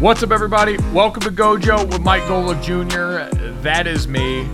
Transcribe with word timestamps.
What's 0.00 0.22
up, 0.22 0.30
everybody? 0.30 0.78
Welcome 0.94 1.20
to 1.24 1.30
Gojo 1.30 1.86
with 1.86 2.00
Mike 2.00 2.22
Golic 2.22 2.62
Jr. 2.62 3.36
That 3.60 3.86
is 3.86 4.08
me. 4.08 4.48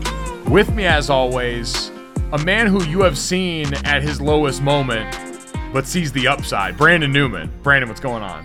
With 0.49 0.75
me, 0.75 0.87
as 0.87 1.09
always, 1.09 1.93
a 2.33 2.39
man 2.39 2.67
who 2.67 2.83
you 2.83 3.03
have 3.03 3.17
seen 3.17 3.73
at 3.85 4.03
his 4.03 4.21
lowest 4.21 4.61
moment, 4.61 5.17
but 5.73 5.87
sees 5.87 6.11
the 6.11 6.27
upside. 6.27 6.77
Brandon 6.77 7.13
Newman. 7.13 7.49
Brandon, 7.63 7.89
what's 7.89 8.01
going 8.01 8.25
on? 8.25 8.45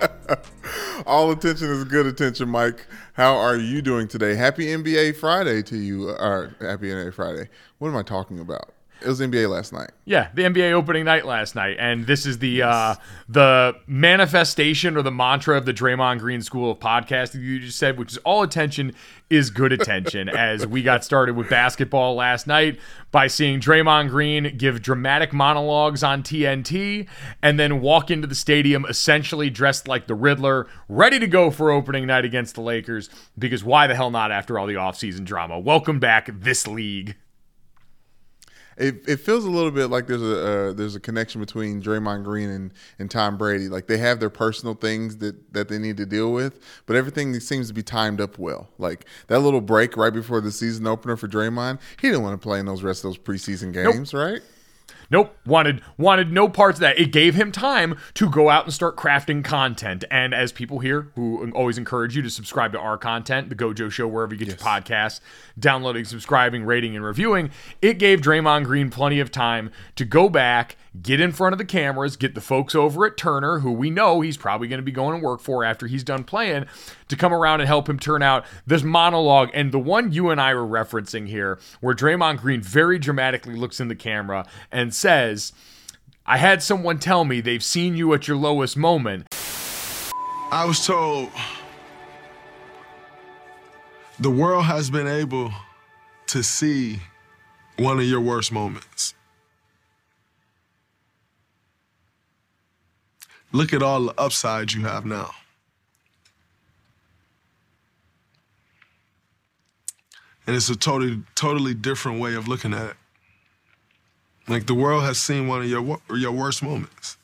All 1.06 1.30
attention 1.30 1.70
is 1.70 1.84
good 1.84 2.06
attention, 2.06 2.48
Mike. 2.48 2.84
How 3.12 3.36
are 3.36 3.56
you 3.56 3.80
doing 3.80 4.08
today? 4.08 4.34
Happy 4.34 4.66
NBA 4.66 5.14
Friday 5.14 5.62
to 5.62 5.76
you. 5.76 6.08
Or 6.08 6.56
happy 6.60 6.88
NBA 6.88 7.14
Friday. 7.14 7.48
What 7.78 7.90
am 7.90 7.96
I 7.96 8.02
talking 8.02 8.40
about? 8.40 8.72
It 9.04 9.08
was 9.08 9.20
NBA 9.20 9.50
last 9.50 9.70
night. 9.70 9.90
Yeah, 10.06 10.28
the 10.32 10.42
NBA 10.44 10.72
opening 10.72 11.04
night 11.04 11.26
last 11.26 11.54
night, 11.54 11.76
and 11.78 12.06
this 12.06 12.24
is 12.24 12.38
the 12.38 12.62
uh, 12.62 12.94
the 13.28 13.76
manifestation 13.86 14.96
or 14.96 15.02
the 15.02 15.10
mantra 15.10 15.58
of 15.58 15.66
the 15.66 15.74
Draymond 15.74 16.20
Green 16.20 16.40
School 16.40 16.70
of 16.70 16.78
Podcasting 16.78 17.42
you 17.42 17.60
just 17.60 17.78
said, 17.78 17.98
which 17.98 18.12
is 18.12 18.18
all 18.18 18.42
attention 18.42 18.94
is 19.28 19.50
good 19.50 19.72
attention. 19.72 20.28
as 20.34 20.66
we 20.66 20.82
got 20.82 21.04
started 21.04 21.36
with 21.36 21.50
basketball 21.50 22.14
last 22.14 22.46
night 22.46 22.78
by 23.10 23.26
seeing 23.26 23.60
Draymond 23.60 24.08
Green 24.08 24.56
give 24.56 24.80
dramatic 24.80 25.34
monologues 25.34 26.02
on 26.02 26.22
TNT, 26.22 27.06
and 27.42 27.60
then 27.60 27.82
walk 27.82 28.10
into 28.10 28.26
the 28.26 28.34
stadium 28.34 28.86
essentially 28.88 29.50
dressed 29.50 29.86
like 29.86 30.06
the 30.06 30.14
Riddler, 30.14 30.66
ready 30.88 31.18
to 31.18 31.26
go 31.26 31.50
for 31.50 31.70
opening 31.70 32.06
night 32.06 32.24
against 32.24 32.54
the 32.54 32.62
Lakers. 32.62 33.10
Because 33.38 33.62
why 33.62 33.86
the 33.86 33.94
hell 33.94 34.10
not 34.10 34.32
after 34.32 34.58
all 34.58 34.66
the 34.66 34.74
offseason 34.74 35.24
drama? 35.24 35.58
Welcome 35.58 35.98
back, 35.98 36.30
this 36.32 36.66
league. 36.66 37.16
It, 38.76 39.08
it 39.08 39.16
feels 39.20 39.44
a 39.44 39.50
little 39.50 39.70
bit 39.70 39.88
like 39.88 40.06
there's 40.06 40.22
a 40.22 40.70
uh, 40.70 40.72
there's 40.72 40.94
a 40.94 41.00
connection 41.00 41.40
between 41.40 41.82
Draymond 41.82 42.24
Green 42.24 42.50
and, 42.50 42.72
and 42.98 43.10
Tom 43.10 43.36
Brady. 43.36 43.68
Like 43.68 43.86
they 43.86 43.98
have 43.98 44.20
their 44.20 44.30
personal 44.30 44.74
things 44.74 45.18
that, 45.18 45.52
that 45.52 45.68
they 45.68 45.78
need 45.78 45.96
to 45.98 46.06
deal 46.06 46.32
with, 46.32 46.60
but 46.86 46.96
everything 46.96 47.38
seems 47.40 47.68
to 47.68 47.74
be 47.74 47.82
timed 47.82 48.20
up 48.20 48.38
well. 48.38 48.68
Like 48.78 49.06
that 49.28 49.40
little 49.40 49.60
break 49.60 49.96
right 49.96 50.12
before 50.12 50.40
the 50.40 50.52
season 50.52 50.86
opener 50.86 51.16
for 51.16 51.28
Draymond, 51.28 51.80
he 52.00 52.08
didn't 52.08 52.22
want 52.22 52.40
to 52.40 52.44
play 52.44 52.58
in 52.58 52.66
those 52.66 52.82
rest 52.82 53.04
of 53.04 53.10
those 53.10 53.18
preseason 53.18 53.72
games, 53.72 54.12
nope. 54.12 54.22
right? 54.22 54.42
Nope, 55.10 55.36
wanted 55.46 55.82
wanted 55.98 56.32
no 56.32 56.48
parts 56.48 56.78
of 56.78 56.80
that. 56.80 56.98
It 56.98 57.12
gave 57.12 57.34
him 57.34 57.52
time 57.52 57.96
to 58.14 58.28
go 58.30 58.50
out 58.50 58.64
and 58.64 58.72
start 58.72 58.96
crafting 58.96 59.44
content. 59.44 60.04
And 60.10 60.34
as 60.34 60.52
people 60.52 60.78
here 60.78 61.08
who 61.14 61.50
always 61.52 61.78
encourage 61.78 62.16
you 62.16 62.22
to 62.22 62.30
subscribe 62.30 62.72
to 62.72 62.78
our 62.78 62.98
content, 62.98 63.48
the 63.48 63.54
Gojo 63.54 63.90
Show, 63.90 64.08
wherever 64.08 64.34
you 64.34 64.38
get 64.38 64.48
yes. 64.48 64.60
your 64.60 64.66
podcasts, 64.66 65.20
downloading, 65.58 66.04
subscribing, 66.04 66.64
rating, 66.64 66.96
and 66.96 67.04
reviewing, 67.04 67.50
it 67.82 67.98
gave 67.98 68.20
Draymond 68.20 68.64
Green 68.64 68.90
plenty 68.90 69.20
of 69.20 69.30
time 69.30 69.70
to 69.96 70.04
go 70.04 70.28
back, 70.28 70.76
get 71.00 71.20
in 71.20 71.32
front 71.32 71.52
of 71.52 71.58
the 71.58 71.64
cameras, 71.64 72.16
get 72.16 72.34
the 72.34 72.40
folks 72.40 72.74
over 72.74 73.06
at 73.06 73.16
Turner, 73.16 73.60
who 73.60 73.72
we 73.72 73.90
know 73.90 74.20
he's 74.20 74.36
probably 74.36 74.68
going 74.68 74.78
to 74.78 74.84
be 74.84 74.92
going 74.92 75.20
to 75.20 75.24
work 75.24 75.40
for 75.40 75.64
after 75.64 75.86
he's 75.86 76.04
done 76.04 76.24
playing, 76.24 76.66
to 77.14 77.20
come 77.20 77.32
around 77.32 77.60
and 77.60 77.68
help 77.68 77.88
him 77.88 77.98
turn 77.98 78.22
out 78.22 78.44
this 78.66 78.82
monologue. 78.82 79.50
And 79.54 79.72
the 79.72 79.78
one 79.78 80.12
you 80.12 80.30
and 80.30 80.40
I 80.40 80.54
were 80.54 80.66
referencing 80.66 81.28
here, 81.28 81.58
where 81.80 81.94
Draymond 81.94 82.38
Green 82.38 82.60
very 82.60 82.98
dramatically 82.98 83.54
looks 83.54 83.80
in 83.80 83.88
the 83.88 83.94
camera 83.94 84.46
and 84.70 84.94
says, 84.94 85.52
I 86.26 86.38
had 86.38 86.62
someone 86.62 86.98
tell 86.98 87.24
me 87.24 87.40
they've 87.40 87.62
seen 87.62 87.96
you 87.96 88.12
at 88.14 88.28
your 88.28 88.36
lowest 88.36 88.76
moment. 88.76 89.26
I 90.50 90.64
was 90.66 90.84
told 90.86 91.30
the 94.18 94.30
world 94.30 94.64
has 94.64 94.90
been 94.90 95.08
able 95.08 95.52
to 96.28 96.42
see 96.42 97.00
one 97.78 97.98
of 97.98 98.04
your 98.04 98.20
worst 98.20 98.52
moments. 98.52 99.14
look 103.54 103.72
at 103.72 103.82
all 103.82 104.06
the 104.06 104.20
upside 104.20 104.72
you 104.72 104.82
have 104.82 105.06
now. 105.06 105.30
And 110.46 110.54
it's 110.54 110.68
a 110.68 110.76
totally, 110.76 111.22
totally 111.34 111.74
different 111.74 112.20
way 112.20 112.34
of 112.34 112.48
looking 112.48 112.74
at 112.74 112.90
it. 112.90 112.96
Like 114.46 114.66
the 114.66 114.74
world 114.74 115.04
has 115.04 115.18
seen 115.18 115.48
one 115.48 115.62
of 115.62 115.68
your 115.68 115.98
your 116.14 116.32
worst 116.32 116.62
moments. 116.62 117.16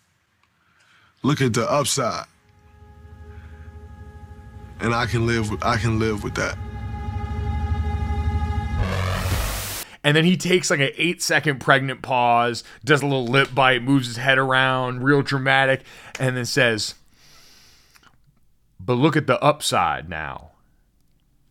Look 1.23 1.43
at 1.43 1.53
the 1.53 1.71
upside. 1.71 2.25
And 4.81 4.95
I 4.95 5.05
can 5.05 5.27
live 5.27 5.51
with 5.51 5.63
I 5.63 5.77
can 5.77 5.99
live 5.99 6.25
with 6.25 6.35
that. 6.37 6.57
And 10.03 10.17
then 10.17 10.25
he 10.25 10.39
takes 10.39 10.71
like 10.71 10.81
an 10.81 10.93
eight 10.97 11.21
second 11.21 11.61
pregnant 11.61 12.01
pause, 12.01 12.65
does 12.83 13.03
a 13.03 13.07
little 13.07 13.27
lip 13.27 13.55
bite, 13.55 13.83
moves 13.83 14.07
his 14.07 14.17
head 14.17 14.39
around, 14.39 15.05
real 15.05 15.21
dramatic, 15.21 15.83
and 16.19 16.35
then 16.39 16.47
says, 16.47 16.95
But 18.79 18.95
look 18.95 19.15
at 19.15 19.27
the 19.27 19.39
upside 19.43 20.09
now 20.09 20.53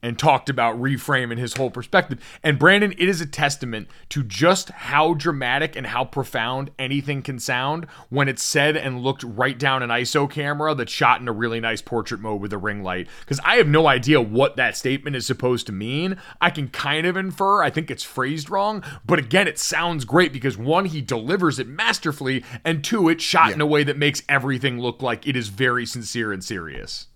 and 0.02 0.18
talked 0.18 0.50
about 0.50 0.80
reframing 0.80 1.38
his 1.38 1.56
whole 1.56 1.70
perspective. 1.70 2.20
And 2.44 2.58
Brandon, 2.60 2.94
it 2.98 3.10
is 3.10 3.22
a 3.22 3.26
testament 3.26 3.88
to 4.10 4.24
just 4.24 4.70
how 4.70 5.14
dramatic 5.14 5.76
and 5.76 5.88
how 5.88 6.06
profound 6.06 6.72
anything 6.80 7.22
can 7.22 7.40
sound 7.40 7.86
when 8.10 8.30
it's 8.30 8.44
said 8.44 8.78
and 8.78 9.02
looked 9.02 9.24
right 9.24 9.58
down 9.58 9.84
an 9.84 9.90
ISO 9.90 10.30
camera 10.30 10.74
that's 10.74 10.92
shot 10.92 11.22
in 11.22 11.28
a 11.28 11.34
really 11.34 11.60
nice 11.60 11.82
portrait 11.82 12.22
mode 12.22 12.42
with 12.42 12.54
a 12.54 12.58
ring 12.58 12.84
light. 12.84 13.08
Because 13.22 13.40
I 13.44 13.56
have 13.56 13.68
no 13.68 13.88
idea 13.88 14.22
what 14.22 14.56
that 14.56 14.78
statement 14.78 15.16
is 15.16 15.26
supposed 15.26 15.66
to 15.68 15.74
mean. 15.74 16.18
I 16.40 16.50
can 16.50 16.70
kind 16.70 17.06
of 17.06 17.18
infer, 17.18 17.62
I 17.62 17.70
think 17.70 17.92
it's 17.92 18.04
phrased 18.04 18.50
wrong, 18.50 18.84
but 19.06 19.20
again, 19.20 19.48
it 19.48 19.60
sounds 19.60 20.06
great 20.06 20.32
because 20.32 20.58
one, 20.58 20.86
he 20.86 21.02
delivers 21.02 21.60
it 21.60 21.68
masterfully, 21.68 22.44
and 22.64 22.84
two, 22.84 23.10
it's 23.10 23.24
shot 23.24 23.50
yeah. 23.50 23.56
in 23.56 23.62
a 23.62 23.66
way 23.66 23.84
that 23.84 23.98
makes 23.98 24.24
everything 24.30 24.80
look 24.80 25.02
like 25.02 25.28
it 25.28 25.36
is 25.36 25.50
very 25.50 25.86
sincere 25.86 26.32
and 26.32 26.44
serious 26.44 27.08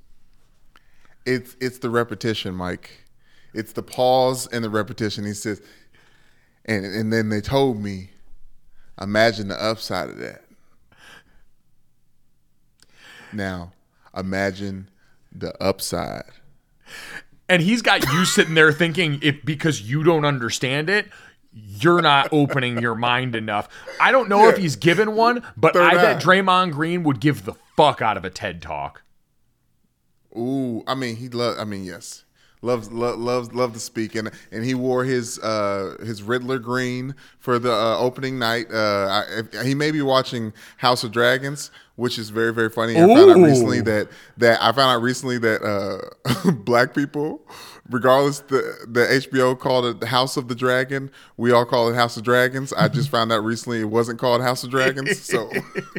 it's 1.26 1.56
it's 1.60 1.80
the 1.80 1.90
repetition, 1.90 2.56
Mike. 2.56 2.90
It's 3.54 3.74
the 3.74 3.84
pause 3.84 4.48
and 4.48 4.64
the 4.64 4.70
repetition. 4.70 5.26
He 5.26 5.34
says, 5.34 5.62
and 6.66 6.86
and 6.86 7.12
then 7.14 7.30
they 7.30 7.42
told 7.42 7.82
me, 7.82 8.10
imagine 9.00 9.48
the 9.48 9.64
upside 9.64 10.10
of 10.10 10.18
that. 10.18 10.44
Now, 13.32 13.74
imagine 14.16 14.90
the 15.32 15.56
upside. 15.62 16.24
And 17.50 17.62
he's 17.62 17.82
got 17.82 18.06
you 18.12 18.26
sitting 18.26 18.54
there 18.54 18.72
thinking 18.72 19.20
if 19.22 19.44
because 19.44 19.82
you 19.82 20.04
don't 20.04 20.26
understand 20.26 20.90
it, 20.90 21.08
you're 21.52 22.02
not 22.02 22.30
opening 22.32 22.80
your 22.80 22.96
mind 22.96 23.36
enough. 23.36 23.68
I 24.00 24.12
don't 24.12 24.30
know 24.30 24.44
yeah. 24.44 24.50
if 24.50 24.58
he's 24.58 24.76
given 24.76 25.16
one, 25.16 25.44
but 25.58 25.74
Third 25.74 25.84
I 25.84 25.96
bet 25.96 26.22
Draymond 26.22 26.72
Green 26.72 27.04
would 27.04 27.20
give 27.20 27.46
the 27.46 27.54
fuck 27.76 28.02
out 28.02 28.18
of 28.18 28.26
a 28.26 28.30
TED 28.30 28.62
talk. 28.62 29.04
Ooh, 30.36 30.84
I 30.88 30.96
mean, 30.96 31.16
he 31.16 31.30
love. 31.30 31.58
I 31.60 31.64
mean, 31.64 31.84
yes, 31.84 32.24
loves 32.62 32.92
lo- 32.92 33.16
loves 33.16 33.54
love 33.54 33.74
to 33.74 33.80
speak, 33.80 34.16
and 34.16 34.32
and 34.52 34.64
he 34.66 34.74
wore 34.74 35.04
his 35.04 35.38
uh 35.40 35.98
his 36.04 36.24
Riddler 36.24 36.60
green 36.60 37.16
for 37.40 37.60
the 37.60 37.72
uh, 37.72 37.98
opening 38.00 38.40
night. 38.40 38.68
Uh, 38.72 39.24
I, 39.54 39.64
he 39.64 39.76
may 39.76 39.92
be 39.92 40.02
watching 40.02 40.54
House 40.78 41.04
of 41.04 41.12
Dragons, 41.12 41.70
which 41.96 42.18
is 42.18 42.30
very 42.30 42.54
very 42.54 42.70
funny. 42.70 42.96
I 42.98 43.02
found 43.16 43.30
out 43.32 43.38
recently 43.50 43.78
that 43.82 44.08
that 44.38 44.62
I 44.62 44.72
found 44.72 44.98
out 44.98 45.02
recently 45.04 45.38
that 45.40 45.62
uh, 45.64 46.52
black 46.64 46.96
people 46.96 47.42
regardless 47.90 48.40
the 48.40 48.76
the 48.88 49.02
HBO 49.02 49.58
called 49.58 49.86
it 49.86 50.00
the 50.00 50.08
House 50.08 50.38
of 50.38 50.48
the 50.48 50.56
Dragon, 50.56 51.12
we 51.38 51.52
all 51.52 51.66
call 51.66 51.90
it 51.90 51.96
House 51.96 52.18
of 52.18 52.24
Dragons. 52.24 52.72
I 52.74 52.88
just 52.88 53.10
found 53.10 53.32
out 53.32 53.44
recently 53.44 53.82
it 53.82 53.90
wasn't 53.90 54.20
called 54.20 54.42
House 54.42 54.64
of 54.64 54.72
Dragons. 54.72 55.22
So, 55.22 55.52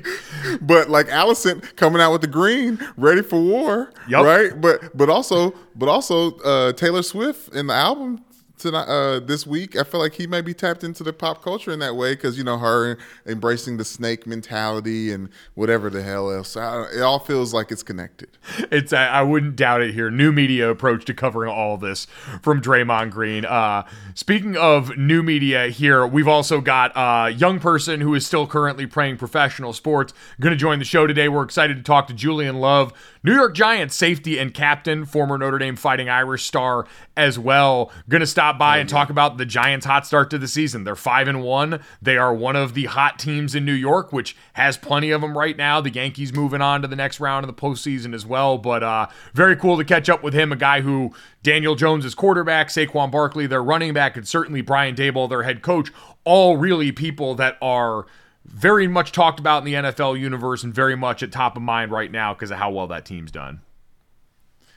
but 0.61 0.89
like 0.89 1.09
Alicent 1.09 1.77
coming 1.77 2.01
out 2.01 2.13
with 2.13 2.21
the 2.21 2.27
green, 2.27 2.79
ready 2.97 3.23
for 3.23 3.41
war, 3.41 3.93
yep. 4.09 4.25
right? 4.25 4.61
But 4.61 4.97
but 4.97 5.09
also 5.09 5.55
but 5.75 5.89
also 5.89 6.39
uh, 6.39 6.73
Taylor 6.73 7.03
Swift 7.03 7.55
in 7.55 7.67
the 7.67 7.75
album 7.75 8.25
tonight 8.65 8.89
uh, 8.89 9.21
this 9.21 9.47
week. 9.47 9.77
I 9.77 9.85
feel 9.85 10.01
like 10.01 10.15
he 10.15 10.27
may 10.27 10.41
be 10.41 10.55
tapped 10.55 10.83
into 10.83 11.03
the 11.03 11.13
pop 11.13 11.43
culture 11.43 11.71
in 11.71 11.79
that 11.81 11.97
way 11.97 12.15
because 12.15 12.39
you 12.39 12.45
know 12.45 12.59
her 12.59 12.97
embracing 13.27 13.77
the 13.77 13.85
snake 13.85 14.27
mentality 14.27 15.13
and 15.13 15.29
whatever 15.55 15.91
the 15.91 16.03
hell 16.03 16.31
else. 16.33 16.57
I, 16.57 16.87
it 16.95 17.03
all 17.03 17.19
feels 17.19 17.53
like 17.53 17.71
it's 17.71 17.83
connected. 17.83 18.31
It's 18.71 18.93
I, 18.93 19.07
I, 19.07 19.23
wouldn't 19.23 19.57
doubt 19.57 19.83
it 19.83 19.93
here. 19.93 20.11
New 20.11 20.33
media 20.33 20.71
approach 20.71 21.05
to 21.05 21.15
covering 21.15 21.51
all 21.51 21.77
this 21.77 22.07
from 22.43 22.63
Draymond 22.63 23.11
Green. 23.11 23.45
Uh, 23.45 23.87
speaking 24.15 24.57
of 24.57 24.97
new 24.97 25.23
media 25.23 25.69
here, 25.69 26.07
we've 26.07 26.29
also 26.29 26.61
got 26.61 26.93
a 26.97 27.31
young 27.31 27.61
person 27.61 28.01
who 28.01 28.15
is 28.15 28.27
still 28.27 28.47
currently 28.47 28.87
playing 28.87 29.19
professional 29.19 29.73
sports 29.73 30.15
going 30.41 30.53
to 30.53 30.57
join 30.57 30.79
the 30.79 30.85
show 30.85 31.07
today. 31.07 31.29
We're 31.29 31.45
excited 31.45 31.77
to 31.77 31.83
talk 31.83 32.07
to 32.09 32.15
Julian 32.15 32.57
Love 32.57 32.95
New 33.25 33.33
York 33.33 33.55
Giants 33.55 33.97
safety 33.97 34.39
and 34.39 34.53
captain, 34.53 35.07
former 35.07 35.39
Notre 35.39 35.59
Dame 35.59 35.77
Fighting 35.77 36.11
Irish 36.11 36.45
star 36.45 36.87
as 37.17 37.39
well. 37.39 37.91
Going 38.07 38.21
to 38.21 38.27
stop 38.27 38.54
by 38.59 38.79
and 38.79 38.89
talk 38.89 39.11
about 39.11 39.37
the 39.37 39.45
Giants' 39.45 39.87
hot 39.87 40.07
start 40.07 40.31
to 40.31 40.39
the 40.39 40.49
season. 40.49 40.85
They're 40.85 40.97
5 40.97 41.29
and 41.29 41.43
1. 41.43 41.81
They 42.01 42.17
are 42.17 42.35
one 42.35 42.57
of 42.57 42.75
the 42.75 42.87
hot 42.87 43.19
teams 43.19 43.55
in 43.55 43.65
New 43.65 43.73
York, 43.73 44.13
which 44.13 44.37
has 44.55 44.77
plenty 44.77 45.11
of 45.11 45.21
them 45.21 45.37
right 45.37 45.57
now. 45.57 45.81
The 45.81 45.91
Yankees 45.91 46.33
moving 46.33 46.61
on 46.61 46.83
to 46.83 46.89
the 46.89 46.97
next 46.97 47.21
round 47.21 47.45
of 47.45 47.55
the 47.55 47.61
postseason 47.61 48.15
as 48.15 48.27
well. 48.27 48.59
But 48.59 48.83
uh, 48.83 49.07
very 49.33 49.57
cool 49.57 49.77
to 49.77 49.85
catch 49.85 50.09
up 50.09 50.23
with 50.23 50.35
him, 50.35 50.53
a 50.53 50.57
guy 50.57 50.81
who 50.81 51.13
Daniel 51.43 51.75
Jones 51.75 52.05
is 52.05 52.15
quarterback, 52.15 52.69
Saquon 52.69 53.11
Barkley, 53.11 53.47
their 53.47 53.63
running 53.63 53.93
back, 53.93 54.17
and 54.17 54.27
certainly 54.27 54.61
Brian 54.61 54.95
Daboll, 54.95 55.29
their 55.29 55.43
head 55.43 55.63
coach. 55.63 55.91
All 56.25 56.57
really 56.57 56.93
people 56.93 57.35
that 57.35 57.59
are 57.61 58.07
very 58.45 58.87
much 58.87 59.13
talked 59.13 59.41
about 59.41 59.59
in 59.59 59.65
the 59.65 59.75
NFL 59.75 60.19
universe 60.19 60.63
and 60.63 60.75
very 60.75 60.97
much 60.97 61.23
at 61.23 61.33
top 61.33 61.57
of 61.57 61.63
mind 61.63 61.91
right 61.91 62.11
now 62.11 62.35
because 62.35 62.51
of 62.51 62.59
how 62.59 62.71
well 62.71 62.87
that 62.89 63.05
team's 63.05 63.31
done. 63.31 63.61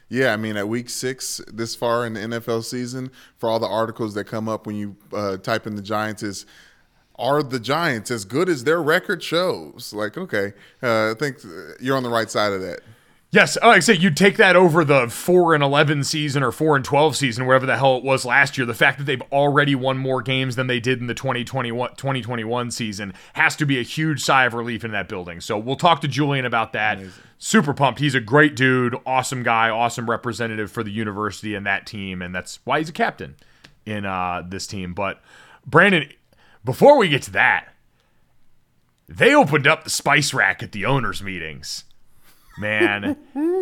Yeah, 0.10 0.34
I 0.34 0.38
mean, 0.38 0.56
at 0.56 0.70
week 0.70 0.90
six, 0.90 1.42
this 1.52 1.76
far 1.76 2.06
in 2.06 2.14
the 2.14 2.22
NFL 2.22 2.64
season, 2.64 3.12
for 3.38 3.50
all 3.50 3.60
the 3.60 3.68
articles 3.68 4.14
that 4.14 4.24
come 4.24 4.48
up 4.48 4.66
when 4.66 4.76
you 4.76 4.96
uh, 5.14 5.38
type 5.38 5.68
in 5.68 5.76
the 5.76 5.82
Giants, 5.82 6.24
is 6.24 6.46
are 7.20 7.44
the 7.44 7.60
Giants 7.60 8.12
as 8.12 8.26
good 8.26 8.48
as 8.48 8.64
their 8.64 8.82
record 8.82 9.22
shows? 9.22 9.92
Like, 9.94 10.18
okay, 10.18 10.54
uh, 10.82 11.12
I 11.12 11.14
think 11.18 11.38
you're 11.80 11.98
on 11.98 12.04
the 12.04 12.10
right 12.10 12.30
side 12.30 12.54
of 12.54 12.62
that. 12.62 12.82
Yes, 13.30 13.58
like 13.58 13.78
I 13.78 13.80
say, 13.82 13.94
you 13.94 14.10
take 14.10 14.38
that 14.38 14.56
over 14.56 14.86
the 14.86 15.10
four 15.10 15.54
and 15.54 15.62
eleven 15.62 16.06
season 16.06 16.44
or 16.44 16.52
four 16.54 16.78
and 16.78 16.86
twelve 16.86 17.18
season, 17.18 17.46
wherever 17.46 17.66
the 17.66 17.76
hell 17.76 17.98
it 17.98 18.04
was 18.04 18.24
last 18.24 18.58
year. 18.58 18.66
The 18.66 18.74
fact 18.74 19.00
that 19.00 19.04
they've 19.04 19.22
already 19.34 19.76
won 19.76 19.98
more 19.98 20.22
games 20.22 20.56
than 20.56 20.68
they 20.68 20.80
did 20.80 21.02
in 21.02 21.08
the 21.08 21.14
2021, 21.14 21.96
2021 21.96 22.72
season 22.72 23.14
has 23.34 23.58
to 23.58 23.66
be 23.66 23.80
a 23.80 23.84
huge 23.84 24.24
sigh 24.24 24.46
of 24.46 24.54
relief 24.54 24.86
in 24.86 24.92
that 24.92 25.10
building. 25.10 25.42
So 25.42 25.58
we'll 25.58 25.76
talk 25.76 26.00
to 26.02 26.08
Julian 26.08 26.46
about 26.46 26.72
that. 26.72 27.00
Amazing. 27.00 27.24
Super 27.38 27.74
pumped. 27.74 28.00
He's 28.00 28.16
a 28.16 28.22
great 28.22 28.56
dude, 28.56 28.96
awesome 29.06 29.44
guy, 29.44 29.70
awesome 29.70 30.10
representative 30.10 30.72
for 30.72 30.82
the 30.82 30.92
university 30.92 31.54
and 31.54 31.66
that 31.66 31.86
team, 31.86 32.22
and 32.22 32.34
that's 32.34 32.60
why 32.64 32.80
he's 32.80 32.90
a 32.90 32.94
captain 32.94 33.36
in 33.86 34.06
uh, 34.06 34.42
this 34.48 34.66
team. 34.66 34.94
But 34.94 35.22
Brandon, 35.66 36.10
before 36.64 36.98
we 36.98 37.10
get 37.10 37.24
to 37.24 37.32
that, 37.32 37.74
they 39.10 39.36
opened 39.36 39.68
up 39.68 39.84
the 39.84 39.90
spice 39.90 40.34
rack 40.34 40.64
at 40.64 40.72
the 40.72 40.86
owners' 40.86 41.22
meetings 41.22 41.84
man. 42.58 43.18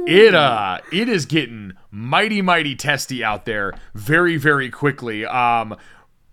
It 0.07 0.35
uh 0.35 0.79
it 0.91 1.09
is 1.09 1.25
getting 1.25 1.73
mighty 1.91 2.41
mighty 2.41 2.75
testy 2.75 3.23
out 3.23 3.45
there 3.45 3.73
very 3.93 4.37
very 4.37 4.69
quickly. 4.69 5.25
Um 5.25 5.75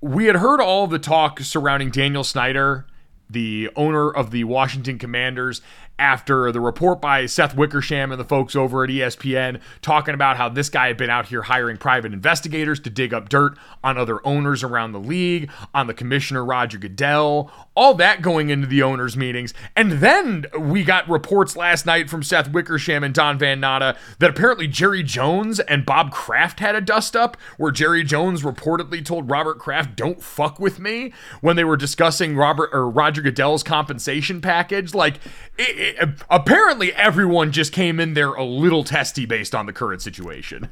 we 0.00 0.26
had 0.26 0.36
heard 0.36 0.60
all 0.60 0.86
the 0.86 0.98
talk 0.98 1.40
surrounding 1.40 1.90
Daniel 1.90 2.24
Snyder 2.24 2.86
the 3.30 3.70
owner 3.76 4.10
of 4.10 4.30
the 4.30 4.44
Washington 4.44 4.98
Commanders 4.98 5.62
after 6.02 6.50
the 6.50 6.60
report 6.60 7.00
by 7.00 7.26
Seth 7.26 7.54
Wickersham 7.54 8.10
and 8.10 8.18
the 8.20 8.24
folks 8.24 8.56
over 8.56 8.82
at 8.82 8.90
ESPN 8.90 9.60
talking 9.82 10.14
about 10.14 10.36
how 10.36 10.48
this 10.48 10.68
guy 10.68 10.88
had 10.88 10.96
been 10.96 11.08
out 11.08 11.26
here 11.26 11.42
hiring 11.42 11.76
private 11.76 12.12
investigators 12.12 12.80
to 12.80 12.90
dig 12.90 13.14
up 13.14 13.28
dirt 13.28 13.56
on 13.84 13.96
other 13.96 14.18
owners 14.26 14.64
around 14.64 14.90
the 14.90 14.98
league, 14.98 15.48
on 15.72 15.86
the 15.86 15.94
commissioner 15.94 16.44
Roger 16.44 16.76
Goodell, 16.76 17.52
all 17.76 17.94
that 17.94 18.20
going 18.20 18.50
into 18.50 18.66
the 18.66 18.82
owners' 18.82 19.16
meetings. 19.16 19.54
And 19.76 19.92
then 19.92 20.46
we 20.58 20.82
got 20.82 21.08
reports 21.08 21.54
last 21.54 21.86
night 21.86 22.10
from 22.10 22.24
Seth 22.24 22.50
Wickersham 22.50 23.04
and 23.04 23.14
Don 23.14 23.38
Van 23.38 23.60
Natta 23.60 23.96
that 24.18 24.30
apparently 24.30 24.66
Jerry 24.66 25.04
Jones 25.04 25.60
and 25.60 25.86
Bob 25.86 26.10
Kraft 26.10 26.58
had 26.58 26.74
a 26.74 26.80
dust 26.80 27.14
up 27.14 27.36
where 27.58 27.70
Jerry 27.70 28.02
Jones 28.02 28.42
reportedly 28.42 29.04
told 29.04 29.30
Robert 29.30 29.60
Kraft, 29.60 29.94
don't 29.94 30.20
fuck 30.20 30.58
with 30.58 30.80
me 30.80 31.12
when 31.40 31.54
they 31.54 31.62
were 31.62 31.76
discussing 31.76 32.36
Robert 32.36 32.70
or 32.72 32.90
Roger 32.90 33.22
Goodell's 33.22 33.62
compensation 33.62 34.40
package. 34.40 34.94
Like, 34.94 35.20
it, 35.56 35.91
apparently 36.30 36.92
everyone 36.94 37.52
just 37.52 37.72
came 37.72 38.00
in 38.00 38.14
there 38.14 38.34
a 38.34 38.44
little 38.44 38.84
testy 38.84 39.26
based 39.26 39.54
on 39.54 39.66
the 39.66 39.72
current 39.72 40.02
situation. 40.02 40.70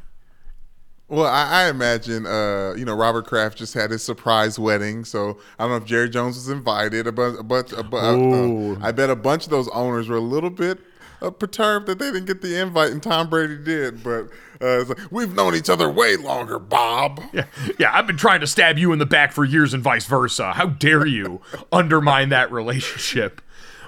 Well, 1.08 1.26
I, 1.26 1.64
I 1.64 1.70
imagine, 1.70 2.24
uh, 2.24 2.74
you 2.76 2.84
know, 2.84 2.94
Robert 2.94 3.26
Kraft 3.26 3.58
just 3.58 3.74
had 3.74 3.90
his 3.90 4.04
surprise 4.04 4.60
wedding, 4.60 5.04
so 5.04 5.40
I 5.58 5.64
don't 5.64 5.70
know 5.70 5.76
if 5.78 5.84
Jerry 5.84 6.08
Jones 6.08 6.36
was 6.36 6.48
invited. 6.48 7.08
A 7.08 7.12
bunch, 7.12 7.36
a 7.38 7.42
bunch, 7.42 7.72
a, 7.72 8.80
uh, 8.80 8.86
I 8.86 8.92
bet 8.92 9.10
a 9.10 9.16
bunch 9.16 9.44
of 9.44 9.50
those 9.50 9.68
owners 9.70 10.08
were 10.08 10.16
a 10.16 10.20
little 10.20 10.50
bit 10.50 10.78
uh, 11.20 11.30
perturbed 11.30 11.86
that 11.86 11.98
they 11.98 12.12
didn't 12.12 12.26
get 12.26 12.42
the 12.42 12.60
invite, 12.60 12.92
and 12.92 13.02
Tom 13.02 13.28
Brady 13.28 13.56
did. 13.56 14.02
But 14.04 14.28
uh, 14.60 14.84
like, 14.84 14.98
we've 15.10 15.34
known 15.34 15.54
each 15.54 15.68
other 15.68 15.90
way 15.90 16.16
longer, 16.16 16.58
Bob. 16.58 17.20
Yeah, 17.32 17.46
yeah. 17.78 17.96
I've 17.96 18.06
been 18.06 18.16
trying 18.16 18.40
to 18.40 18.46
stab 18.46 18.76
you 18.76 18.92
in 18.92 18.98
the 18.98 19.06
back 19.06 19.32
for 19.32 19.44
years, 19.44 19.72
and 19.72 19.82
vice 19.82 20.06
versa. 20.06 20.52
How 20.52 20.66
dare 20.66 21.06
you 21.06 21.40
undermine 21.70 22.28
that 22.30 22.50
relationship? 22.50 23.40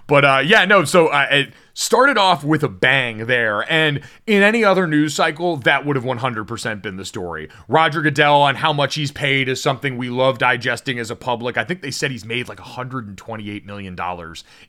But 0.07 0.25
uh, 0.25 0.43
yeah, 0.45 0.65
no. 0.65 0.85
So 0.85 1.09
uh, 1.09 1.27
it, 1.31 1.53
started 1.75 2.19
off 2.19 2.45
with 2.45 2.63
a 2.63 2.69
bang 2.69 3.27
there. 3.27 3.71
And 3.71 4.03
in 4.27 4.43
any 4.43 4.65
other 4.65 4.87
news 4.87 5.15
cycle, 5.15 5.57
that 5.59 5.87
would 5.87 5.97
have 5.97 6.05
100% 6.05 6.83
been 6.83 6.97
the 6.97 7.05
story. 7.05 7.49
Roger 7.69 8.03
Goodell 8.03 8.47
and 8.47 8.59
how 8.59 8.73
much 8.73 8.95
he's 8.95 9.13
paid 9.13 9.49
is 9.49 9.63
something 9.63 9.97
we 9.97 10.11
love 10.11 10.39
digesting 10.39 10.99
as 10.99 11.11
a 11.11 11.17
public. 11.17 11.57
I 11.57 11.65
think 11.65 11.83
they 11.83 11.91
said 11.91 12.11
he's 12.11 12.25
made 12.25 12.49
like 12.49 12.59
$128 12.59 13.65
million 13.65 13.97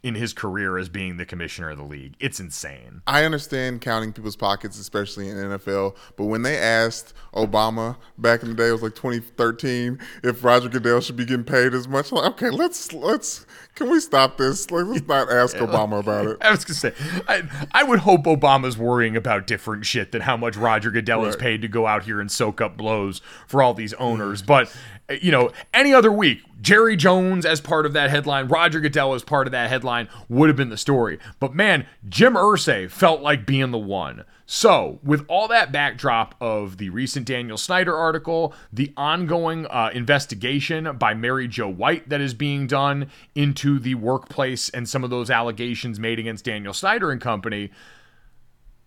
in 0.03 0.15
his 0.15 0.33
career 0.33 0.77
as 0.77 0.89
being 0.89 1.17
the 1.17 1.25
commissioner 1.25 1.69
of 1.69 1.77
the 1.77 1.83
league. 1.83 2.15
It's 2.19 2.39
insane. 2.39 3.01
I 3.07 3.23
understand 3.25 3.81
counting 3.81 4.13
people's 4.13 4.35
pockets, 4.35 4.79
especially 4.79 5.29
in 5.29 5.37
NFL, 5.37 5.95
but 6.15 6.25
when 6.25 6.43
they 6.43 6.57
asked 6.57 7.13
Obama 7.33 7.97
back 8.17 8.43
in 8.43 8.49
the 8.49 8.55
day, 8.55 8.69
it 8.69 8.73
was 8.73 8.83
like 8.83 8.95
2013, 8.95 9.99
if 10.23 10.43
Roger 10.43 10.69
Goodell 10.69 11.01
should 11.01 11.15
be 11.15 11.25
getting 11.25 11.43
paid 11.43 11.73
as 11.73 11.87
much, 11.87 12.11
like, 12.11 12.25
okay, 12.33 12.49
let's, 12.49 12.93
let's, 12.93 13.45
can 13.75 13.89
we 13.89 13.99
stop 13.99 14.37
this? 14.37 14.69
Like, 14.69 14.85
let's 14.85 15.07
not 15.07 15.31
ask 15.31 15.55
Obama 15.57 15.99
about 15.99 16.27
it. 16.27 16.37
I 16.41 16.51
was 16.51 16.63
gonna 16.63 16.75
say, 16.75 16.93
I, 17.27 17.43
I 17.71 17.83
would 17.83 17.99
hope 17.99 18.23
Obama's 18.25 18.77
worrying 18.77 19.15
about 19.15 19.47
different 19.47 19.85
shit 19.85 20.11
than 20.11 20.21
how 20.21 20.37
much 20.37 20.55
Roger 20.55 20.91
Goodell 20.91 21.21
right. 21.21 21.29
is 21.29 21.35
paid 21.35 21.61
to 21.63 21.67
go 21.67 21.87
out 21.87 22.03
here 22.03 22.21
and 22.21 22.31
soak 22.31 22.61
up 22.61 22.77
blows 22.77 23.21
for 23.47 23.63
all 23.63 23.73
these 23.73 23.93
owners. 23.95 24.41
But 24.41 24.75
you 25.21 25.31
know, 25.31 25.51
any 25.73 25.93
other 25.93 26.11
week, 26.11 26.41
Jerry 26.61 26.95
Jones 26.95 27.45
as 27.45 27.59
part 27.59 27.85
of 27.85 27.93
that 27.93 28.09
headline, 28.09 28.47
Roger 28.47 28.79
Goodell 28.79 29.13
as 29.13 29.23
part 29.23 29.47
of 29.47 29.51
that 29.51 29.69
headline 29.69 30.07
would 30.29 30.49
have 30.49 30.55
been 30.55 30.69
the 30.69 30.77
story. 30.77 31.19
But 31.39 31.53
man, 31.53 31.85
Jim 32.07 32.33
Irsay 32.33 32.89
felt 32.89 33.21
like 33.21 33.45
being 33.45 33.71
the 33.71 33.77
one. 33.77 34.23
So, 34.45 34.99
with 35.03 35.25
all 35.27 35.47
that 35.47 35.71
backdrop 35.71 36.35
of 36.39 36.77
the 36.77 36.89
recent 36.89 37.25
Daniel 37.25 37.57
Snyder 37.57 37.95
article, 37.95 38.53
the 38.71 38.93
ongoing 38.95 39.65
uh, 39.67 39.89
investigation 39.93 40.97
by 40.97 41.13
Mary 41.13 41.47
Jo 41.47 41.69
White 41.69 42.09
that 42.09 42.21
is 42.21 42.33
being 42.33 42.67
done 42.67 43.09
into 43.35 43.79
the 43.79 43.95
workplace 43.95 44.69
and 44.69 44.87
some 44.87 45.03
of 45.03 45.09
those 45.09 45.29
allegations 45.29 45.99
made 45.99 46.19
against 46.19 46.45
Daniel 46.45 46.73
Snyder 46.73 47.09
and 47.09 47.21
company, 47.21 47.71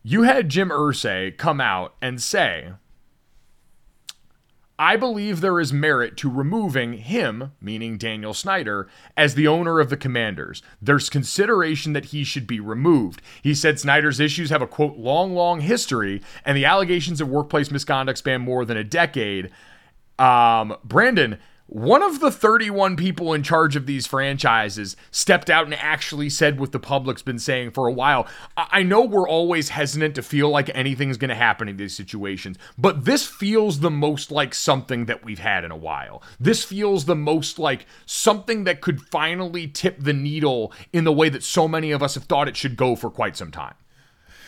you 0.03 0.23
had 0.23 0.49
Jim 0.49 0.69
Irsay 0.69 1.37
come 1.37 1.61
out 1.61 1.95
and 2.01 2.23
say, 2.23 2.73
I 4.79 4.97
believe 4.97 5.41
there 5.41 5.59
is 5.59 5.73
merit 5.73 6.17
to 6.19 6.31
removing 6.31 6.95
him, 6.95 7.53
meaning 7.61 7.97
Daniel 7.97 8.35
Snyder, 8.35 8.89
as 9.17 9.35
the 9.35 9.49
owner 9.49 9.81
of 9.81 9.89
the 9.89 9.97
Commanders. 9.97 10.63
There's 10.83 11.09
consideration 11.09 11.95
that 11.95 12.07
he 12.07 12.25
should 12.25 12.47
be 12.47 12.61
removed. 12.61 13.23
He 13.43 13.55
said 13.55 13.81
Snyder's 13.81 14.21
issues 14.21 14.51
have 14.51 14.61
a 14.61 14.67
quote, 14.67 14.99
long, 14.99 15.35
long 15.35 15.63
history, 15.63 16.21
and 16.45 16.57
the 16.57 16.67
allegations 16.67 17.23
of 17.23 17.29
workplace 17.29 17.71
misconduct 17.71 18.19
span 18.19 18.43
more 18.43 18.67
than 18.67 18.77
a 18.77 18.85
decade. 18.85 19.51
Um, 20.19 20.77
Brandon, 20.85 21.39
one 21.69 22.01
of 22.01 22.21
the 22.21 22.31
31 22.31 22.95
people 22.97 23.35
in 23.35 23.43
charge 23.43 23.75
of 23.75 23.87
these 23.87 24.07
franchises 24.07 24.97
stepped 25.11 25.51
out 25.51 25.65
and 25.65 25.75
actually 25.75 26.31
said 26.31 26.61
what 26.61 26.71
the 26.71 26.79
public's 26.79 27.23
been 27.23 27.41
saying 27.41 27.73
for 27.73 27.89
a 27.89 27.93
while. 27.93 28.29
I 28.57 28.85
know 28.85 29.03
we're 29.03 29.29
always 29.29 29.71
hesitant 29.71 30.15
to 30.15 30.23
feel 30.23 30.49
like 30.49 30.71
anything's 30.75 31.17
going 31.17 31.31
to 31.31 31.35
happen 31.35 31.69
in 31.69 31.77
these 31.77 31.97
situations, 31.97 32.57
but 32.79 33.05
this 33.05 33.27
feels 33.27 33.81
the 33.81 33.91
most 33.91 34.31
like 34.31 34.55
something 34.55 35.07
that 35.07 35.25
we've 35.25 35.41
had 35.41 35.65
in 35.65 35.73
a 35.73 35.77
while. 35.77 36.23
This 36.39 36.63
feels 36.63 37.07
the 37.07 37.17
most 37.17 37.59
like 37.59 37.87
something 38.07 38.63
that 38.65 38.81
could 38.81 39.01
finally 39.01 39.67
tip 39.67 39.99
the 39.99 40.13
needle 40.13 40.73
in 40.93 41.03
the 41.03 41.13
way 41.13 41.29
that 41.29 41.43
so 41.43 41.67
many 41.67 41.91
of 41.91 42.01
us 42.01 42.15
have 42.15 42.25
thought 42.25 42.47
it 42.47 42.57
should 42.57 42.77
go 42.77 42.95
for 42.95 43.11
quite 43.11 43.37
some 43.37 43.51
time. 43.51 43.75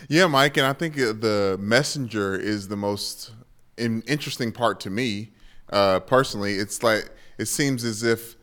Yeah, 0.08 0.28
Mike, 0.28 0.56
and 0.56 0.66
I 0.66 0.72
think 0.72 0.96
uh, 0.96 1.06
the 1.06 1.56
messenger 1.60 2.36
is 2.36 2.68
the 2.68 2.76
most 2.76 3.32
interesting 3.76 4.52
part 4.52 4.78
to 4.80 4.90
me 4.90 5.32
uh, 5.72 6.00
personally. 6.00 6.54
It's 6.54 6.82
like 6.82 7.10
it 7.38 7.46
seems 7.46 7.84
as 7.84 8.02
if 8.02 8.36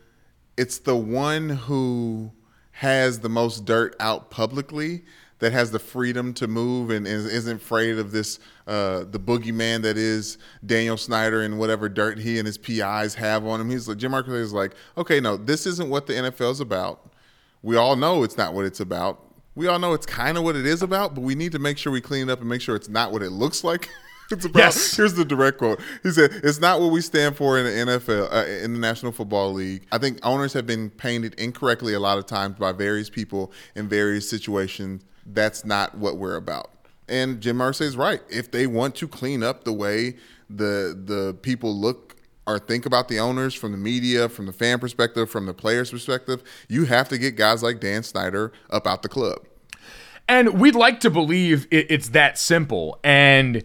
it's 0.56 0.78
the 0.78 0.96
one 0.96 1.50
who 1.50 2.32
has 2.72 3.20
the 3.20 3.28
most 3.28 3.64
dirt 3.64 3.96
out 4.00 4.30
publicly 4.30 5.02
that 5.38 5.52
has 5.52 5.70
the 5.70 5.78
freedom 5.78 6.32
to 6.32 6.46
move 6.46 6.90
and 6.90 7.06
isn't 7.06 7.56
afraid 7.56 7.98
of 7.98 8.10
this 8.10 8.38
uh, 8.66 9.04
the 9.10 9.18
boogeyman 9.18 9.82
that 9.82 9.98
is 9.98 10.38
Daniel 10.64 10.96
Snyder 10.96 11.42
and 11.42 11.58
whatever 11.58 11.88
dirt 11.88 12.18
he 12.18 12.38
and 12.38 12.46
his 12.46 12.56
PIs 12.56 13.14
have 13.14 13.44
on 13.44 13.60
him. 13.60 13.70
He's 13.70 13.86
like 13.86 13.98
Jim 13.98 14.12
Marcus 14.12 14.32
is 14.32 14.52
like, 14.52 14.74
okay, 14.96 15.20
no, 15.20 15.36
this 15.36 15.66
isn't 15.66 15.90
what 15.90 16.06
the 16.06 16.14
NFL 16.14 16.52
is 16.52 16.60
about. 16.60 17.12
We 17.62 17.76
all 17.76 17.96
know 17.96 18.22
it's 18.22 18.36
not 18.36 18.54
what 18.54 18.64
it's 18.64 18.80
about. 18.80 19.22
We 19.54 19.66
all 19.68 19.78
know 19.78 19.94
it's 19.94 20.06
kind 20.06 20.36
of 20.36 20.44
what 20.44 20.56
it 20.56 20.66
is 20.66 20.82
about, 20.82 21.14
but 21.14 21.22
we 21.22 21.34
need 21.34 21.52
to 21.52 21.58
make 21.58 21.78
sure 21.78 21.92
we 21.92 22.00
clean 22.00 22.28
it 22.28 22.32
up 22.32 22.40
and 22.40 22.48
make 22.48 22.60
sure 22.60 22.76
it's 22.76 22.88
not 22.88 23.12
what 23.12 23.22
it 23.22 23.30
looks 23.30 23.64
like. 23.64 23.88
it's 24.30 24.44
about. 24.44 24.58
Yes. 24.58 24.96
Here's 24.96 25.14
the 25.14 25.24
direct 25.24 25.58
quote. 25.58 25.80
He 26.02 26.10
said, 26.10 26.30
"It's 26.42 26.60
not 26.60 26.80
what 26.80 26.90
we 26.90 27.00
stand 27.00 27.36
for 27.36 27.58
in 27.58 27.64
the 27.64 27.92
NFL, 27.92 28.32
uh, 28.32 28.46
in 28.64 28.72
the 28.72 28.78
National 28.78 29.12
Football 29.12 29.52
League. 29.52 29.86
I 29.92 29.98
think 29.98 30.18
owners 30.24 30.52
have 30.52 30.66
been 30.66 30.90
painted 30.90 31.34
incorrectly 31.34 31.94
a 31.94 32.00
lot 32.00 32.18
of 32.18 32.26
times 32.26 32.58
by 32.58 32.72
various 32.72 33.10
people 33.10 33.52
in 33.74 33.88
various 33.88 34.28
situations. 34.28 35.04
That's 35.24 35.64
not 35.64 35.96
what 35.96 36.16
we're 36.16 36.36
about." 36.36 36.70
And 37.08 37.40
Jim 37.40 37.58
Irsay 37.58 37.82
is 37.82 37.96
right. 37.96 38.20
If 38.28 38.50
they 38.50 38.66
want 38.66 38.96
to 38.96 39.08
clean 39.08 39.42
up 39.42 39.64
the 39.64 39.72
way 39.72 40.16
the 40.50 40.98
the 41.04 41.34
people 41.42 41.74
look 41.74 42.16
or 42.46 42.58
think 42.58 42.86
about 42.86 43.08
the 43.08 43.18
owners 43.18 43.54
from 43.54 43.72
the 43.72 43.78
media, 43.78 44.28
from 44.28 44.46
the 44.46 44.52
fan 44.52 44.78
perspective, 44.78 45.28
from 45.28 45.46
the 45.46 45.54
players' 45.54 45.90
perspective, 45.90 46.42
you 46.68 46.84
have 46.84 47.08
to 47.08 47.18
get 47.18 47.36
guys 47.36 47.62
like 47.62 47.80
Dan 47.80 48.02
Snyder 48.02 48.52
up 48.70 48.86
out 48.86 49.02
the 49.02 49.08
club. 49.08 49.38
And 50.28 50.60
we'd 50.60 50.74
like 50.74 51.00
to 51.00 51.10
believe 51.10 51.68
it's 51.70 52.10
that 52.10 52.38
simple. 52.38 52.98
And 53.04 53.62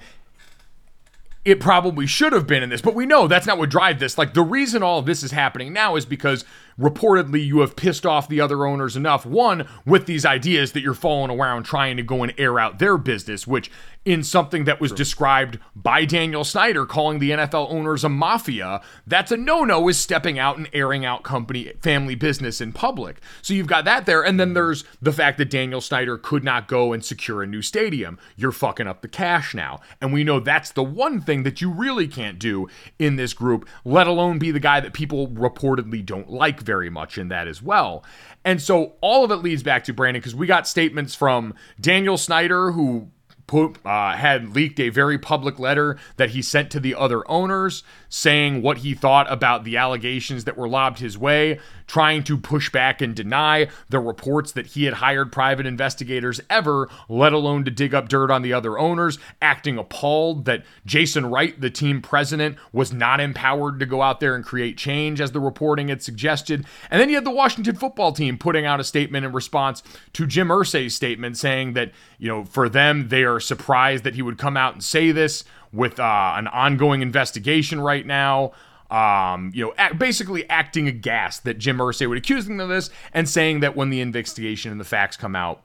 it 1.43 1.59
probably 1.59 2.05
should 2.05 2.33
have 2.33 2.45
been 2.45 2.61
in 2.61 2.69
this, 2.69 2.81
but 2.81 2.93
we 2.93 3.07
know 3.07 3.27
that's 3.27 3.47
not 3.47 3.57
what 3.57 3.69
drives 3.69 3.99
this. 3.99 4.17
Like 4.17 4.35
the 4.35 4.43
reason 4.43 4.83
all 4.83 4.99
of 4.99 5.07
this 5.07 5.23
is 5.23 5.31
happening 5.31 5.73
now 5.73 5.95
is 5.95 6.05
because 6.05 6.45
reportedly 6.79 7.43
you 7.43 7.61
have 7.61 7.75
pissed 7.75 8.05
off 8.05 8.29
the 8.29 8.39
other 8.39 8.65
owners 8.65 8.95
enough. 8.95 9.25
One, 9.25 9.67
with 9.83 10.05
these 10.05 10.23
ideas 10.23 10.73
that 10.73 10.81
you're 10.81 10.93
following 10.93 11.31
around 11.31 11.63
trying 11.63 11.97
to 11.97 12.03
go 12.03 12.21
and 12.21 12.33
air 12.37 12.59
out 12.59 12.77
their 12.77 12.95
business, 12.97 13.47
which 13.47 13.71
in 14.03 14.23
something 14.23 14.63
that 14.63 14.81
was 14.81 14.91
True. 14.91 14.97
described 14.97 15.59
by 15.75 16.05
Daniel 16.05 16.43
Snyder 16.43 16.85
calling 16.85 17.19
the 17.19 17.31
NFL 17.31 17.71
owners 17.71 18.03
a 18.03 18.09
mafia, 18.09 18.81
that's 19.05 19.31
a 19.31 19.37
no-no 19.37 19.87
is 19.89 19.99
stepping 19.99 20.39
out 20.39 20.57
and 20.57 20.67
airing 20.73 21.05
out 21.05 21.23
company 21.23 21.71
family 21.81 22.15
business 22.15 22.61
in 22.61 22.73
public. 22.73 23.21
So 23.43 23.53
you've 23.53 23.67
got 23.67 23.85
that 23.85 24.07
there 24.07 24.23
and 24.23 24.39
then 24.39 24.49
mm-hmm. 24.49 24.55
there's 24.55 24.83
the 25.01 25.13
fact 25.13 25.37
that 25.37 25.51
Daniel 25.51 25.81
Snyder 25.81 26.17
could 26.17 26.43
not 26.43 26.67
go 26.67 26.93
and 26.93 27.05
secure 27.05 27.43
a 27.43 27.47
new 27.47 27.61
stadium. 27.61 28.17
You're 28.35 28.51
fucking 28.51 28.87
up 28.87 29.01
the 29.01 29.07
cash 29.07 29.53
now. 29.53 29.81
And 30.01 30.11
we 30.11 30.23
know 30.23 30.39
that's 30.39 30.71
the 30.71 30.83
one 30.83 31.21
thing 31.21 31.43
that 31.43 31.61
you 31.61 31.71
really 31.71 32.07
can't 32.07 32.39
do 32.39 32.67
in 32.97 33.17
this 33.17 33.33
group, 33.33 33.69
let 33.85 34.07
alone 34.07 34.39
be 34.39 34.49
the 34.49 34.59
guy 34.59 34.79
that 34.79 34.93
people 34.93 35.27
reportedly 35.27 36.03
don't 36.03 36.29
like 36.29 36.61
very 36.61 36.89
much 36.89 37.19
in 37.19 37.27
that 37.27 37.47
as 37.47 37.61
well. 37.61 38.03
And 38.43 38.59
so 38.59 38.93
all 39.01 39.23
of 39.23 39.29
it 39.29 39.37
leads 39.37 39.61
back 39.61 39.83
to 39.83 39.93
Brandon 39.93 40.19
because 40.19 40.33
we 40.33 40.47
got 40.47 40.67
statements 40.67 41.13
from 41.13 41.53
Daniel 41.79 42.17
Snyder, 42.17 42.71
who 42.71 43.11
put, 43.47 43.77
uh, 43.85 44.13
had 44.13 44.55
leaked 44.55 44.79
a 44.79 44.89
very 44.89 45.17
public 45.17 45.59
letter 45.59 45.97
that 46.17 46.31
he 46.31 46.41
sent 46.41 46.71
to 46.71 46.79
the 46.79 46.95
other 46.95 47.29
owners 47.29 47.83
saying 48.09 48.61
what 48.61 48.79
he 48.79 48.93
thought 48.93 49.31
about 49.31 49.63
the 49.63 49.77
allegations 49.77 50.43
that 50.45 50.57
were 50.57 50.67
lobbed 50.67 50.99
his 50.99 51.17
way, 51.17 51.59
trying 51.91 52.23
to 52.23 52.37
push 52.37 52.71
back 52.71 53.01
and 53.01 53.13
deny 53.13 53.67
the 53.89 53.99
reports 53.99 54.53
that 54.53 54.65
he 54.65 54.85
had 54.85 54.93
hired 54.93 55.29
private 55.29 55.65
investigators 55.65 56.39
ever, 56.49 56.87
let 57.09 57.33
alone 57.33 57.65
to 57.65 57.69
dig 57.69 57.93
up 57.93 58.07
dirt 58.07 58.31
on 58.31 58.43
the 58.43 58.53
other 58.53 58.79
owners, 58.79 59.19
acting 59.41 59.77
appalled 59.77 60.45
that 60.45 60.63
Jason 60.85 61.25
Wright, 61.25 61.59
the 61.59 61.69
team 61.69 62.01
president, 62.01 62.55
was 62.71 62.93
not 62.93 63.19
empowered 63.19 63.77
to 63.81 63.85
go 63.85 64.01
out 64.01 64.21
there 64.21 64.35
and 64.35 64.45
create 64.45 64.77
change 64.77 65.19
as 65.19 65.33
the 65.33 65.41
reporting 65.41 65.89
had 65.89 66.01
suggested. 66.01 66.65
And 66.89 67.01
then 67.01 67.09
you 67.09 67.15
had 67.15 67.25
the 67.25 67.29
Washington 67.29 67.75
football 67.75 68.13
team 68.13 68.37
putting 68.37 68.65
out 68.65 68.79
a 68.79 68.85
statement 68.85 69.25
in 69.25 69.33
response 69.33 69.83
to 70.13 70.25
Jim 70.25 70.47
Irsay's 70.47 70.95
statement 70.95 71.35
saying 71.35 71.73
that, 71.73 71.91
you 72.17 72.29
know, 72.29 72.45
for 72.45 72.69
them, 72.69 73.09
they 73.09 73.25
are 73.25 73.41
surprised 73.41 74.05
that 74.05 74.15
he 74.15 74.21
would 74.21 74.37
come 74.37 74.55
out 74.55 74.75
and 74.75 74.81
say 74.81 75.11
this 75.11 75.43
with 75.73 75.99
uh, 75.99 76.35
an 76.37 76.47
ongoing 76.47 77.01
investigation 77.01 77.81
right 77.81 78.05
now. 78.05 78.53
Um, 78.91 79.51
you 79.55 79.65
know, 79.65 79.73
act, 79.77 79.97
basically 79.97 80.47
acting 80.49 80.87
aghast 80.87 81.45
that 81.45 81.57
Jim 81.57 81.77
Irsay 81.77 82.09
would 82.09 82.17
accuse 82.17 82.45
them 82.45 82.59
of 82.59 82.67
this 82.67 82.89
and 83.13 83.27
saying 83.27 83.61
that 83.61 83.75
when 83.75 83.89
the 83.89 84.01
investigation 84.01 84.69
and 84.69 84.81
the 84.81 84.85
facts 84.85 85.15
come 85.15 85.33
out, 85.33 85.63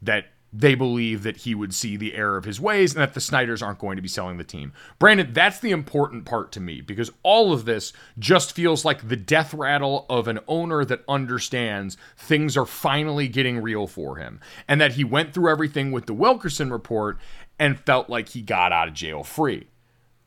that 0.00 0.26
they 0.52 0.74
believe 0.74 1.22
that 1.22 1.38
he 1.38 1.54
would 1.54 1.74
see 1.74 1.96
the 1.96 2.14
error 2.14 2.36
of 2.36 2.44
his 2.44 2.60
ways 2.60 2.92
and 2.92 3.00
that 3.00 3.14
the 3.14 3.20
Snyders 3.20 3.62
aren't 3.62 3.78
going 3.78 3.96
to 3.96 4.02
be 4.02 4.08
selling 4.08 4.36
the 4.36 4.44
team. 4.44 4.72
Brandon, 4.98 5.32
that's 5.32 5.60
the 5.60 5.70
important 5.70 6.24
part 6.24 6.50
to 6.52 6.60
me 6.60 6.80
because 6.80 7.10
all 7.22 7.52
of 7.52 7.64
this 7.64 7.92
just 8.18 8.52
feels 8.52 8.84
like 8.84 9.08
the 9.08 9.16
death 9.16 9.54
rattle 9.54 10.06
of 10.08 10.26
an 10.26 10.40
owner 10.48 10.84
that 10.84 11.04
understands 11.08 11.96
things 12.16 12.56
are 12.56 12.66
finally 12.66 13.28
getting 13.28 13.62
real 13.62 13.86
for 13.86 14.16
him 14.16 14.40
and 14.66 14.80
that 14.80 14.94
he 14.94 15.04
went 15.04 15.32
through 15.32 15.50
everything 15.50 15.92
with 15.92 16.06
the 16.06 16.14
Wilkinson 16.14 16.72
report 16.72 17.18
and 17.58 17.78
felt 17.78 18.08
like 18.10 18.30
he 18.30 18.42
got 18.42 18.72
out 18.72 18.88
of 18.88 18.94
jail 18.94 19.22
free. 19.22 19.68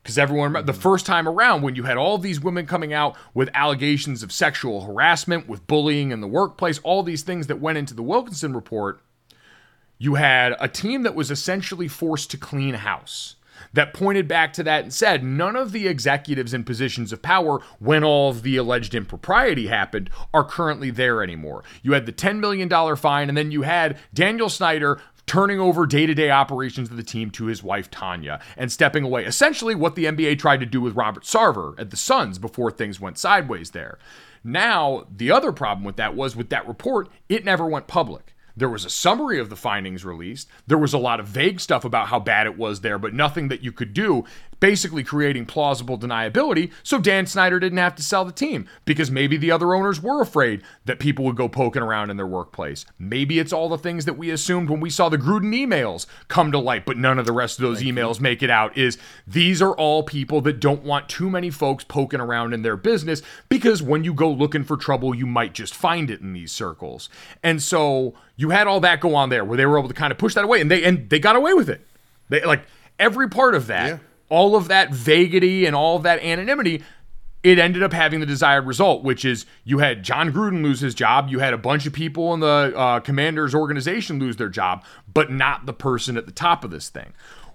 Because 0.04 0.18
everyone, 0.18 0.52
the 0.52 0.60
mm-hmm. 0.60 0.80
first 0.80 1.06
time 1.06 1.26
around, 1.26 1.62
when 1.62 1.76
you 1.76 1.84
had 1.84 1.96
all 1.96 2.18
these 2.18 2.38
women 2.38 2.66
coming 2.66 2.92
out 2.92 3.16
with 3.32 3.48
allegations 3.54 4.22
of 4.22 4.30
sexual 4.30 4.82
harassment, 4.82 5.48
with 5.48 5.66
bullying 5.66 6.10
in 6.10 6.20
the 6.20 6.28
workplace, 6.28 6.78
all 6.80 7.02
these 7.02 7.22
things 7.22 7.46
that 7.46 7.58
went 7.58 7.78
into 7.78 7.94
the 7.94 8.02
Wilkinson 8.02 8.52
report, 8.52 9.00
you 9.96 10.16
had 10.16 10.54
a 10.60 10.68
team 10.68 11.04
that 11.04 11.14
was 11.14 11.30
essentially 11.30 11.88
forced 11.88 12.30
to 12.32 12.36
clean 12.36 12.74
house. 12.74 13.36
that 13.72 13.94
pointed 13.94 14.28
back 14.28 14.52
to 14.52 14.62
that 14.62 14.82
and 14.82 14.92
said 14.92 15.24
none 15.24 15.56
of 15.56 15.72
the 15.72 15.88
executives 15.88 16.52
in 16.52 16.64
positions 16.64 17.12
of 17.12 17.22
power 17.22 17.60
when 17.78 18.04
all 18.04 18.30
of 18.30 18.42
the 18.42 18.56
alleged 18.56 18.94
impropriety 18.94 19.68
happened 19.68 20.10
are 20.32 20.44
currently 20.44 20.90
there 20.90 21.22
anymore. 21.22 21.64
You 21.82 21.92
had 21.92 22.04
the 22.04 22.12
$10 22.12 22.40
million 22.40 22.68
fine, 22.96 23.28
and 23.28 23.38
then 23.38 23.50
you 23.50 23.62
had 23.62 23.98
Daniel 24.12 24.48
Snyder 24.48 25.00
turning 25.26 25.60
over 25.60 25.86
day 25.86 26.06
to 26.06 26.14
day 26.14 26.30
operations 26.30 26.90
of 26.90 26.96
the 26.96 27.02
team 27.02 27.30
to 27.30 27.46
his 27.46 27.62
wife 27.62 27.90
Tanya 27.90 28.40
and 28.56 28.70
stepping 28.70 29.04
away. 29.04 29.24
Essentially, 29.24 29.74
what 29.74 29.94
the 29.94 30.04
NBA 30.04 30.38
tried 30.38 30.60
to 30.60 30.66
do 30.66 30.80
with 30.80 30.96
Robert 30.96 31.24
Sarver 31.24 31.78
at 31.78 31.90
the 31.90 31.96
Suns 31.96 32.38
before 32.38 32.70
things 32.70 33.00
went 33.00 33.18
sideways 33.18 33.70
there. 33.70 33.98
Now, 34.42 35.06
the 35.10 35.30
other 35.30 35.52
problem 35.52 35.84
with 35.84 35.96
that 35.96 36.14
was 36.14 36.36
with 36.36 36.50
that 36.50 36.68
report, 36.68 37.08
it 37.28 37.44
never 37.44 37.66
went 37.66 37.86
public. 37.86 38.34
There 38.56 38.68
was 38.68 38.84
a 38.84 38.90
summary 38.90 39.40
of 39.40 39.50
the 39.50 39.56
findings 39.56 40.04
released. 40.04 40.48
There 40.66 40.78
was 40.78 40.92
a 40.92 40.98
lot 40.98 41.18
of 41.18 41.26
vague 41.26 41.58
stuff 41.58 41.84
about 41.84 42.08
how 42.08 42.20
bad 42.20 42.46
it 42.46 42.56
was 42.56 42.82
there, 42.82 42.98
but 42.98 43.12
nothing 43.12 43.48
that 43.48 43.64
you 43.64 43.72
could 43.72 43.92
do, 43.92 44.24
basically 44.64 45.04
creating 45.04 45.44
plausible 45.44 45.98
deniability 45.98 46.72
so 46.82 46.98
Dan 46.98 47.26
Snyder 47.26 47.60
didn't 47.60 47.76
have 47.76 47.94
to 47.96 48.02
sell 48.02 48.24
the 48.24 48.32
team 48.32 48.66
because 48.86 49.10
maybe 49.10 49.36
the 49.36 49.50
other 49.50 49.74
owners 49.74 50.00
were 50.00 50.22
afraid 50.22 50.62
that 50.86 50.98
people 50.98 51.26
would 51.26 51.36
go 51.36 51.50
poking 51.50 51.82
around 51.82 52.08
in 52.08 52.16
their 52.16 52.26
workplace. 52.26 52.86
Maybe 52.98 53.38
it's 53.38 53.52
all 53.52 53.68
the 53.68 53.76
things 53.76 54.06
that 54.06 54.16
we 54.16 54.30
assumed 54.30 54.70
when 54.70 54.80
we 54.80 54.88
saw 54.88 55.10
the 55.10 55.18
Gruden 55.18 55.54
emails 55.54 56.06
come 56.28 56.50
to 56.50 56.58
light, 56.58 56.86
but 56.86 56.96
none 56.96 57.18
of 57.18 57.26
the 57.26 57.32
rest 57.32 57.58
of 57.58 57.62
those 57.62 57.80
Thank 57.80 57.94
emails 57.94 58.16
you. 58.16 58.22
make 58.22 58.42
it 58.42 58.48
out 58.48 58.74
is 58.74 58.96
these 59.26 59.60
are 59.60 59.74
all 59.76 60.02
people 60.02 60.40
that 60.40 60.60
don't 60.60 60.82
want 60.82 61.10
too 61.10 61.28
many 61.28 61.50
folks 61.50 61.84
poking 61.84 62.20
around 62.20 62.54
in 62.54 62.62
their 62.62 62.78
business 62.78 63.20
because 63.50 63.82
when 63.82 64.02
you 64.02 64.14
go 64.14 64.30
looking 64.30 64.64
for 64.64 64.78
trouble, 64.78 65.14
you 65.14 65.26
might 65.26 65.52
just 65.52 65.74
find 65.74 66.08
it 66.08 66.22
in 66.22 66.32
these 66.32 66.52
circles. 66.52 67.10
And 67.42 67.62
so 67.62 68.14
you 68.36 68.48
had 68.48 68.66
all 68.66 68.80
that 68.80 69.00
go 69.00 69.14
on 69.14 69.28
there 69.28 69.44
where 69.44 69.58
they 69.58 69.66
were 69.66 69.78
able 69.78 69.88
to 69.88 69.94
kind 69.94 70.10
of 70.10 70.16
push 70.16 70.32
that 70.32 70.44
away 70.44 70.62
and 70.62 70.70
they 70.70 70.82
and 70.84 71.10
they 71.10 71.18
got 71.18 71.36
away 71.36 71.52
with 71.52 71.68
it. 71.68 71.86
They 72.30 72.42
like 72.46 72.62
every 72.98 73.28
part 73.28 73.54
of 73.54 73.66
that, 73.66 73.88
yeah. 73.88 73.98
All 74.34 74.56
of 74.56 74.66
that 74.66 74.92
vaguity 74.92 75.64
and 75.64 75.76
all 75.76 75.96
of 75.96 76.02
that 76.02 76.20
anonymity, 76.20 76.82
it 77.44 77.58
ended 77.58 77.84
up 77.84 77.92
having 77.92 78.18
the 78.18 78.26
desired 78.26 78.66
result, 78.66 79.04
which 79.04 79.24
is 79.24 79.46
you 79.62 79.78
had 79.78 80.02
Jon 80.02 80.32
Gruden 80.32 80.64
lose 80.64 80.80
his 80.80 80.92
job, 80.92 81.28
you 81.28 81.38
had 81.38 81.54
a 81.54 81.58
bunch 81.58 81.86
of 81.86 81.92
people 81.92 82.34
in 82.34 82.40
the 82.40 82.72
uh, 82.74 82.98
Commanders 82.98 83.54
organization 83.54 84.18
lose 84.18 84.36
their 84.36 84.48
job, 84.48 84.82
but 85.12 85.30
not 85.30 85.66
the 85.66 85.72
person 85.72 86.16
at 86.16 86.26
the 86.26 86.32
top 86.32 86.64
of 86.64 86.72
this 86.72 86.88
thing. 86.88 87.12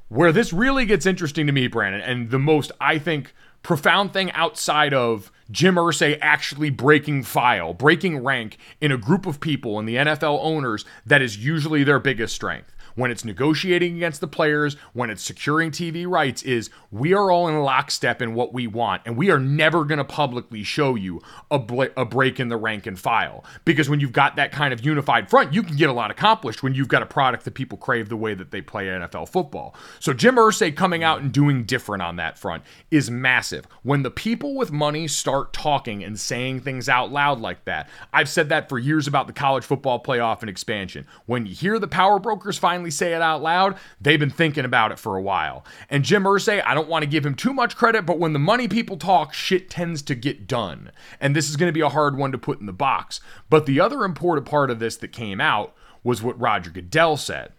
Where 0.07 0.31
this 0.31 0.53
really 0.53 0.85
gets 0.85 1.05
interesting 1.05 1.47
to 1.47 1.51
me, 1.51 1.67
Brandon, 1.67 2.01
and 2.01 2.31
the 2.31 2.39
most 2.39 2.71
I 2.79 2.97
think 2.97 3.33
profound 3.61 4.13
thing 4.13 4.31
outside 4.31 4.93
of 4.93 5.31
Jim 5.51 5.75
Irsay 5.75 6.17
actually 6.21 6.69
breaking 6.69 7.23
file, 7.23 7.73
breaking 7.73 8.23
rank 8.23 8.57
in 8.79 8.91
a 8.93 8.97
group 8.97 9.25
of 9.25 9.41
people 9.41 9.79
and 9.79 9.87
the 9.87 9.95
NFL 9.95 10.39
owners 10.41 10.85
that 11.05 11.21
is 11.21 11.43
usually 11.43 11.83
their 11.83 11.99
biggest 11.99 12.33
strength 12.33 12.73
when 12.99 13.11
it's 13.11 13.25
negotiating 13.25 13.95
against 13.95 14.21
the 14.21 14.27
players, 14.27 14.75
when 14.93 15.09
it's 15.09 15.23
securing 15.23 15.71
TV 15.71 16.07
rights, 16.07 16.43
is 16.43 16.69
we 16.91 17.13
are 17.13 17.31
all 17.31 17.47
in 17.47 17.59
lockstep 17.59 18.21
in 18.21 18.33
what 18.33 18.53
we 18.53 18.67
want, 18.67 19.01
and 19.05 19.17
we 19.17 19.31
are 19.31 19.39
never 19.39 19.85
going 19.85 19.97
to 19.97 20.03
publicly 20.03 20.63
show 20.63 20.95
you 20.95 21.21
a, 21.49 21.57
bl- 21.57 21.83
a 21.95 22.05
break 22.05 22.39
in 22.39 22.49
the 22.49 22.57
rank 22.57 22.85
and 22.85 22.99
file. 22.99 23.43
Because 23.65 23.89
when 23.89 23.99
you've 23.99 24.11
got 24.11 24.35
that 24.35 24.51
kind 24.51 24.73
of 24.73 24.85
unified 24.85 25.29
front, 25.29 25.53
you 25.53 25.63
can 25.63 25.75
get 25.75 25.89
a 25.89 25.93
lot 25.93 26.11
accomplished 26.11 26.61
when 26.61 26.73
you've 26.75 26.87
got 26.87 27.01
a 27.01 27.05
product 27.05 27.45
that 27.45 27.53
people 27.53 27.77
crave 27.77 28.09
the 28.09 28.17
way 28.17 28.33
that 28.33 28.51
they 28.51 28.61
play 28.61 28.87
NFL 28.87 29.29
football. 29.29 29.75
So 29.99 30.13
Jim 30.13 30.35
Irsay 30.35 30.75
coming 30.75 31.03
out 31.03 31.21
and 31.21 31.31
doing 31.31 31.63
different 31.63 32.03
on 32.03 32.17
that 32.17 32.37
front 32.37 32.63
is 32.91 33.09
massive. 33.09 33.65
When 33.83 34.03
the 34.03 34.11
people 34.11 34.55
with 34.55 34.71
money 34.71 35.07
start 35.07 35.53
talking 35.53 36.03
and 36.03 36.19
saying 36.19 36.61
things 36.61 36.89
out 36.89 37.11
loud 37.11 37.39
like 37.39 37.65
that, 37.65 37.89
I've 38.13 38.29
said 38.29 38.49
that 38.49 38.69
for 38.69 38.77
years 38.77 39.07
about 39.07 39.27
the 39.27 39.33
college 39.33 39.63
football 39.63 40.01
playoff 40.01 40.41
and 40.41 40.49
expansion. 40.49 41.07
When 41.25 41.45
you 41.45 41.55
hear 41.55 41.79
the 41.79 41.87
power 41.87 42.19
brokers 42.19 42.57
finally 42.57 42.88
say 42.89 43.13
it 43.13 43.21
out 43.21 43.41
loud, 43.41 43.77
they've 43.99 44.19
been 44.19 44.29
thinking 44.29 44.65
about 44.65 44.91
it 44.91 44.99
for 44.99 45.15
a 45.15 45.21
while. 45.21 45.65
And 45.89 46.03
Jim 46.03 46.23
Irsay, 46.23 46.61
I 46.65 46.73
don't 46.73 46.89
want 46.89 47.03
to 47.03 47.09
give 47.09 47.25
him 47.25 47.35
too 47.35 47.53
much 47.53 47.75
credit, 47.75 48.05
but 48.05 48.19
when 48.19 48.33
the 48.33 48.39
money 48.39 48.67
people 48.67 48.97
talk, 48.97 49.33
shit 49.33 49.69
tends 49.69 50.01
to 50.03 50.15
get 50.15 50.47
done. 50.47 50.91
And 51.19 51.35
this 51.35 51.49
is 51.49 51.55
going 51.55 51.69
to 51.69 51.73
be 51.73 51.81
a 51.81 51.89
hard 51.89 52.17
one 52.17 52.31
to 52.31 52.37
put 52.37 52.59
in 52.59 52.65
the 52.65 52.73
box. 52.73 53.21
But 53.49 53.65
the 53.65 53.79
other 53.79 54.03
important 54.03 54.47
part 54.47 54.69
of 54.69 54.79
this 54.79 54.97
that 54.97 55.11
came 55.11 55.41
out 55.41 55.75
was 56.03 56.21
what 56.21 56.39
Roger 56.39 56.71
Goodell 56.71 57.17
said. 57.17 57.53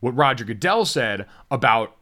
What 0.00 0.16
Roger 0.16 0.44
Goodell 0.44 0.84
said 0.84 1.26
about 1.50 1.96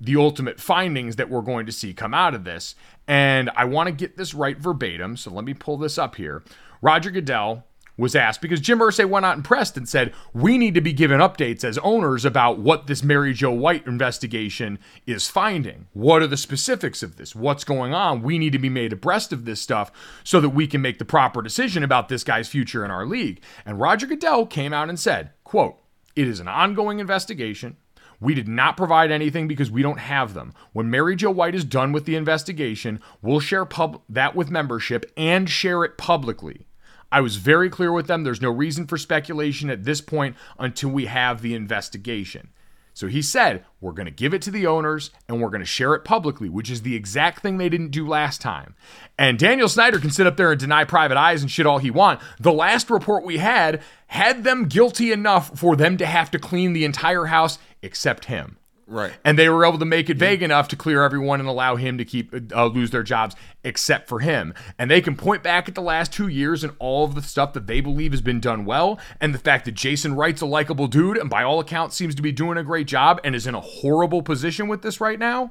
the 0.00 0.16
ultimate 0.16 0.60
findings 0.60 1.16
that 1.16 1.30
we're 1.30 1.40
going 1.40 1.66
to 1.66 1.72
see 1.72 1.94
come 1.94 2.14
out 2.14 2.34
of 2.34 2.44
this. 2.44 2.74
And 3.06 3.50
I 3.56 3.64
want 3.64 3.86
to 3.86 3.92
get 3.92 4.16
this 4.16 4.34
right 4.34 4.58
verbatim, 4.58 5.16
so 5.16 5.30
let 5.30 5.44
me 5.44 5.54
pull 5.54 5.76
this 5.76 5.98
up 5.98 6.16
here. 6.16 6.42
Roger 6.82 7.10
Goodell 7.10 7.64
was 7.96 8.16
asked 8.16 8.40
because 8.40 8.60
Jim 8.60 8.80
Irsay 8.80 9.08
went 9.08 9.24
out 9.24 9.36
and 9.36 9.44
pressed 9.44 9.76
and 9.76 9.88
said, 9.88 10.12
We 10.32 10.58
need 10.58 10.74
to 10.74 10.80
be 10.80 10.92
given 10.92 11.20
updates 11.20 11.64
as 11.64 11.78
owners 11.78 12.24
about 12.24 12.58
what 12.58 12.86
this 12.86 13.02
Mary 13.02 13.32
Jo 13.32 13.52
White 13.52 13.86
investigation 13.86 14.78
is 15.06 15.28
finding. 15.28 15.86
What 15.92 16.22
are 16.22 16.26
the 16.26 16.36
specifics 16.36 17.02
of 17.02 17.16
this? 17.16 17.34
What's 17.34 17.64
going 17.64 17.94
on? 17.94 18.22
We 18.22 18.38
need 18.38 18.52
to 18.52 18.58
be 18.58 18.68
made 18.68 18.92
abreast 18.92 19.32
of 19.32 19.44
this 19.44 19.60
stuff 19.60 19.92
so 20.24 20.40
that 20.40 20.50
we 20.50 20.66
can 20.66 20.82
make 20.82 20.98
the 20.98 21.04
proper 21.04 21.42
decision 21.42 21.82
about 21.82 22.08
this 22.08 22.24
guy's 22.24 22.48
future 22.48 22.84
in 22.84 22.90
our 22.90 23.06
league. 23.06 23.40
And 23.64 23.80
Roger 23.80 24.06
Goodell 24.06 24.46
came 24.46 24.72
out 24.72 24.88
and 24.88 24.98
said, 24.98 25.30
quote, 25.44 25.78
It 26.16 26.26
is 26.26 26.40
an 26.40 26.48
ongoing 26.48 26.98
investigation. 26.98 27.76
We 28.20 28.34
did 28.34 28.48
not 28.48 28.76
provide 28.76 29.10
anything 29.10 29.48
because 29.48 29.70
we 29.70 29.82
don't 29.82 29.98
have 29.98 30.34
them. 30.34 30.54
When 30.72 30.90
Mary 30.90 31.14
Jo 31.14 31.30
White 31.30 31.54
is 31.54 31.64
done 31.64 31.92
with 31.92 32.06
the 32.06 32.16
investigation, 32.16 33.00
we'll 33.20 33.40
share 33.40 33.64
pub- 33.64 34.00
that 34.08 34.34
with 34.34 34.50
membership 34.50 35.04
and 35.16 35.48
share 35.50 35.84
it 35.84 35.98
publicly. 35.98 36.66
I 37.14 37.20
was 37.20 37.36
very 37.36 37.70
clear 37.70 37.92
with 37.92 38.08
them. 38.08 38.24
There's 38.24 38.42
no 38.42 38.50
reason 38.50 38.88
for 38.88 38.98
speculation 38.98 39.70
at 39.70 39.84
this 39.84 40.00
point 40.00 40.34
until 40.58 40.90
we 40.90 41.06
have 41.06 41.42
the 41.42 41.54
investigation. 41.54 42.48
So 42.92 43.06
he 43.06 43.22
said, 43.22 43.64
We're 43.80 43.92
going 43.92 44.06
to 44.06 44.10
give 44.10 44.34
it 44.34 44.42
to 44.42 44.50
the 44.50 44.66
owners 44.66 45.12
and 45.28 45.40
we're 45.40 45.50
going 45.50 45.60
to 45.60 45.64
share 45.64 45.94
it 45.94 46.02
publicly, 46.02 46.48
which 46.48 46.68
is 46.68 46.82
the 46.82 46.96
exact 46.96 47.40
thing 47.40 47.56
they 47.56 47.68
didn't 47.68 47.92
do 47.92 48.04
last 48.04 48.40
time. 48.40 48.74
And 49.16 49.38
Daniel 49.38 49.68
Snyder 49.68 50.00
can 50.00 50.10
sit 50.10 50.26
up 50.26 50.36
there 50.36 50.50
and 50.50 50.58
deny 50.58 50.82
private 50.82 51.16
eyes 51.16 51.40
and 51.40 51.48
shit 51.48 51.66
all 51.66 51.78
he 51.78 51.88
want. 51.88 52.20
The 52.40 52.52
last 52.52 52.90
report 52.90 53.24
we 53.24 53.38
had 53.38 53.80
had 54.08 54.42
them 54.42 54.66
guilty 54.66 55.12
enough 55.12 55.56
for 55.56 55.76
them 55.76 55.96
to 55.98 56.06
have 56.06 56.32
to 56.32 56.40
clean 56.40 56.72
the 56.72 56.84
entire 56.84 57.26
house 57.26 57.60
except 57.80 58.24
him. 58.24 58.56
Right. 58.86 59.12
And 59.24 59.38
they 59.38 59.48
were 59.48 59.64
able 59.64 59.78
to 59.78 59.84
make 59.84 60.10
it 60.10 60.18
vague 60.18 60.42
enough 60.42 60.68
to 60.68 60.76
clear 60.76 61.02
everyone 61.02 61.40
and 61.40 61.48
allow 61.48 61.76
him 61.76 61.96
to 61.98 62.04
keep 62.04 62.34
uh, 62.54 62.66
lose 62.66 62.90
their 62.90 63.02
jobs 63.02 63.34
except 63.62 64.08
for 64.08 64.20
him. 64.20 64.52
And 64.78 64.90
they 64.90 65.00
can 65.00 65.16
point 65.16 65.42
back 65.42 65.68
at 65.68 65.74
the 65.74 65.80
last 65.80 66.12
2 66.12 66.28
years 66.28 66.62
and 66.62 66.74
all 66.78 67.04
of 67.04 67.14
the 67.14 67.22
stuff 67.22 67.54
that 67.54 67.66
they 67.66 67.80
believe 67.80 68.12
has 68.12 68.20
been 68.20 68.40
done 68.40 68.64
well 68.64 68.98
and 69.20 69.34
the 69.34 69.38
fact 69.38 69.64
that 69.64 69.72
Jason 69.72 70.14
Wright's 70.14 70.42
a 70.42 70.46
likable 70.46 70.86
dude 70.86 71.16
and 71.16 71.30
by 71.30 71.42
all 71.42 71.60
accounts 71.60 71.96
seems 71.96 72.14
to 72.14 72.22
be 72.22 72.32
doing 72.32 72.58
a 72.58 72.64
great 72.64 72.86
job 72.86 73.20
and 73.24 73.34
is 73.34 73.46
in 73.46 73.54
a 73.54 73.60
horrible 73.60 74.22
position 74.22 74.68
with 74.68 74.82
this 74.82 75.00
right 75.00 75.18
now. 75.18 75.50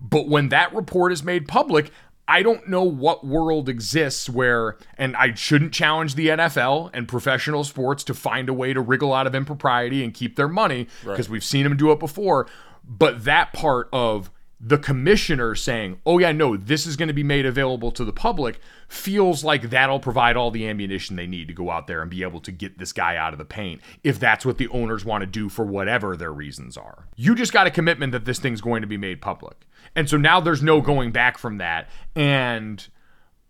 But 0.00 0.28
when 0.28 0.50
that 0.50 0.74
report 0.74 1.12
is 1.12 1.24
made 1.24 1.48
public, 1.48 1.90
I 2.30 2.42
don't 2.42 2.68
know 2.68 2.82
what 2.84 3.26
world 3.26 3.70
exists 3.70 4.28
where, 4.28 4.76
and 4.98 5.16
I 5.16 5.32
shouldn't 5.32 5.72
challenge 5.72 6.14
the 6.14 6.28
NFL 6.28 6.90
and 6.92 7.08
professional 7.08 7.64
sports 7.64 8.04
to 8.04 8.14
find 8.14 8.50
a 8.50 8.52
way 8.52 8.74
to 8.74 8.82
wriggle 8.82 9.14
out 9.14 9.26
of 9.26 9.34
impropriety 9.34 10.04
and 10.04 10.12
keep 10.12 10.36
their 10.36 10.46
money 10.46 10.88
because 11.00 11.26
right. 11.26 11.30
we've 11.30 11.44
seen 11.44 11.64
them 11.64 11.78
do 11.78 11.90
it 11.90 11.98
before. 11.98 12.46
But 12.84 13.24
that 13.24 13.54
part 13.54 13.88
of 13.94 14.30
the 14.60 14.78
commissioner 14.78 15.54
saying, 15.54 16.00
oh, 16.04 16.18
yeah, 16.18 16.32
no, 16.32 16.56
this 16.56 16.86
is 16.86 16.96
going 16.96 17.08
to 17.08 17.14
be 17.14 17.22
made 17.22 17.46
available 17.46 17.92
to 17.92 18.04
the 18.04 18.12
public 18.12 18.58
feels 18.88 19.44
like 19.44 19.70
that'll 19.70 20.00
provide 20.00 20.36
all 20.36 20.50
the 20.50 20.66
ammunition 20.66 21.14
they 21.14 21.26
need 21.26 21.46
to 21.46 21.54
go 21.54 21.70
out 21.70 21.86
there 21.86 22.02
and 22.02 22.10
be 22.10 22.22
able 22.22 22.40
to 22.40 22.50
get 22.50 22.78
this 22.78 22.92
guy 22.92 23.16
out 23.16 23.32
of 23.32 23.38
the 23.38 23.44
paint 23.44 23.80
if 24.02 24.18
that's 24.18 24.44
what 24.44 24.58
the 24.58 24.68
owners 24.68 25.04
want 25.04 25.22
to 25.22 25.26
do 25.26 25.48
for 25.48 25.64
whatever 25.64 26.16
their 26.16 26.32
reasons 26.32 26.76
are. 26.76 27.06
You 27.14 27.34
just 27.34 27.52
got 27.52 27.66
a 27.66 27.70
commitment 27.70 28.12
that 28.12 28.24
this 28.24 28.40
thing's 28.40 28.60
going 28.60 28.80
to 28.80 28.88
be 28.88 28.96
made 28.96 29.20
public. 29.20 29.66
And 29.94 30.08
so 30.08 30.16
now 30.16 30.40
there's 30.40 30.62
no 30.62 30.80
going 30.80 31.12
back 31.12 31.38
from 31.38 31.58
that. 31.58 31.88
And 32.16 32.86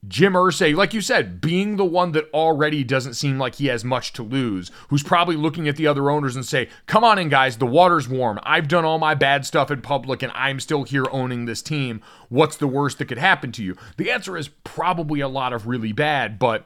Jim 0.07 0.35
Irsay, 0.35 0.77
like 0.77 0.95
you 0.95 1.01
said, 1.01 1.41
being 1.41 1.77
the 1.77 1.85
one 1.85 2.13
that 2.13 2.31
already 2.33 2.85
doesn't 2.85 3.15
seem 3.15 3.37
like 3.37 3.57
he 3.57 3.67
has 3.67 3.85
much 3.85 4.13
to 4.13 4.23
lose, 4.23 4.71
who's 4.91 5.03
probably 5.03 5.35
looking 5.35 5.67
at 5.67 5.75
the 5.75 5.89
other 5.89 6.09
owners 6.09 6.37
and 6.37 6.47
say, 6.47 6.69
"Come 6.87 7.03
on 7.03 7.19
in, 7.19 7.29
guys, 7.29 7.59
the 7.59 7.67
water's 7.67 8.09
warm. 8.09 8.39
I've 8.45 8.69
done 8.69 8.85
all 8.85 8.99
my 8.99 9.15
bad 9.15 9.45
stuff 9.45 9.73
in 9.73 9.81
public, 9.81 10.23
and 10.23 10.31
I'm 10.37 10.61
still 10.61 10.85
here 10.85 11.07
owning 11.11 11.47
this 11.47 11.63
team. 11.63 12.01
What's 12.29 12.57
the 12.57 12.69
worst 12.69 12.99
that 12.99 13.07
could 13.07 13.19
happen 13.19 13.51
to 13.53 13.65
you?" 13.65 13.77
The 13.97 14.13
answer 14.13 14.37
is 14.37 14.49
probably 14.63 15.19
a 15.19 15.29
lot 15.29 15.53
of 15.53 15.67
really 15.67 15.93
bad, 15.93 16.39
but 16.39 16.65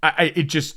I, 0.00 0.32
it 0.36 0.44
just, 0.44 0.76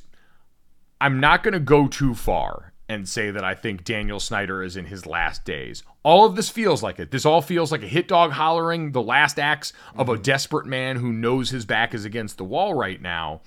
I'm 0.99 1.19
not 1.19 1.43
going 1.43 1.53
to 1.53 1.59
go 1.59 1.87
too 1.87 2.15
far 2.15 2.70
and 2.91 3.08
say 3.08 3.32
that 3.32 3.43
I 3.43 3.56
think 3.56 3.84
Daniel 3.84 4.19
Snyder 4.19 4.62
is 4.62 4.75
in 4.75 4.86
his 4.86 5.06
last 5.06 5.45
days. 5.45 5.84
All 6.04 6.25
of 6.25 6.36
this 6.36 6.49
feels 6.49 6.84
like 6.84 6.99
it. 6.99 7.12
This 7.12 7.25
all 7.25 7.41
feels 7.41 7.71
like 7.71 7.84
a 7.84 7.88
hit 7.88 8.08
dog 8.08 8.32
hollering 8.32 8.91
the 8.91 9.01
last 9.01 9.39
acts 9.39 9.73
of 9.95 10.10
a 10.10 10.13
mm-hmm. 10.13 10.21
desperate 10.21 10.65
man 10.65 10.97
who 10.97 11.13
knows 11.13 11.49
his 11.49 11.65
back 11.65 11.93
is 11.93 12.06
against 12.06 12.38
the 12.38 12.43
wall 12.43 12.73
right 12.73 13.01
now. 13.01 13.41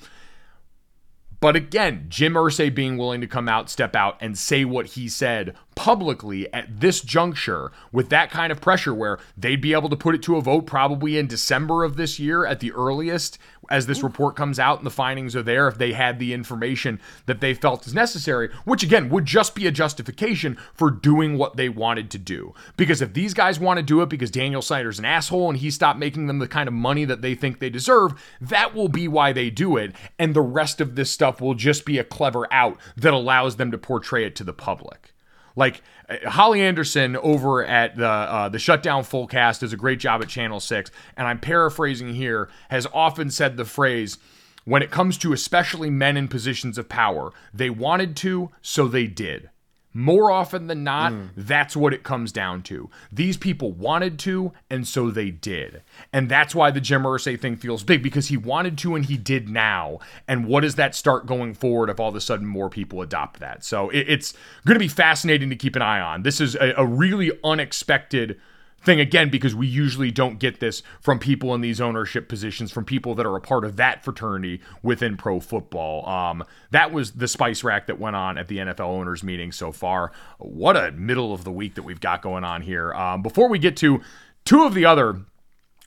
But 1.40 1.56
again, 1.56 2.06
Jim 2.08 2.34
Irsay 2.34 2.74
being 2.74 2.96
willing 2.96 3.20
to 3.20 3.26
come 3.26 3.50
out, 3.50 3.68
step 3.68 3.94
out, 3.94 4.16
and 4.20 4.38
say 4.38 4.64
what 4.64 4.86
he 4.86 5.08
said 5.08 5.54
publicly 5.74 6.52
at 6.52 6.80
this 6.80 7.00
juncture 7.00 7.72
with 7.92 8.08
that 8.10 8.30
kind 8.30 8.52
of 8.52 8.60
pressure 8.60 8.94
where 8.94 9.18
they'd 9.36 9.60
be 9.60 9.72
able 9.72 9.88
to 9.88 9.96
put 9.96 10.14
it 10.14 10.22
to 10.22 10.36
a 10.36 10.40
vote 10.40 10.66
probably 10.66 11.18
in 11.18 11.26
December 11.26 11.84
of 11.84 11.96
this 11.96 12.18
year 12.18 12.46
at 12.46 12.60
the 12.60 12.72
earliest 12.72 13.38
as 13.70 13.86
this 13.86 14.02
report 14.02 14.36
comes 14.36 14.58
out 14.58 14.78
and 14.78 14.86
the 14.86 14.90
findings 14.90 15.34
are 15.34 15.42
there 15.42 15.68
if 15.68 15.78
they 15.78 15.92
had 15.92 16.18
the 16.18 16.32
information 16.32 17.00
that 17.26 17.40
they 17.40 17.54
felt 17.54 17.86
is 17.86 17.94
necessary, 17.94 18.50
which 18.64 18.82
again 18.82 19.08
would 19.08 19.26
just 19.26 19.54
be 19.54 19.66
a 19.66 19.70
justification 19.70 20.56
for 20.74 20.90
doing 20.90 21.38
what 21.38 21.56
they 21.56 21.68
wanted 21.68 22.10
to 22.10 22.18
do. 22.18 22.54
Because 22.76 23.02
if 23.02 23.14
these 23.14 23.34
guys 23.34 23.60
want 23.60 23.78
to 23.78 23.82
do 23.82 24.02
it 24.02 24.08
because 24.08 24.30
Daniel 24.30 24.62
Snyder's 24.62 24.98
an 24.98 25.04
asshole 25.04 25.48
and 25.48 25.58
he 25.58 25.70
stopped 25.70 25.98
making 25.98 26.26
them 26.26 26.38
the 26.38 26.48
kind 26.48 26.68
of 26.68 26.74
money 26.74 27.04
that 27.04 27.22
they 27.22 27.34
think 27.34 27.58
they 27.58 27.70
deserve, 27.70 28.14
that 28.40 28.74
will 28.74 28.88
be 28.88 29.08
why 29.08 29.32
they 29.32 29.50
do 29.50 29.76
it. 29.76 29.92
And 30.18 30.34
the 30.34 30.42
rest 30.42 30.80
of 30.80 30.94
this 30.94 31.10
stuff 31.10 31.40
will 31.40 31.54
just 31.54 31.84
be 31.84 31.98
a 31.98 32.04
clever 32.04 32.52
out 32.52 32.78
that 32.96 33.14
allows 33.14 33.56
them 33.56 33.70
to 33.70 33.78
portray 33.78 34.24
it 34.24 34.36
to 34.36 34.44
the 34.44 34.52
public. 34.52 35.13
Like 35.56 35.82
uh, 36.08 36.30
Holly 36.30 36.60
Anderson 36.60 37.16
over 37.16 37.64
at 37.64 37.96
the 37.96 38.08
uh, 38.08 38.48
the 38.48 38.58
Shutdown 38.58 39.02
Fullcast 39.04 39.60
does 39.60 39.72
a 39.72 39.76
great 39.76 40.00
job 40.00 40.22
at 40.22 40.28
Channel 40.28 40.60
Six, 40.60 40.90
and 41.16 41.26
I'm 41.26 41.38
paraphrasing 41.38 42.14
here. 42.14 42.48
Has 42.70 42.86
often 42.92 43.30
said 43.30 43.56
the 43.56 43.64
phrase, 43.64 44.18
"When 44.64 44.82
it 44.82 44.90
comes 44.90 45.18
to 45.18 45.32
especially 45.32 45.90
men 45.90 46.16
in 46.16 46.28
positions 46.28 46.78
of 46.78 46.88
power, 46.88 47.32
they 47.52 47.70
wanted 47.70 48.16
to, 48.16 48.50
so 48.62 48.88
they 48.88 49.06
did." 49.06 49.50
More 49.96 50.32
often 50.32 50.66
than 50.66 50.82
not, 50.82 51.12
mm. 51.12 51.28
that's 51.36 51.76
what 51.76 51.94
it 51.94 52.02
comes 52.02 52.32
down 52.32 52.62
to. 52.64 52.90
These 53.12 53.36
people 53.36 53.70
wanted 53.70 54.18
to, 54.20 54.52
and 54.68 54.88
so 54.88 55.08
they 55.08 55.30
did. 55.30 55.82
And 56.12 56.28
that's 56.28 56.52
why 56.52 56.72
the 56.72 56.80
Jim 56.80 57.04
Irsay 57.04 57.40
thing 57.40 57.54
feels 57.54 57.84
big 57.84 58.02
because 58.02 58.26
he 58.26 58.36
wanted 58.36 58.76
to 58.78 58.96
and 58.96 59.04
he 59.04 59.16
did 59.16 59.48
now. 59.48 60.00
And 60.26 60.46
what 60.46 60.62
does 60.62 60.74
that 60.74 60.96
start 60.96 61.26
going 61.26 61.54
forward 61.54 61.90
if 61.90 62.00
all 62.00 62.08
of 62.08 62.16
a 62.16 62.20
sudden 62.20 62.44
more 62.44 62.68
people 62.68 63.02
adopt 63.02 63.38
that? 63.38 63.64
So 63.64 63.88
it, 63.90 64.08
it's 64.08 64.34
going 64.66 64.74
to 64.74 64.80
be 64.80 64.88
fascinating 64.88 65.48
to 65.50 65.56
keep 65.56 65.76
an 65.76 65.82
eye 65.82 66.00
on. 66.00 66.24
This 66.24 66.40
is 66.40 66.56
a, 66.56 66.74
a 66.76 66.84
really 66.84 67.30
unexpected 67.44 68.40
thing 68.84 69.00
again 69.00 69.30
because 69.30 69.54
we 69.54 69.66
usually 69.66 70.10
don't 70.10 70.38
get 70.38 70.60
this 70.60 70.82
from 71.00 71.18
people 71.18 71.54
in 71.54 71.60
these 71.60 71.80
ownership 71.80 72.28
positions 72.28 72.70
from 72.70 72.84
people 72.84 73.14
that 73.14 73.26
are 73.26 73.36
a 73.36 73.40
part 73.40 73.64
of 73.64 73.76
that 73.76 74.04
fraternity 74.04 74.60
within 74.82 75.16
pro 75.16 75.40
football. 75.40 76.08
Um, 76.08 76.44
that 76.70 76.92
was 76.92 77.12
the 77.12 77.28
spice 77.28 77.64
rack 77.64 77.86
that 77.86 77.98
went 77.98 78.16
on 78.16 78.38
at 78.38 78.48
the 78.48 78.58
nfl 78.58 78.80
owners 78.80 79.22
meeting 79.22 79.52
so 79.52 79.72
far. 79.72 80.12
What 80.38 80.76
a 80.76 80.92
middle 80.92 81.32
of 81.32 81.44
the 81.44 81.52
week 81.52 81.74
that 81.74 81.82
we've 81.82 82.00
got 82.00 82.22
going 82.22 82.44
on 82.44 82.62
here. 82.62 82.92
Um, 82.94 83.22
before 83.22 83.48
we 83.48 83.58
get 83.58 83.76
to 83.78 84.00
two 84.44 84.64
of 84.64 84.74
the 84.74 84.84
other 84.84 85.20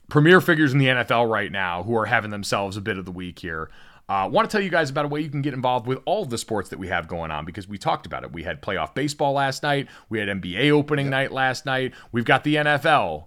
premier 0.08 0.40
figures 0.40 0.72
in 0.72 0.78
the 0.78 0.86
nfl 0.86 1.28
right 1.30 1.52
now 1.52 1.82
who 1.82 1.94
are 1.96 2.06
having 2.06 2.30
themselves 2.30 2.76
a 2.76 2.80
bit 2.80 2.98
of 2.98 3.04
the 3.04 3.12
week 3.12 3.38
here 3.38 3.70
I 4.08 4.24
uh, 4.24 4.28
want 4.28 4.48
to 4.48 4.54
tell 4.54 4.64
you 4.64 4.70
guys 4.70 4.88
about 4.88 5.04
a 5.04 5.08
way 5.08 5.20
you 5.20 5.28
can 5.28 5.42
get 5.42 5.52
involved 5.52 5.86
with 5.86 5.98
all 6.06 6.24
the 6.24 6.38
sports 6.38 6.70
that 6.70 6.78
we 6.78 6.88
have 6.88 7.08
going 7.08 7.30
on 7.30 7.44
because 7.44 7.68
we 7.68 7.76
talked 7.76 8.06
about 8.06 8.24
it. 8.24 8.32
We 8.32 8.42
had 8.42 8.62
playoff 8.62 8.94
baseball 8.94 9.34
last 9.34 9.62
night. 9.62 9.88
We 10.08 10.18
had 10.18 10.28
NBA 10.28 10.70
opening 10.70 11.06
yep. 11.06 11.10
night 11.10 11.32
last 11.32 11.66
night. 11.66 11.92
We've 12.10 12.24
got 12.24 12.42
the 12.42 12.54
NFL 12.56 13.26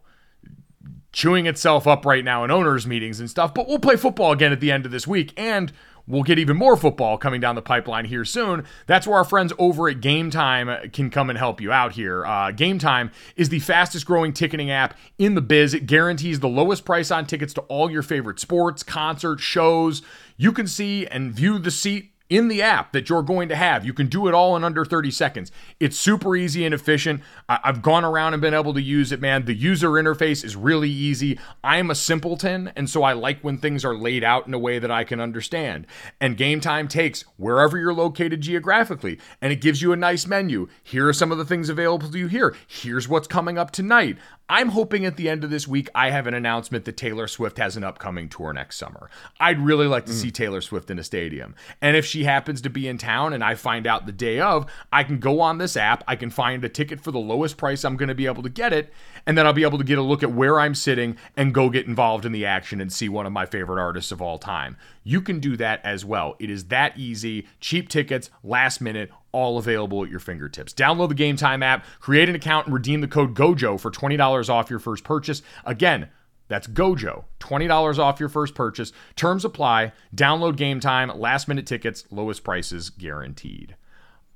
chewing 1.11 1.45
itself 1.45 1.85
up 1.85 2.03
right 2.05 2.23
now 2.23 2.43
in 2.43 2.49
owners' 2.49 2.87
meetings 2.87 3.19
and 3.19 3.29
stuff. 3.29 3.53
But 3.53 3.67
we'll 3.67 3.79
play 3.79 3.95
football 3.95 4.31
again 4.31 4.51
at 4.51 4.59
the 4.59 4.71
end 4.71 4.87
of 4.87 4.91
this 4.91 5.05
week. 5.05 5.33
And 5.37 5.71
We'll 6.07 6.23
get 6.23 6.39
even 6.39 6.57
more 6.57 6.75
football 6.75 7.17
coming 7.17 7.41
down 7.41 7.55
the 7.55 7.61
pipeline 7.61 8.05
here 8.05 8.25
soon. 8.25 8.65
That's 8.87 9.05
where 9.05 9.17
our 9.17 9.23
friends 9.23 9.53
over 9.57 9.87
at 9.87 10.01
Game 10.01 10.29
Time 10.29 10.89
can 10.89 11.09
come 11.09 11.29
and 11.29 11.37
help 11.37 11.61
you 11.61 11.71
out 11.71 11.93
here. 11.93 12.25
Uh, 12.25 12.51
Game 12.51 12.79
Time 12.79 13.11
is 13.35 13.49
the 13.49 13.59
fastest 13.59 14.05
growing 14.05 14.33
ticketing 14.33 14.71
app 14.71 14.97
in 15.17 15.35
the 15.35 15.41
biz. 15.41 15.73
It 15.73 15.85
guarantees 15.85 16.39
the 16.39 16.49
lowest 16.49 16.85
price 16.85 17.11
on 17.11 17.25
tickets 17.25 17.53
to 17.53 17.61
all 17.61 17.89
your 17.89 18.01
favorite 18.01 18.39
sports, 18.39 18.83
concerts, 18.83 19.43
shows. 19.43 20.01
You 20.41 20.51
can 20.51 20.65
see 20.65 21.05
and 21.05 21.31
view 21.31 21.59
the 21.59 21.69
seat 21.69 22.13
in 22.27 22.47
the 22.47 22.63
app 22.63 22.93
that 22.93 23.09
you're 23.09 23.21
going 23.21 23.47
to 23.49 23.55
have. 23.55 23.85
You 23.85 23.93
can 23.93 24.07
do 24.07 24.27
it 24.27 24.33
all 24.33 24.55
in 24.55 24.63
under 24.63 24.83
30 24.83 25.11
seconds. 25.11 25.51
It's 25.79 25.95
super 25.95 26.35
easy 26.35 26.65
and 26.65 26.73
efficient. 26.73 27.21
I've 27.47 27.83
gone 27.83 28.03
around 28.03 28.33
and 28.33 28.41
been 28.41 28.55
able 28.55 28.73
to 28.73 28.81
use 28.81 29.11
it, 29.11 29.21
man. 29.21 29.45
The 29.45 29.53
user 29.53 29.89
interface 29.89 30.43
is 30.43 30.55
really 30.55 30.89
easy. 30.89 31.37
I'm 31.63 31.91
a 31.91 31.95
simpleton, 31.95 32.71
and 32.75 32.89
so 32.89 33.03
I 33.03 33.13
like 33.13 33.41
when 33.41 33.59
things 33.59 33.85
are 33.85 33.95
laid 33.95 34.23
out 34.23 34.47
in 34.47 34.53
a 34.55 34.57
way 34.57 34.79
that 34.79 34.89
I 34.89 35.03
can 35.03 35.19
understand. 35.19 35.85
And 36.19 36.37
Game 36.37 36.59
Time 36.59 36.87
takes 36.87 37.21
wherever 37.37 37.77
you're 37.77 37.93
located 37.93 38.41
geographically, 38.41 39.19
and 39.43 39.53
it 39.53 39.61
gives 39.61 39.83
you 39.83 39.93
a 39.93 39.97
nice 39.97 40.25
menu. 40.25 40.69
Here 40.81 41.07
are 41.07 41.13
some 41.13 41.31
of 41.31 41.37
the 41.37 41.45
things 41.45 41.69
available 41.69 42.09
to 42.09 42.17
you 42.17 42.27
here. 42.27 42.55
Here's 42.65 43.07
what's 43.07 43.27
coming 43.27 43.59
up 43.59 43.69
tonight. 43.69 44.17
I'm 44.51 44.67
hoping 44.67 45.05
at 45.05 45.15
the 45.15 45.29
end 45.29 45.45
of 45.45 45.49
this 45.49 45.65
week 45.65 45.87
I 45.95 46.09
have 46.09 46.27
an 46.27 46.33
announcement 46.33 46.83
that 46.83 46.97
Taylor 46.97 47.25
Swift 47.25 47.57
has 47.57 47.77
an 47.77 47.85
upcoming 47.85 48.27
tour 48.27 48.51
next 48.51 48.75
summer. 48.75 49.09
I'd 49.39 49.61
really 49.61 49.87
like 49.87 50.05
to 50.07 50.11
mm. 50.11 50.15
see 50.15 50.29
Taylor 50.29 50.59
Swift 50.59 50.91
in 50.91 50.99
a 50.99 51.05
stadium. 51.05 51.55
And 51.81 51.95
if 51.95 52.05
she 52.05 52.25
happens 52.25 52.59
to 52.63 52.69
be 52.69 52.89
in 52.89 52.97
town 52.97 53.31
and 53.31 53.45
I 53.45 53.55
find 53.55 53.87
out 53.87 54.05
the 54.05 54.11
day 54.11 54.41
of, 54.41 54.69
I 54.91 55.05
can 55.05 55.19
go 55.19 55.39
on 55.39 55.57
this 55.57 55.77
app, 55.77 56.03
I 56.05 56.17
can 56.17 56.29
find 56.29 56.65
a 56.65 56.69
ticket 56.69 56.99
for 56.99 57.11
the 57.11 57.17
lowest 57.17 57.55
price 57.55 57.85
I'm 57.85 57.95
going 57.95 58.09
to 58.09 58.13
be 58.13 58.25
able 58.25 58.43
to 58.43 58.49
get 58.49 58.73
it, 58.73 58.91
and 59.25 59.37
then 59.37 59.45
I'll 59.45 59.53
be 59.53 59.63
able 59.63 59.77
to 59.77 59.85
get 59.85 59.97
a 59.97 60.01
look 60.01 60.21
at 60.21 60.33
where 60.33 60.59
I'm 60.59 60.75
sitting 60.75 61.15
and 61.37 61.53
go 61.53 61.69
get 61.69 61.87
involved 61.87 62.25
in 62.25 62.33
the 62.33 62.45
action 62.45 62.81
and 62.81 62.91
see 62.91 63.07
one 63.07 63.25
of 63.25 63.31
my 63.31 63.45
favorite 63.45 63.81
artists 63.81 64.11
of 64.11 64.21
all 64.21 64.37
time. 64.37 64.75
You 65.05 65.21
can 65.21 65.39
do 65.39 65.55
that 65.57 65.79
as 65.85 66.03
well. 66.03 66.35
It 66.39 66.49
is 66.49 66.65
that 66.65 66.97
easy. 66.97 67.47
Cheap 67.61 67.87
tickets, 67.87 68.29
last 68.43 68.81
minute, 68.81 69.11
all 69.31 69.57
available 69.57 70.03
at 70.03 70.09
your 70.09 70.19
fingertips. 70.19 70.73
Download 70.73 71.09
the 71.09 71.15
Game 71.15 71.35
Time 71.35 71.63
app, 71.63 71.85
create 71.99 72.29
an 72.29 72.35
account, 72.35 72.67
and 72.67 72.73
redeem 72.73 73.01
the 73.01 73.07
code 73.07 73.33
GOJO 73.33 73.79
for 73.79 73.91
$20 73.91 74.49
off 74.49 74.69
your 74.69 74.79
first 74.79 75.03
purchase. 75.03 75.41
Again, 75.65 76.09
that's 76.51 76.67
Gojo. 76.67 77.23
$20 77.39 77.97
off 77.97 78.19
your 78.19 78.27
first 78.27 78.55
purchase. 78.55 78.91
Terms 79.15 79.45
apply. 79.45 79.93
Download 80.13 80.57
game 80.57 80.81
time. 80.81 81.09
Last 81.17 81.47
minute 81.47 81.65
tickets. 81.65 82.03
Lowest 82.11 82.43
prices 82.43 82.89
guaranteed. 82.89 83.77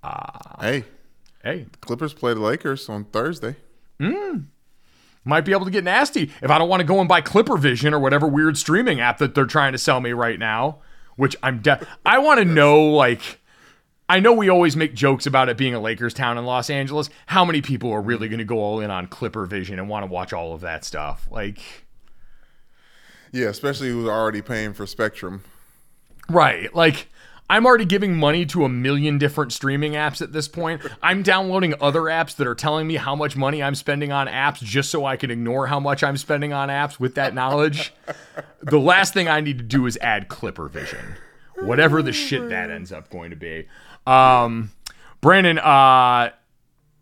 Uh, 0.02 0.62
hey. 0.62 0.86
Hey. 1.44 1.66
Clippers 1.82 2.14
play 2.14 2.34
the 2.34 2.40
Lakers 2.40 2.88
on 2.88 3.04
Thursday. 3.04 3.58
Mm. 4.00 4.46
Might 5.26 5.42
be 5.42 5.52
able 5.52 5.66
to 5.66 5.72
get 5.72 5.84
nasty 5.84 6.32
if 6.42 6.50
I 6.50 6.58
don't 6.58 6.70
want 6.70 6.80
to 6.80 6.86
go 6.86 7.02
and 7.02 7.10
buy 7.10 7.20
Clipper 7.20 7.58
Vision 7.58 7.94
or 7.94 8.00
whatever 8.00 8.28
weird 8.28 8.58
streaming 8.58 9.02
app 9.02 9.18
that 9.18 9.36
they're 9.36 9.46
trying 9.46 9.74
to 9.74 9.78
sell 9.78 10.00
me 10.00 10.14
right 10.14 10.40
now. 10.40 10.80
Which 11.18 11.36
I'm 11.44 11.62
de- 11.62 11.86
I 12.06 12.20
want 12.20 12.40
to 12.40 12.46
know 12.46 12.86
like 12.86 13.42
I 14.08 14.20
know 14.20 14.34
we 14.34 14.50
always 14.50 14.76
make 14.76 14.94
jokes 14.94 15.26
about 15.26 15.50
it 15.50 15.58
being 15.58 15.74
a 15.74 15.80
Lakers 15.80 16.14
town 16.14 16.38
in 16.38 16.46
Los 16.46 16.70
Angeles. 16.70 17.10
How 17.26 17.44
many 17.44 17.62
people 17.62 17.92
are 17.92 18.02
really 18.02 18.28
going 18.28 18.40
to 18.40 18.46
go 18.46 18.60
all 18.60 18.80
in 18.80 18.92
on 18.92 19.08
Clipper 19.08 19.46
Vision 19.46 19.80
and 19.80 19.90
want 19.90 20.06
to 20.06 20.12
watch 20.12 20.32
all 20.32 20.54
of 20.54 20.62
that 20.62 20.86
stuff? 20.86 21.28
Like, 21.32 21.60
yeah, 23.32 23.48
especially 23.48 23.90
who's 23.90 24.08
already 24.08 24.42
paying 24.42 24.74
for 24.74 24.86
Spectrum. 24.86 25.44
Right. 26.30 26.74
Like, 26.76 27.08
I'm 27.50 27.66
already 27.66 27.86
giving 27.86 28.16
money 28.16 28.46
to 28.48 28.66
a 28.66 28.70
million 28.70 29.20
different 29.20 29.54
streaming 29.54 29.94
apps 29.94 30.22
at 30.22 30.34
this 30.34 30.48
point. 30.48 30.82
I'm 31.04 31.22
downloading 31.22 31.76
other 31.80 32.02
apps 32.02 32.36
that 32.38 32.48
are 32.48 32.56
telling 32.56 32.88
me 32.88 32.96
how 32.96 33.16
much 33.16 33.36
money 33.36 33.62
I'm 33.62 33.76
spending 33.76 34.12
on 34.12 34.28
apps 34.28 34.64
just 34.64 34.90
so 34.90 35.06
I 35.06 35.16
can 35.16 35.30
ignore 35.30 35.68
how 35.68 35.80
much 35.80 36.04
I'm 36.04 36.18
spending 36.18 36.54
on 36.54 36.70
apps 36.70 37.00
with 37.00 37.16
that 37.16 37.36
knowledge. 37.36 37.94
the 38.62 38.80
last 38.80 39.14
thing 39.14 39.28
I 39.28 39.42
need 39.42 39.60
to 39.60 39.64
do 39.64 39.86
is 39.86 39.96
add 40.02 40.28
Clipper 40.28 40.68
Vision, 40.68 41.18
whatever 41.60 42.02
the 42.02 42.14
shit 42.14 42.50
that 42.50 42.72
ends 42.72 42.92
up 42.92 43.12
going 43.12 43.30
to 43.30 43.36
be. 43.36 43.68
Um, 44.06 44.72
Brandon, 45.22 45.58
uh, 45.58 46.32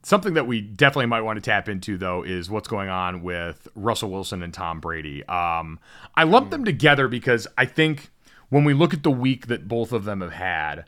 something 0.03 0.33
that 0.33 0.47
we 0.47 0.61
definitely 0.61 1.07
might 1.07 1.21
want 1.21 1.37
to 1.37 1.41
tap 1.41 1.67
into 1.67 1.97
though 1.97 2.23
is 2.23 2.49
what's 2.49 2.67
going 2.67 2.89
on 2.89 3.23
with 3.23 3.67
Russell 3.75 4.11
Wilson 4.11 4.43
and 4.43 4.53
Tom 4.53 4.79
Brady. 4.79 5.25
Um, 5.25 5.79
I 6.15 6.23
lump 6.23 6.51
them 6.51 6.65
together 6.65 7.07
because 7.07 7.47
I 7.57 7.65
think 7.65 8.11
when 8.49 8.63
we 8.63 8.73
look 8.73 8.93
at 8.93 9.03
the 9.03 9.11
week 9.11 9.47
that 9.47 9.67
both 9.67 9.91
of 9.91 10.05
them 10.05 10.21
have 10.21 10.33
had, 10.33 10.85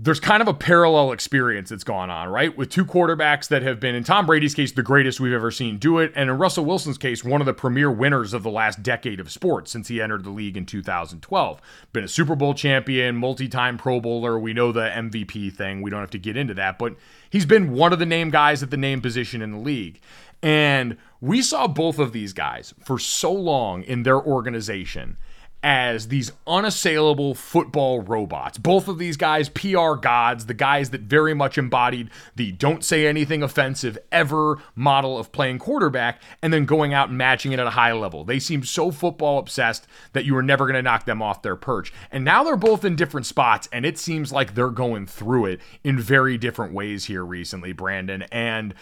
there's 0.00 0.20
kind 0.20 0.40
of 0.40 0.46
a 0.46 0.54
parallel 0.54 1.10
experience 1.10 1.70
that's 1.70 1.82
gone 1.82 2.08
on, 2.08 2.28
right? 2.28 2.56
With 2.56 2.70
two 2.70 2.84
quarterbacks 2.84 3.48
that 3.48 3.62
have 3.62 3.80
been, 3.80 3.96
in 3.96 4.04
Tom 4.04 4.26
Brady's 4.26 4.54
case, 4.54 4.70
the 4.70 4.82
greatest 4.82 5.18
we've 5.18 5.32
ever 5.32 5.50
seen 5.50 5.76
do 5.76 5.98
it, 5.98 6.12
and 6.14 6.30
in 6.30 6.38
Russell 6.38 6.64
Wilson's 6.64 6.98
case, 6.98 7.24
one 7.24 7.40
of 7.40 7.46
the 7.46 7.52
premier 7.52 7.90
winners 7.90 8.32
of 8.32 8.44
the 8.44 8.50
last 8.50 8.80
decade 8.80 9.18
of 9.18 9.28
sports 9.28 9.72
since 9.72 9.88
he 9.88 10.00
entered 10.00 10.22
the 10.22 10.30
league 10.30 10.56
in 10.56 10.66
2012. 10.66 11.60
Been 11.92 12.04
a 12.04 12.08
Super 12.08 12.36
Bowl 12.36 12.54
champion, 12.54 13.16
multi 13.16 13.48
time 13.48 13.76
Pro 13.76 13.98
Bowler. 14.00 14.38
We 14.38 14.52
know 14.52 14.70
the 14.70 14.88
MVP 14.88 15.52
thing. 15.52 15.82
We 15.82 15.90
don't 15.90 16.00
have 16.00 16.10
to 16.10 16.18
get 16.18 16.36
into 16.36 16.54
that, 16.54 16.78
but 16.78 16.94
he's 17.28 17.46
been 17.46 17.72
one 17.72 17.92
of 17.92 17.98
the 17.98 18.06
name 18.06 18.30
guys 18.30 18.62
at 18.62 18.70
the 18.70 18.76
name 18.76 19.00
position 19.00 19.42
in 19.42 19.50
the 19.50 19.58
league. 19.58 20.00
And 20.40 20.96
we 21.20 21.42
saw 21.42 21.66
both 21.66 21.98
of 21.98 22.12
these 22.12 22.32
guys 22.32 22.72
for 22.84 23.00
so 23.00 23.32
long 23.32 23.82
in 23.82 24.04
their 24.04 24.22
organization 24.22 25.16
as 25.62 26.08
these 26.08 26.30
unassailable 26.46 27.34
football 27.34 28.00
robots. 28.00 28.58
Both 28.58 28.86
of 28.86 28.98
these 28.98 29.16
guys, 29.16 29.48
PR 29.48 29.94
gods, 29.94 30.46
the 30.46 30.54
guys 30.54 30.90
that 30.90 31.02
very 31.02 31.34
much 31.34 31.58
embodied 31.58 32.10
the 32.36 32.52
don't 32.52 32.84
say 32.84 33.06
anything 33.06 33.42
offensive 33.42 33.98
ever 34.12 34.58
model 34.76 35.18
of 35.18 35.32
playing 35.32 35.58
quarterback 35.58 36.22
and 36.42 36.52
then 36.52 36.64
going 36.64 36.94
out 36.94 37.08
and 37.08 37.18
matching 37.18 37.52
it 37.52 37.58
at 37.58 37.66
a 37.66 37.70
high 37.70 37.92
level. 37.92 38.24
They 38.24 38.38
seem 38.38 38.62
so 38.62 38.92
football 38.92 39.38
obsessed 39.38 39.88
that 40.12 40.24
you 40.24 40.34
were 40.34 40.42
never 40.42 40.64
going 40.64 40.76
to 40.76 40.82
knock 40.82 41.06
them 41.06 41.20
off 41.20 41.42
their 41.42 41.56
perch. 41.56 41.92
And 42.12 42.24
now 42.24 42.44
they're 42.44 42.56
both 42.56 42.84
in 42.84 42.94
different 42.94 43.26
spots, 43.26 43.68
and 43.72 43.84
it 43.84 43.98
seems 43.98 44.32
like 44.32 44.54
they're 44.54 44.70
going 44.70 45.06
through 45.06 45.46
it 45.46 45.60
in 45.82 45.98
very 45.98 46.38
different 46.38 46.72
ways 46.72 47.06
here 47.06 47.24
recently, 47.24 47.72
Brandon. 47.72 48.22
And 48.30 48.74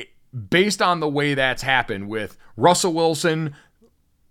eh, 0.00 0.04
based 0.48 0.80
on 0.80 1.00
the 1.00 1.08
way 1.08 1.34
that's 1.34 1.62
happened 1.62 2.08
with 2.08 2.38
Russell 2.56 2.94
Wilson 2.94 3.54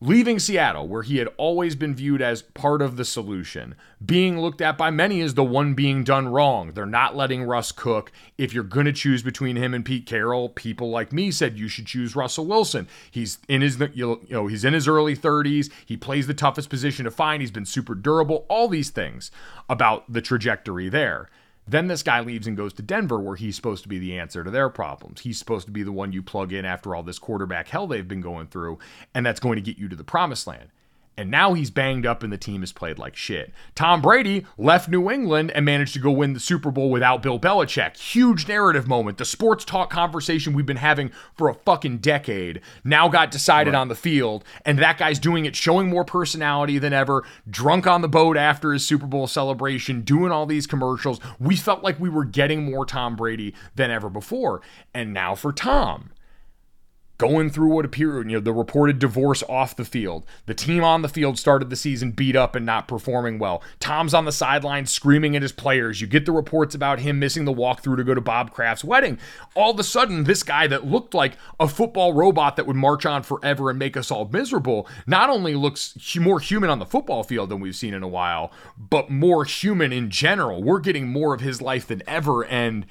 leaving 0.05 0.39
Seattle, 0.39 0.87
where 0.87 1.03
he 1.03 1.17
had 1.17 1.27
always 1.37 1.75
been 1.75 1.95
viewed 1.95 2.21
as 2.21 2.41
part 2.41 2.81
of 2.81 2.95
the 2.95 3.05
solution, 3.05 3.75
being 4.05 4.39
looked 4.39 4.61
at 4.61 4.77
by 4.77 4.91
many 4.91 5.21
as 5.21 5.33
the 5.33 5.43
one 5.43 5.73
being 5.73 6.03
done 6.03 6.27
wrong. 6.27 6.71
They're 6.71 6.85
not 6.85 7.15
letting 7.15 7.43
Russ 7.43 7.71
cook. 7.71 8.11
If 8.37 8.53
you're 8.53 8.63
going 8.63 8.85
to 8.85 8.93
choose 8.93 9.23
between 9.23 9.55
him 9.55 9.73
and 9.73 9.83
Pete 9.83 10.05
Carroll, 10.05 10.49
people 10.49 10.89
like 10.89 11.11
me 11.11 11.31
said 11.31 11.57
you 11.57 11.67
should 11.67 11.87
choose 11.87 12.15
Russell 12.15 12.45
Wilson. 12.45 12.87
He's 13.09 13.39
in 13.47 13.61
his 13.61 13.81
you 13.93 14.21
know, 14.29 14.47
he's 14.47 14.63
in 14.63 14.73
his 14.73 14.87
early 14.87 15.15
30s. 15.15 15.71
He 15.85 15.97
plays 15.97 16.27
the 16.27 16.33
toughest 16.33 16.69
position 16.69 17.05
to 17.05 17.11
find. 17.11 17.41
He's 17.41 17.51
been 17.51 17.65
super 17.65 17.95
durable. 17.95 18.45
All 18.47 18.67
these 18.67 18.89
things 18.89 19.31
about 19.69 20.11
the 20.11 20.21
trajectory 20.21 20.89
there. 20.89 21.29
Then 21.67 21.87
this 21.87 22.03
guy 22.03 22.19
leaves 22.19 22.45
and 22.45 22.55
goes 22.55 22.73
to 22.73 22.83
Denver, 22.83 23.19
where 23.19 23.35
he's 23.35 23.55
supposed 23.55 23.83
to 23.83 23.89
be 23.89 23.97
the 23.97 24.19
answer 24.19 24.43
to 24.43 24.51
their 24.51 24.69
problems. 24.69 25.21
He's 25.21 25.39
supposed 25.39 25.65
to 25.65 25.71
be 25.71 25.83
the 25.83 25.91
one 25.91 26.11
you 26.11 26.21
plug 26.21 26.53
in 26.53 26.63
after 26.63 26.95
all 26.95 27.03
this 27.03 27.19
quarterback 27.19 27.67
hell 27.67 27.87
they've 27.87 28.07
been 28.07 28.21
going 28.21 28.47
through, 28.47 28.77
and 29.13 29.25
that's 29.25 29.39
going 29.39 29.55
to 29.55 29.61
get 29.61 29.77
you 29.77 29.89
to 29.89 29.95
the 29.95 30.03
promised 30.03 30.45
land. 30.45 30.69
And 31.17 31.31
now 31.31 31.53
he's 31.53 31.69
banged 31.69 32.05
up 32.05 32.23
and 32.23 32.31
the 32.31 32.37
team 32.37 32.61
has 32.61 32.73
played 32.73 32.99
like 32.99 33.15
shit. 33.15 33.53
Tom 33.73 34.01
Brady 34.01 34.45
left 34.57 34.89
New 34.89 35.09
England 35.09 35.51
and 35.51 35.63
managed 35.63 35.93
to 35.93 35.99
go 35.99 36.11
win 36.11 36.33
the 36.33 36.39
Super 36.39 36.71
Bowl 36.71 36.89
without 36.89 37.21
Bill 37.21 37.39
Belichick. 37.39 37.97
Huge 37.97 38.47
narrative 38.47 38.87
moment. 38.87 39.17
The 39.17 39.25
sports 39.25 39.63
talk 39.63 39.89
conversation 39.89 40.53
we've 40.53 40.65
been 40.65 40.77
having 40.77 41.11
for 41.33 41.47
a 41.47 41.53
fucking 41.53 41.99
decade 41.99 42.61
now 42.83 43.07
got 43.07 43.31
decided 43.31 43.73
right. 43.73 43.79
on 43.79 43.87
the 43.87 43.95
field. 43.95 44.43
And 44.65 44.77
that 44.79 44.97
guy's 44.97 45.19
doing 45.19 45.45
it, 45.45 45.55
showing 45.55 45.87
more 45.87 46.03
personality 46.03 46.79
than 46.79 46.91
ever, 46.91 47.23
drunk 47.49 47.87
on 47.87 48.01
the 48.01 48.09
boat 48.09 48.35
after 48.35 48.73
his 48.73 48.85
Super 48.85 49.07
Bowl 49.07 49.27
celebration, 49.27 50.01
doing 50.01 50.31
all 50.31 50.45
these 50.45 50.67
commercials. 50.67 51.19
We 51.39 51.55
felt 51.55 51.83
like 51.83 51.99
we 51.99 52.09
were 52.09 52.25
getting 52.25 52.69
more 52.69 52.85
Tom 52.85 53.15
Brady 53.15 53.53
than 53.75 53.89
ever 53.89 54.09
before. 54.09 54.61
And 54.93 55.13
now 55.13 55.35
for 55.35 55.53
Tom 55.53 56.11
going 57.17 57.49
through 57.49 57.69
what 57.69 57.85
appeared, 57.85 58.29
you 58.29 58.37
know, 58.37 58.41
the 58.41 58.53
reported 58.53 58.99
divorce 58.99 59.41
off 59.47 59.75
the 59.75 59.85
field. 59.85 60.25
The 60.47 60.53
team 60.53 60.83
on 60.83 61.01
the 61.01 61.09
field 61.09 61.39
started 61.39 61.69
the 61.69 61.75
season 61.75 62.11
beat 62.11 62.35
up 62.35 62.55
and 62.55 62.65
not 62.65 62.87
performing 62.87 63.39
well. 63.39 63.63
Tom's 63.79 64.13
on 64.13 64.25
the 64.25 64.31
sideline 64.31 64.85
screaming 64.85 65.35
at 65.35 65.41
his 65.41 65.51
players. 65.51 66.01
You 66.01 66.07
get 66.07 66.25
the 66.25 66.31
reports 66.31 66.75
about 66.75 66.99
him 66.99 67.19
missing 67.19 67.45
the 67.45 67.53
walkthrough 67.53 67.97
to 67.97 68.03
go 68.03 68.13
to 68.13 68.21
Bob 68.21 68.51
Kraft's 68.51 68.83
wedding. 68.83 69.17
All 69.55 69.71
of 69.71 69.79
a 69.79 69.83
sudden, 69.83 70.25
this 70.25 70.43
guy 70.43 70.67
that 70.67 70.85
looked 70.85 71.13
like 71.13 71.37
a 71.59 71.67
football 71.67 72.13
robot 72.13 72.57
that 72.57 72.67
would 72.67 72.75
march 72.75 73.05
on 73.05 73.23
forever 73.23 73.69
and 73.69 73.79
make 73.79 73.95
us 73.95 74.11
all 74.11 74.27
miserable, 74.27 74.87
not 75.07 75.29
only 75.29 75.55
looks 75.55 75.97
more 76.17 76.39
human 76.39 76.69
on 76.69 76.79
the 76.79 76.85
football 76.85 77.23
field 77.23 77.49
than 77.49 77.59
we've 77.61 77.75
seen 77.75 77.93
in 77.93 78.03
a 78.03 78.07
while, 78.07 78.51
but 78.77 79.09
more 79.09 79.45
human 79.45 79.93
in 79.93 80.09
general. 80.09 80.61
We're 80.61 80.79
getting 80.79 81.07
more 81.07 81.33
of 81.33 81.41
his 81.41 81.61
life 81.61 81.87
than 81.87 82.03
ever. 82.07 82.43
And 82.45 82.85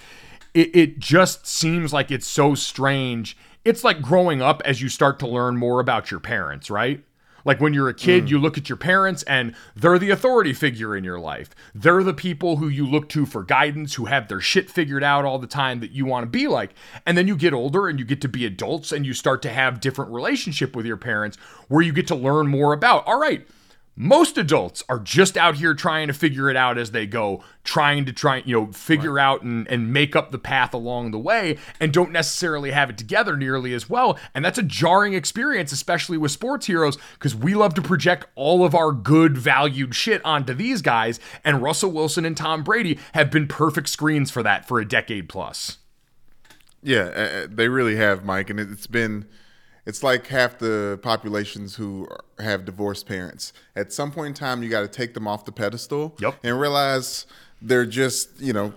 it, 0.54 0.74
it 0.74 0.98
just 0.98 1.46
seems 1.46 1.92
like 1.92 2.10
it's 2.10 2.26
so 2.26 2.54
strange 2.54 3.36
it's 3.64 3.84
like 3.84 4.02
growing 4.02 4.42
up 4.42 4.62
as 4.64 4.82
you 4.82 4.88
start 4.88 5.18
to 5.20 5.26
learn 5.26 5.56
more 5.56 5.80
about 5.80 6.10
your 6.10 6.20
parents, 6.20 6.70
right? 6.70 7.02
Like 7.44 7.60
when 7.60 7.74
you're 7.74 7.88
a 7.88 7.94
kid, 7.94 8.24
mm. 8.24 8.30
you 8.30 8.38
look 8.38 8.56
at 8.56 8.68
your 8.68 8.76
parents 8.76 9.22
and 9.24 9.54
they're 9.76 9.98
the 9.98 10.10
authority 10.10 10.52
figure 10.52 10.96
in 10.96 11.04
your 11.04 11.18
life. 11.18 11.50
They're 11.74 12.02
the 12.02 12.14
people 12.14 12.56
who 12.56 12.68
you 12.68 12.86
look 12.86 13.08
to 13.10 13.26
for 13.26 13.42
guidance, 13.42 13.94
who 13.94 14.06
have 14.06 14.28
their 14.28 14.40
shit 14.40 14.70
figured 14.70 15.04
out 15.04 15.24
all 15.24 15.38
the 15.38 15.46
time 15.46 15.80
that 15.80 15.92
you 15.92 16.06
want 16.06 16.24
to 16.24 16.30
be 16.30 16.48
like. 16.48 16.74
And 17.04 17.18
then 17.18 17.28
you 17.28 17.36
get 17.36 17.52
older 17.52 17.88
and 17.88 17.98
you 17.98 18.04
get 18.04 18.20
to 18.22 18.28
be 18.28 18.46
adults 18.46 18.92
and 18.92 19.04
you 19.04 19.12
start 19.12 19.42
to 19.42 19.50
have 19.50 19.80
different 19.80 20.10
relationship 20.10 20.74
with 20.74 20.86
your 20.86 20.96
parents 20.96 21.36
where 21.68 21.82
you 21.82 21.92
get 21.92 22.06
to 22.08 22.14
learn 22.14 22.46
more 22.46 22.72
about, 22.72 23.06
all 23.06 23.20
right, 23.20 23.46
most 23.96 24.36
adults 24.36 24.82
are 24.88 24.98
just 24.98 25.36
out 25.36 25.56
here 25.56 25.72
trying 25.72 26.08
to 26.08 26.12
figure 26.12 26.50
it 26.50 26.56
out 26.56 26.78
as 26.78 26.90
they 26.90 27.06
go, 27.06 27.44
trying 27.62 28.04
to 28.04 28.12
try, 28.12 28.42
you 28.44 28.54
know, 28.58 28.72
figure 28.72 29.14
right. 29.14 29.24
out 29.24 29.42
and, 29.42 29.68
and 29.68 29.92
make 29.92 30.16
up 30.16 30.32
the 30.32 30.38
path 30.38 30.74
along 30.74 31.12
the 31.12 31.18
way 31.18 31.58
and 31.78 31.92
don't 31.92 32.10
necessarily 32.10 32.72
have 32.72 32.90
it 32.90 32.98
together 32.98 33.36
nearly 33.36 33.72
as 33.72 33.88
well. 33.88 34.18
And 34.34 34.44
that's 34.44 34.58
a 34.58 34.64
jarring 34.64 35.14
experience, 35.14 35.70
especially 35.70 36.18
with 36.18 36.32
sports 36.32 36.66
heroes, 36.66 36.98
because 37.14 37.36
we 37.36 37.54
love 37.54 37.74
to 37.74 37.82
project 37.82 38.26
all 38.34 38.64
of 38.64 38.74
our 38.74 38.90
good, 38.90 39.38
valued 39.38 39.94
shit 39.94 40.24
onto 40.24 40.54
these 40.54 40.82
guys. 40.82 41.20
And 41.44 41.62
Russell 41.62 41.92
Wilson 41.92 42.24
and 42.24 42.36
Tom 42.36 42.64
Brady 42.64 42.98
have 43.12 43.30
been 43.30 43.46
perfect 43.46 43.88
screens 43.88 44.30
for 44.30 44.42
that 44.42 44.66
for 44.66 44.80
a 44.80 44.88
decade 44.88 45.28
plus. 45.28 45.78
Yeah, 46.82 47.04
uh, 47.04 47.46
they 47.48 47.68
really 47.68 47.96
have, 47.96 48.24
Mike. 48.24 48.50
And 48.50 48.58
it's 48.58 48.86
been 48.86 49.26
it's 49.86 50.02
like 50.02 50.26
half 50.26 50.58
the 50.58 50.98
populations 51.02 51.76
who 51.76 52.08
have 52.38 52.64
divorced 52.64 53.06
parents. 53.06 53.52
At 53.76 53.92
some 53.92 54.10
point 54.10 54.28
in 54.28 54.34
time, 54.34 54.62
you 54.62 54.68
got 54.68 54.80
to 54.80 54.88
take 54.88 55.14
them 55.14 55.28
off 55.28 55.44
the 55.44 55.52
pedestal 55.52 56.16
yep. 56.20 56.36
and 56.42 56.58
realize 56.58 57.26
they're 57.60 57.86
just, 57.86 58.40
you 58.40 58.52
know, 58.52 58.72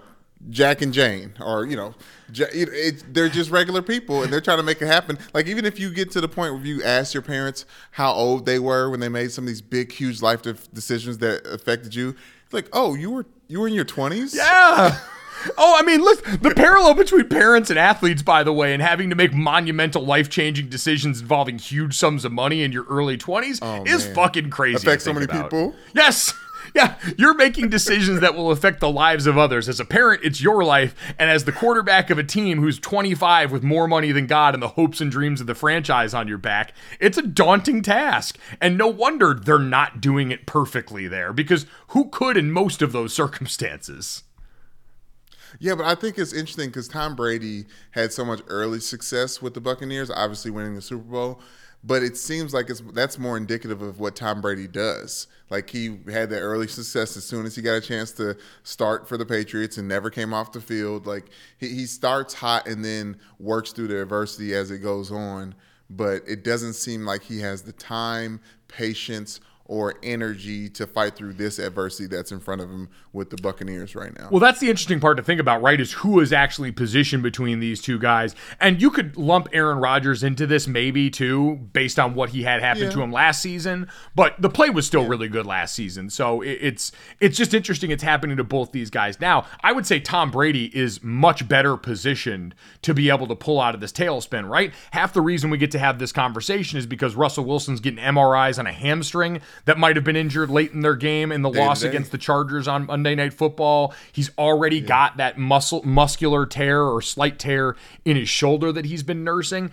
Jack 0.50 0.82
and 0.82 0.93
Jane, 0.93 1.34
or 1.41 1.65
you 1.65 1.76
know, 1.76 1.96
it, 2.30 2.70
it, 2.72 3.13
they're 3.13 3.28
just 3.28 3.50
regular 3.50 3.82
people, 3.82 4.22
and 4.22 4.32
they're 4.32 4.41
trying 4.41 4.58
to 4.58 4.63
make 4.63 4.82
it 4.82 4.86
happen. 4.86 5.17
Like 5.34 5.48
even 5.48 5.65
if 5.65 5.80
you 5.80 5.91
get 5.91 6.12
to 6.12 6.22
the 6.22 6.28
point 6.28 6.54
where 6.54 6.63
you 6.63 6.84
ask 6.84 7.13
your 7.13 7.24
parents 7.24 7.65
how 7.91 8.13
old 8.13 8.46
they 8.46 8.60
were 8.60 8.89
when 8.89 9.00
they 9.00 9.10
made 9.10 9.32
some 9.32 9.46
of 9.46 9.48
these 9.48 9.62
big, 9.62 9.91
huge 9.91 10.22
life 10.22 10.43
decisions 10.74 11.17
that 11.20 11.46
affected 11.48 11.96
you, 11.96 12.15
it's 12.46 12.54
like, 12.54 12.70
oh, 12.72 12.93
you 12.93 13.10
were 13.10 13.26
you 13.48 13.60
were 13.60 13.67
in 13.67 13.74
your 13.74 13.84
twenties, 13.84 14.36
yeah. 14.36 15.00
Oh, 15.58 15.76
I 15.78 15.84
mean, 15.84 16.02
look, 16.02 16.23
the 16.23 16.54
parallel 16.56 16.93
between 16.93 17.28
parents 17.30 17.69
and 17.69 17.78
athletes, 17.80 18.21
by 18.21 18.43
the 18.43 18.54
way, 18.54 18.73
and 18.73 18.82
having 18.82 19.10
to 19.10 19.15
make 19.15 19.34
monumental 19.34 20.06
life 20.06 20.30
changing 20.30 20.69
decisions 20.69 21.21
involving 21.21 21.58
huge 21.58 21.95
sums 21.95 22.26
of 22.26 22.32
money 22.32 22.63
in 22.63 22.71
your 22.71 22.86
early 22.86 23.17
20s 23.17 23.60
oh, 23.62 23.84
is 23.86 24.06
man. 24.06 24.15
fucking 24.15 24.50
crazy. 24.50 24.88
Affects 24.88 25.06
so 25.06 25.13
many 25.13 25.26
about. 25.26 25.52
people. 25.52 25.76
Yes. 25.93 26.34
Yeah, 26.76 26.95
you're 27.17 27.34
making 27.34 27.69
decisions 27.69 28.19
that 28.19 28.36
will 28.36 28.52
affect 28.52 28.82
the 28.82 28.91
lives 28.91 29.26
of 29.26 29.38
others. 29.38 29.69
As 29.69 29.80
a 29.80 29.86
parent, 29.86 30.21
it's 30.23 30.41
your 30.41 30.63
life. 30.63 30.95
And 31.17 31.30
as 31.30 31.45
the 31.45 31.52
quarterback 31.52 32.10
of 32.10 32.17
a 32.17 32.23
team 32.23 32.60
who's 32.60 32.80
25 32.80 33.52
with 33.52 33.63
more 33.63 33.88
money 33.88 34.12
than 34.12 34.28
God 34.28 34.54
and 34.54 34.62
the 34.62 34.67
hopes 34.67 35.02
and 35.02 35.10
dreams 35.10 35.41
of 35.41 35.47
the 35.47 35.56
franchise 35.56 36.13
on 36.13 36.28
your 36.28 36.38
back, 36.38 36.73
it's 37.00 37.17
a 37.17 37.21
daunting 37.21 37.82
task. 37.82 38.38
And 38.62 38.78
no 38.78 38.88
wonder 38.88 39.34
they're 39.34 39.60
not 39.60 40.02
doing 40.02 40.30
it 40.30 40.45
perfectly 40.45 41.08
there 41.08 41.34
because 41.34 41.65
who 41.88 42.10
could 42.10 42.38
in 42.38 42.52
most 42.52 42.82
of 42.82 42.91
those 42.91 43.13
circumstances? 43.13 44.23
Yeah, 45.60 45.76
but 45.76 45.86
I 45.86 45.96
think 45.96 46.17
it's 46.17 46.34
interesting 46.34 46.70
because 46.70 46.88
Tom 46.88 47.15
Brady 47.15 47.65
had 47.91 48.13
so 48.13 48.24
much 48.24 48.41
early 48.48 48.80
success 48.80 49.41
with 49.41 49.54
the 49.54 49.62
Buccaneers, 49.62 50.12
obviously 50.12 50.52
winning 50.52 50.76
the 50.76 50.82
Super 50.82 51.04
Bowl. 51.04 51.39
But 51.84 52.04
it 52.04 52.17
seems 52.17 52.54
like 52.54 52.70
it's 52.70 52.82
that's 52.93 53.17
more 53.20 53.38
indicative 53.38 53.82
of 53.82 54.00
what 54.00 54.15
Tom 54.15 54.41
Brady 54.41 54.67
does. 54.67 55.28
Like 55.50 55.70
he 55.70 56.00
had 56.12 56.30
that 56.32 56.39
early 56.39 56.67
success 56.67 57.15
as 57.15 57.24
soon 57.24 57.46
as 57.46 57.56
he 57.56 57.62
got 57.62 57.76
a 57.76 57.82
chance 57.82 58.12
to 58.13 58.36
start 58.63 59.08
for 59.08 59.15
the 59.15 59.26
Patriots 59.26 59.78
and 59.78 59.88
never 59.88 60.10
came 60.10 60.34
off 60.34 60.52
the 60.52 60.60
field. 60.60 61.06
Like 61.06 61.30
he, 61.58 61.70
he 61.70 61.86
starts 61.86 62.34
hot 62.34 62.67
and 62.67 62.84
then 62.84 63.17
works 63.39 63.72
through 63.72 63.88
the 63.88 64.02
adversity 64.02 64.54
as 64.56 64.72
it 64.72 64.80
goes 64.80 65.12
on. 65.12 65.56
But 65.89 66.24
it 66.28 66.43
doesn't 66.43 66.74
seem 66.74 67.06
like 67.06 67.22
he 67.24 67.39
has 67.39 67.62
the 67.62 67.72
time, 67.72 68.41
patience, 68.67 69.39
or 69.67 69.95
energy 70.01 70.69
to 70.69 70.88
fight 70.88 71.15
through 71.15 71.34
this 71.34 71.60
adversity 71.60 72.08
that's 72.08 72.32
in 72.32 72.39
front 72.39 72.62
of 72.62 72.69
him 72.69 72.89
with 73.12 73.30
the 73.30 73.38
Buccaneers 73.38 73.95
right 73.95 74.17
now. 74.17 74.30
Well, 74.32 74.39
that's 74.39 74.60
the 74.60 74.69
interesting 74.69 74.99
part 74.99 75.17
to 75.17 75.23
think 75.23 75.41
about, 75.41 75.62
right? 75.62 75.80
Is 75.80 75.91
who 75.93 76.19
is 76.19 76.32
actually 76.32 76.71
positioned 76.71 77.21
between 77.21 77.60
these 77.60 77.82
two 77.82 77.99
guys. 77.99 78.36
And 78.62 78.82
you 78.82 78.89
could 78.89 79.17
lump 79.17 79.49
Aaron 79.51 79.80
Rodgers 79.80 80.23
into 80.23 80.47
this 80.47 80.67
maybe 80.67 81.10
too, 81.10 81.56
based 81.73 81.99
on 81.99 82.15
what 82.15 82.30
he 82.30 82.43
had 82.43 82.62
happen 82.62 82.84
yeah. 82.84 82.91
to 82.91 83.01
him 83.01 83.12
last 83.12 83.41
season. 83.41 83.89
But 84.15 84.41
the 84.41 84.49
play 84.49 84.69
was 84.69 84.88
still 84.88 85.03
yeah. 85.03 85.10
really 85.10 85.27
good 85.27 85.45
last 85.45 85.75
season. 85.75 86.10
So 86.10 86.41
it's 86.41 86.91
it's 87.19 87.38
just 87.38 87.53
interesting 87.53 87.91
it's 87.91 88.03
happening 88.03 88.38
to 88.38 88.43
both 88.43 88.71
these 88.71 88.89
guys. 88.89 89.19
Now, 89.19 89.45
I 89.62 89.73
would 89.73 89.86
say 89.86 89.99
Tom 89.99 90.32
Brady 90.32 90.75
is 90.77 91.03
much 91.03 91.47
better 91.47 91.75
positioned 91.75 92.56
to 92.84 92.93
be 92.93 93.10
able 93.10 93.27
to 93.27 93.36
pull 93.36 93.60
out 93.60 93.75
of 93.75 93.82
this 93.82 93.91
tailspin, 93.91 94.49
right? 94.49 94.73
Half 94.91 95.13
the 95.13 95.21
reason 95.21 95.49
we 95.49 95.58
get 95.58 95.71
to 95.71 95.80
have 95.80 95.99
this 95.99 96.12
conversation 96.12 96.80
is 96.80 96.86
because 96.86 97.15
Russell 97.15 97.45
Wilson's 97.45 97.80
getting 97.80 98.03
MRIs 98.03 98.58
on 98.60 98.67
a 98.67 98.71
hamstring 98.71 99.41
that 99.65 99.78
might 99.78 99.96
have 99.96 100.06
been 100.06 100.15
injured 100.15 100.50
late 100.50 100.72
in 100.72 100.82
their 100.82 100.96
game 100.96 101.32
in 101.32 101.41
the 101.41 101.50
day 101.50 101.60
loss 101.60 101.84
against 101.84 102.12
the 102.12 102.17
Chargers 102.17 102.67
on 102.67 102.86
Monday 102.86 103.15
Night 103.15 103.34
Football. 103.34 103.93
He's 104.12 104.32
already 104.38 104.80
yeah. 104.80 104.88
got 104.88 105.17
that 105.17 105.38
muscle 105.38 105.84
muscular 105.84 106.46
tear 106.46 106.84
or 106.84 107.02
slight 107.02 107.39
tear 107.39 107.76
in 108.06 108.15
his 108.17 108.30
shoulder 108.30 108.72
that 108.72 108.86
he's 108.86 109.04
been 109.04 109.24
nursing. 109.24 109.72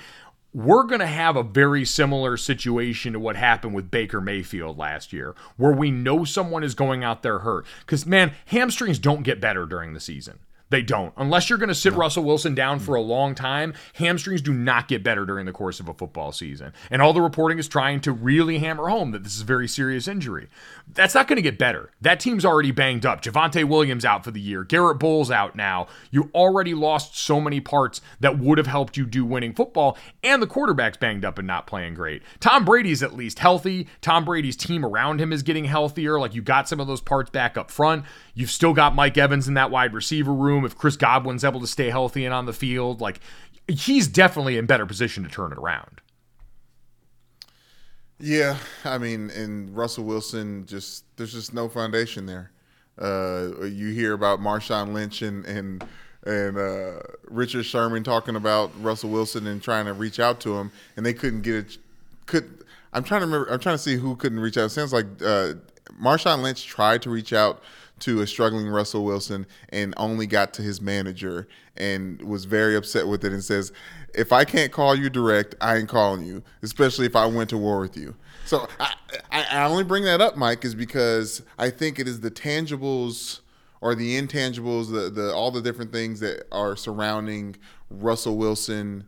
We're 0.52 0.84
going 0.84 1.00
to 1.00 1.06
have 1.06 1.34
a 1.34 1.42
very 1.42 1.84
similar 1.84 2.36
situation 2.36 3.12
to 3.12 3.18
what 3.18 3.34
happened 3.34 3.74
with 3.74 3.90
Baker 3.90 4.20
Mayfield 4.20 4.78
last 4.78 5.12
year, 5.12 5.34
where 5.56 5.72
we 5.72 5.90
know 5.90 6.24
someone 6.24 6.62
is 6.62 6.76
going 6.76 7.02
out 7.02 7.24
there 7.24 7.40
hurt. 7.40 7.66
Because, 7.80 8.06
man, 8.06 8.34
hamstrings 8.46 9.00
don't 9.00 9.24
get 9.24 9.40
better 9.40 9.66
during 9.66 9.94
the 9.94 10.00
season. 10.00 10.38
They 10.74 10.82
don't. 10.82 11.14
Unless 11.16 11.48
you're 11.48 11.58
going 11.60 11.68
to 11.68 11.74
sit 11.74 11.92
no. 11.92 12.00
Russell 12.00 12.24
Wilson 12.24 12.52
down 12.52 12.80
for 12.80 12.96
a 12.96 13.00
long 13.00 13.36
time, 13.36 13.74
hamstrings 13.92 14.42
do 14.42 14.52
not 14.52 14.88
get 14.88 15.04
better 15.04 15.24
during 15.24 15.46
the 15.46 15.52
course 15.52 15.78
of 15.78 15.88
a 15.88 15.94
football 15.94 16.32
season. 16.32 16.72
And 16.90 17.00
all 17.00 17.12
the 17.12 17.20
reporting 17.20 17.60
is 17.60 17.68
trying 17.68 18.00
to 18.00 18.10
really 18.10 18.58
hammer 18.58 18.88
home 18.88 19.12
that 19.12 19.22
this 19.22 19.36
is 19.36 19.42
a 19.42 19.44
very 19.44 19.68
serious 19.68 20.08
injury. 20.08 20.48
That's 20.92 21.14
not 21.14 21.28
going 21.28 21.36
to 21.36 21.42
get 21.42 21.58
better. 21.58 21.92
That 22.00 22.18
team's 22.18 22.44
already 22.44 22.72
banged 22.72 23.06
up. 23.06 23.22
Javonte 23.22 23.62
Williams 23.62 24.04
out 24.04 24.24
for 24.24 24.32
the 24.32 24.40
year. 24.40 24.64
Garrett 24.64 24.98
Bolles 24.98 25.30
out 25.30 25.54
now. 25.54 25.86
You 26.10 26.28
already 26.34 26.74
lost 26.74 27.16
so 27.16 27.40
many 27.40 27.60
parts 27.60 28.00
that 28.18 28.40
would 28.40 28.58
have 28.58 28.66
helped 28.66 28.96
you 28.96 29.06
do 29.06 29.24
winning 29.24 29.54
football, 29.54 29.96
and 30.24 30.42
the 30.42 30.48
quarterback's 30.48 30.96
banged 30.96 31.24
up 31.24 31.38
and 31.38 31.46
not 31.46 31.68
playing 31.68 31.94
great. 31.94 32.24
Tom 32.40 32.64
Brady's 32.64 33.00
at 33.00 33.14
least 33.14 33.38
healthy. 33.38 33.86
Tom 34.00 34.24
Brady's 34.24 34.56
team 34.56 34.84
around 34.84 35.20
him 35.20 35.32
is 35.32 35.44
getting 35.44 35.66
healthier. 35.66 36.18
Like 36.18 36.34
you 36.34 36.42
got 36.42 36.68
some 36.68 36.80
of 36.80 36.88
those 36.88 37.00
parts 37.00 37.30
back 37.30 37.56
up 37.56 37.70
front. 37.70 38.04
You've 38.34 38.50
still 38.50 38.72
got 38.72 38.94
Mike 38.94 39.16
Evans 39.16 39.46
in 39.46 39.54
that 39.54 39.70
wide 39.70 39.94
receiver 39.94 40.32
room. 40.32 40.64
If 40.64 40.76
Chris 40.76 40.96
Godwin's 40.96 41.44
able 41.44 41.60
to 41.60 41.66
stay 41.66 41.90
healthy 41.90 42.24
and 42.24 42.34
on 42.34 42.46
the 42.46 42.52
field, 42.52 43.00
like 43.00 43.20
he's 43.68 44.08
definitely 44.08 44.58
in 44.58 44.66
better 44.66 44.86
position 44.86 45.22
to 45.22 45.28
turn 45.30 45.52
it 45.52 45.58
around. 45.58 46.00
Yeah, 48.18 48.56
I 48.84 48.98
mean, 48.98 49.30
and 49.30 49.76
Russell 49.76 50.04
Wilson 50.04 50.66
just 50.66 51.04
there's 51.16 51.32
just 51.32 51.54
no 51.54 51.68
foundation 51.68 52.26
there. 52.26 52.50
Uh, 52.98 53.64
you 53.64 53.90
hear 53.90 54.12
about 54.12 54.40
Marshawn 54.40 54.92
Lynch 54.92 55.22
and 55.22 55.44
and 55.44 55.84
and 56.24 56.56
uh, 56.56 57.00
Richard 57.24 57.64
Sherman 57.64 58.02
talking 58.02 58.36
about 58.36 58.70
Russell 58.82 59.10
Wilson 59.10 59.46
and 59.46 59.62
trying 59.62 59.84
to 59.86 59.92
reach 59.92 60.18
out 60.18 60.40
to 60.40 60.56
him, 60.56 60.72
and 60.96 61.04
they 61.04 61.12
couldn't 61.12 61.42
get 61.42 61.54
it. 61.54 61.78
Could 62.26 62.64
I'm 62.92 63.04
trying 63.04 63.20
to 63.20 63.26
remember? 63.26 63.52
I'm 63.52 63.60
trying 63.60 63.76
to 63.76 63.82
see 63.82 63.96
who 63.96 64.16
couldn't 64.16 64.40
reach 64.40 64.56
out. 64.56 64.66
It 64.66 64.70
sounds 64.70 64.92
like 64.92 65.06
uh, 65.20 65.54
Marshawn 66.00 66.42
Lynch 66.42 66.66
tried 66.66 67.02
to 67.02 67.10
reach 67.10 67.32
out 67.32 67.62
to 68.00 68.20
a 68.22 68.26
struggling 68.26 68.68
Russell 68.68 69.04
Wilson 69.04 69.46
and 69.70 69.94
only 69.96 70.26
got 70.26 70.52
to 70.54 70.62
his 70.62 70.80
manager 70.80 71.46
and 71.76 72.20
was 72.22 72.44
very 72.44 72.76
upset 72.76 73.06
with 73.06 73.24
it 73.24 73.32
and 73.32 73.42
says, 73.42 73.72
if 74.14 74.32
I 74.32 74.44
can't 74.44 74.72
call 74.72 74.94
you 74.94 75.10
direct, 75.10 75.54
I 75.60 75.76
ain't 75.76 75.88
calling 75.88 76.24
you, 76.24 76.42
especially 76.62 77.06
if 77.06 77.16
I 77.16 77.26
went 77.26 77.50
to 77.50 77.58
war 77.58 77.80
with 77.80 77.96
you. 77.96 78.14
So 78.46 78.68
I, 78.78 78.94
I 79.32 79.64
only 79.64 79.84
bring 79.84 80.04
that 80.04 80.20
up, 80.20 80.36
Mike, 80.36 80.64
is 80.64 80.74
because 80.74 81.42
I 81.58 81.70
think 81.70 81.98
it 81.98 82.06
is 82.06 82.20
the 82.20 82.30
tangibles 82.30 83.40
or 83.80 83.94
the 83.94 84.20
intangibles, 84.20 84.92
the, 84.92 85.10
the 85.10 85.32
all 85.32 85.50
the 85.50 85.62
different 85.62 85.92
things 85.92 86.20
that 86.20 86.46
are 86.52 86.76
surrounding 86.76 87.56
Russell 87.90 88.36
Wilson 88.36 89.04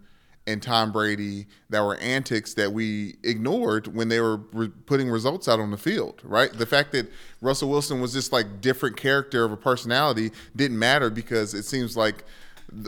and 0.46 0.62
Tom 0.62 0.92
Brady 0.92 1.46
that 1.70 1.80
were 1.80 1.96
antics 1.96 2.54
that 2.54 2.72
we 2.72 3.16
ignored 3.22 3.94
when 3.94 4.08
they 4.08 4.20
were 4.20 4.36
re- 4.52 4.68
putting 4.86 5.10
results 5.10 5.48
out 5.48 5.58
on 5.58 5.70
the 5.70 5.76
field, 5.76 6.20
right? 6.24 6.52
The 6.52 6.66
fact 6.66 6.92
that 6.92 7.10
Russell 7.40 7.68
Wilson 7.68 8.00
was 8.00 8.12
just 8.12 8.32
like 8.32 8.60
different 8.60 8.96
character 8.96 9.44
of 9.44 9.52
a 9.52 9.56
personality 9.56 10.30
didn't 10.54 10.78
matter 10.78 11.10
because 11.10 11.54
it 11.54 11.64
seems 11.64 11.96
like 11.96 12.24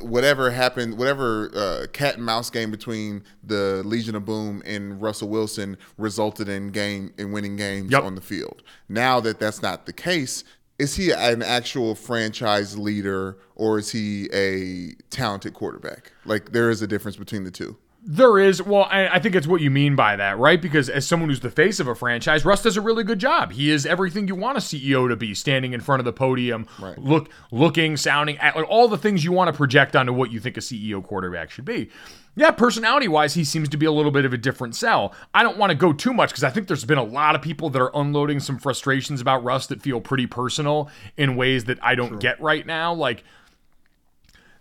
whatever 0.00 0.50
happened, 0.50 0.98
whatever 0.98 1.50
uh, 1.54 1.86
cat 1.92 2.16
and 2.16 2.24
mouse 2.24 2.50
game 2.50 2.70
between 2.70 3.22
the 3.44 3.82
Legion 3.84 4.14
of 4.14 4.24
Boom 4.24 4.62
and 4.66 5.00
Russell 5.00 5.28
Wilson 5.28 5.76
resulted 5.96 6.48
in 6.48 6.68
game 6.68 7.12
in 7.18 7.32
winning 7.32 7.56
games 7.56 7.90
yep. 7.90 8.02
on 8.02 8.14
the 8.14 8.20
field. 8.20 8.62
Now 8.88 9.20
that 9.20 9.38
that's 9.38 9.62
not 9.62 9.86
the 9.86 9.92
case, 9.92 10.44
is 10.78 10.96
he 10.96 11.10
an 11.10 11.42
actual 11.42 11.94
franchise 11.94 12.78
leader 12.78 13.36
or 13.56 13.78
is 13.78 13.90
he 13.90 14.28
a 14.32 14.94
talented 15.10 15.54
quarterback? 15.54 16.12
Like 16.24 16.52
there 16.52 16.70
is 16.70 16.82
a 16.82 16.86
difference 16.86 17.16
between 17.16 17.44
the 17.44 17.50
two. 17.50 17.76
There 18.10 18.38
is. 18.38 18.62
Well, 18.62 18.86
I, 18.88 19.08
I, 19.08 19.18
think 19.18 19.34
it's 19.34 19.46
what 19.46 19.60
you 19.60 19.70
mean 19.70 19.96
by 19.96 20.14
that, 20.14 20.38
right? 20.38 20.62
Because 20.62 20.88
as 20.88 21.04
someone 21.04 21.28
who's 21.28 21.40
the 21.40 21.50
face 21.50 21.80
of 21.80 21.88
a 21.88 21.96
franchise, 21.96 22.44
Russ 22.44 22.62
does 22.62 22.76
a 22.76 22.80
really 22.80 23.02
good 23.02 23.18
job. 23.18 23.52
He 23.52 23.70
is 23.70 23.84
everything 23.84 24.28
you 24.28 24.36
want 24.36 24.56
a 24.56 24.60
CEO 24.60 25.08
to 25.08 25.16
be, 25.16 25.34
standing 25.34 25.72
in 25.72 25.80
front 25.80 26.00
of 26.00 26.04
the 26.04 26.12
podium, 26.12 26.68
right. 26.78 26.96
look, 26.96 27.28
looking, 27.50 27.96
sounding, 27.96 28.38
at, 28.38 28.54
all 28.54 28.86
the 28.86 28.96
things 28.96 29.24
you 29.24 29.32
want 29.32 29.48
to 29.48 29.56
project 29.56 29.96
onto 29.96 30.12
what 30.12 30.30
you 30.30 30.38
think 30.38 30.56
a 30.56 30.60
CEO 30.60 31.04
quarterback 31.04 31.50
should 31.50 31.64
be. 31.64 31.90
Yeah, 32.38 32.52
personality 32.52 33.08
wise, 33.08 33.34
he 33.34 33.42
seems 33.42 33.68
to 33.70 33.76
be 33.76 33.84
a 33.84 33.90
little 33.90 34.12
bit 34.12 34.24
of 34.24 34.32
a 34.32 34.38
different 34.38 34.76
sell. 34.76 35.12
I 35.34 35.42
don't 35.42 35.58
want 35.58 35.70
to 35.70 35.76
go 35.76 35.92
too 35.92 36.12
much 36.12 36.30
because 36.30 36.44
I 36.44 36.50
think 36.50 36.68
there's 36.68 36.84
been 36.84 36.96
a 36.96 37.02
lot 37.02 37.34
of 37.34 37.42
people 37.42 37.68
that 37.70 37.82
are 37.82 37.90
unloading 37.94 38.38
some 38.38 38.58
frustrations 38.58 39.20
about 39.20 39.42
Russ 39.42 39.66
that 39.66 39.82
feel 39.82 40.00
pretty 40.00 40.28
personal 40.28 40.88
in 41.16 41.34
ways 41.34 41.64
that 41.64 41.82
I 41.82 41.96
don't 41.96 42.20
get 42.20 42.40
right 42.40 42.64
now. 42.64 42.94
Like, 42.94 43.24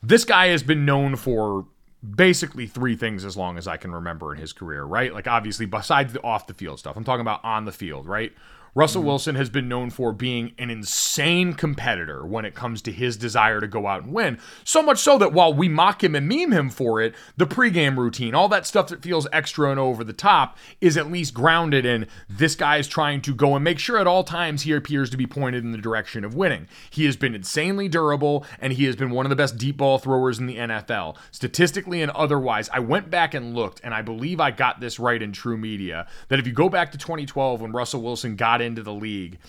this 0.01 0.25
guy 0.25 0.47
has 0.47 0.63
been 0.63 0.85
known 0.85 1.17
for 1.17 1.67
basically 2.15 2.65
three 2.65 2.95
things 2.95 3.23
as 3.23 3.37
long 3.37 3.59
as 3.59 3.67
I 3.67 3.77
can 3.77 3.91
remember 3.91 4.33
in 4.33 4.39
his 4.39 4.53
career, 4.53 4.83
right? 4.83 5.13
Like 5.13 5.27
obviously 5.27 5.65
besides 5.65 6.13
the 6.13 6.21
off 6.23 6.47
the 6.47 6.53
field 6.53 6.79
stuff. 6.79 6.95
I'm 6.95 7.03
talking 7.03 7.21
about 7.21 7.43
on 7.43 7.65
the 7.65 7.71
field, 7.71 8.05
right? 8.07 8.33
Russell. 8.77 9.01
Wilson 9.01 9.33
has 9.33 9.49
been 9.49 9.67
known 9.67 9.89
for 9.89 10.13
being 10.13 10.53
an 10.59 10.69
insane 10.69 11.53
competitor 11.53 12.23
when 12.27 12.45
it 12.45 12.53
comes 12.53 12.79
to 12.83 12.91
his 12.91 13.17
desire 13.17 13.59
to 13.59 13.67
go 13.67 13.87
out 13.87 14.03
and 14.03 14.13
win. 14.13 14.37
So 14.63 14.83
much 14.83 14.99
so 14.99 15.17
that 15.17 15.33
while 15.33 15.51
we 15.51 15.67
mock 15.67 16.03
him 16.03 16.13
and 16.13 16.27
meme 16.27 16.51
him 16.51 16.69
for 16.69 17.01
it, 17.01 17.15
the 17.37 17.47
pregame 17.47 17.97
routine, 17.97 18.35
all 18.35 18.47
that 18.49 18.67
stuff 18.67 18.89
that 18.89 19.01
feels 19.01 19.25
extra 19.33 19.71
and 19.71 19.79
over 19.79 20.03
the 20.03 20.13
top, 20.13 20.59
is 20.79 20.95
at 20.95 21.11
least 21.11 21.33
grounded 21.33 21.87
in 21.87 22.05
this 22.29 22.53
guy 22.53 22.77
is 22.77 22.87
trying 22.87 23.19
to 23.21 23.33
go 23.33 23.55
and 23.55 23.63
make 23.63 23.79
sure 23.79 23.97
at 23.97 24.05
all 24.05 24.23
times 24.23 24.61
he 24.61 24.73
appears 24.73 25.09
to 25.09 25.17
be 25.17 25.25
pointed 25.25 25.63
in 25.63 25.71
the 25.71 25.79
direction 25.79 26.23
of 26.23 26.35
winning. 26.35 26.67
He 26.91 27.05
has 27.05 27.17
been 27.17 27.33
insanely 27.33 27.87
durable 27.87 28.45
and 28.59 28.73
he 28.73 28.85
has 28.85 28.95
been 28.95 29.09
one 29.09 29.25
of 29.25 29.31
the 29.31 29.35
best 29.35 29.57
deep 29.57 29.77
ball 29.77 29.97
throwers 29.97 30.37
in 30.37 30.45
the 30.45 30.57
NFL, 30.57 31.17
statistically 31.31 32.03
and 32.03 32.11
otherwise. 32.11 32.69
I 32.71 32.79
went 32.79 33.09
back 33.09 33.33
and 33.33 33.55
looked, 33.55 33.81
and 33.83 33.95
I 33.95 34.03
believe 34.03 34.39
I 34.39 34.51
got 34.51 34.79
this 34.79 34.99
right 34.99 35.19
in 35.21 35.31
TruMedia 35.31 36.05
that 36.27 36.37
if 36.37 36.45
you 36.45 36.53
go 36.53 36.69
back 36.69 36.91
to 36.91 36.97
2012 36.99 37.61
when 37.61 37.71
Russell 37.71 38.03
Wilson 38.03 38.35
got 38.35 38.61
in 38.61 38.66
into 38.67 38.83
the 38.83 38.93
league 38.93 39.39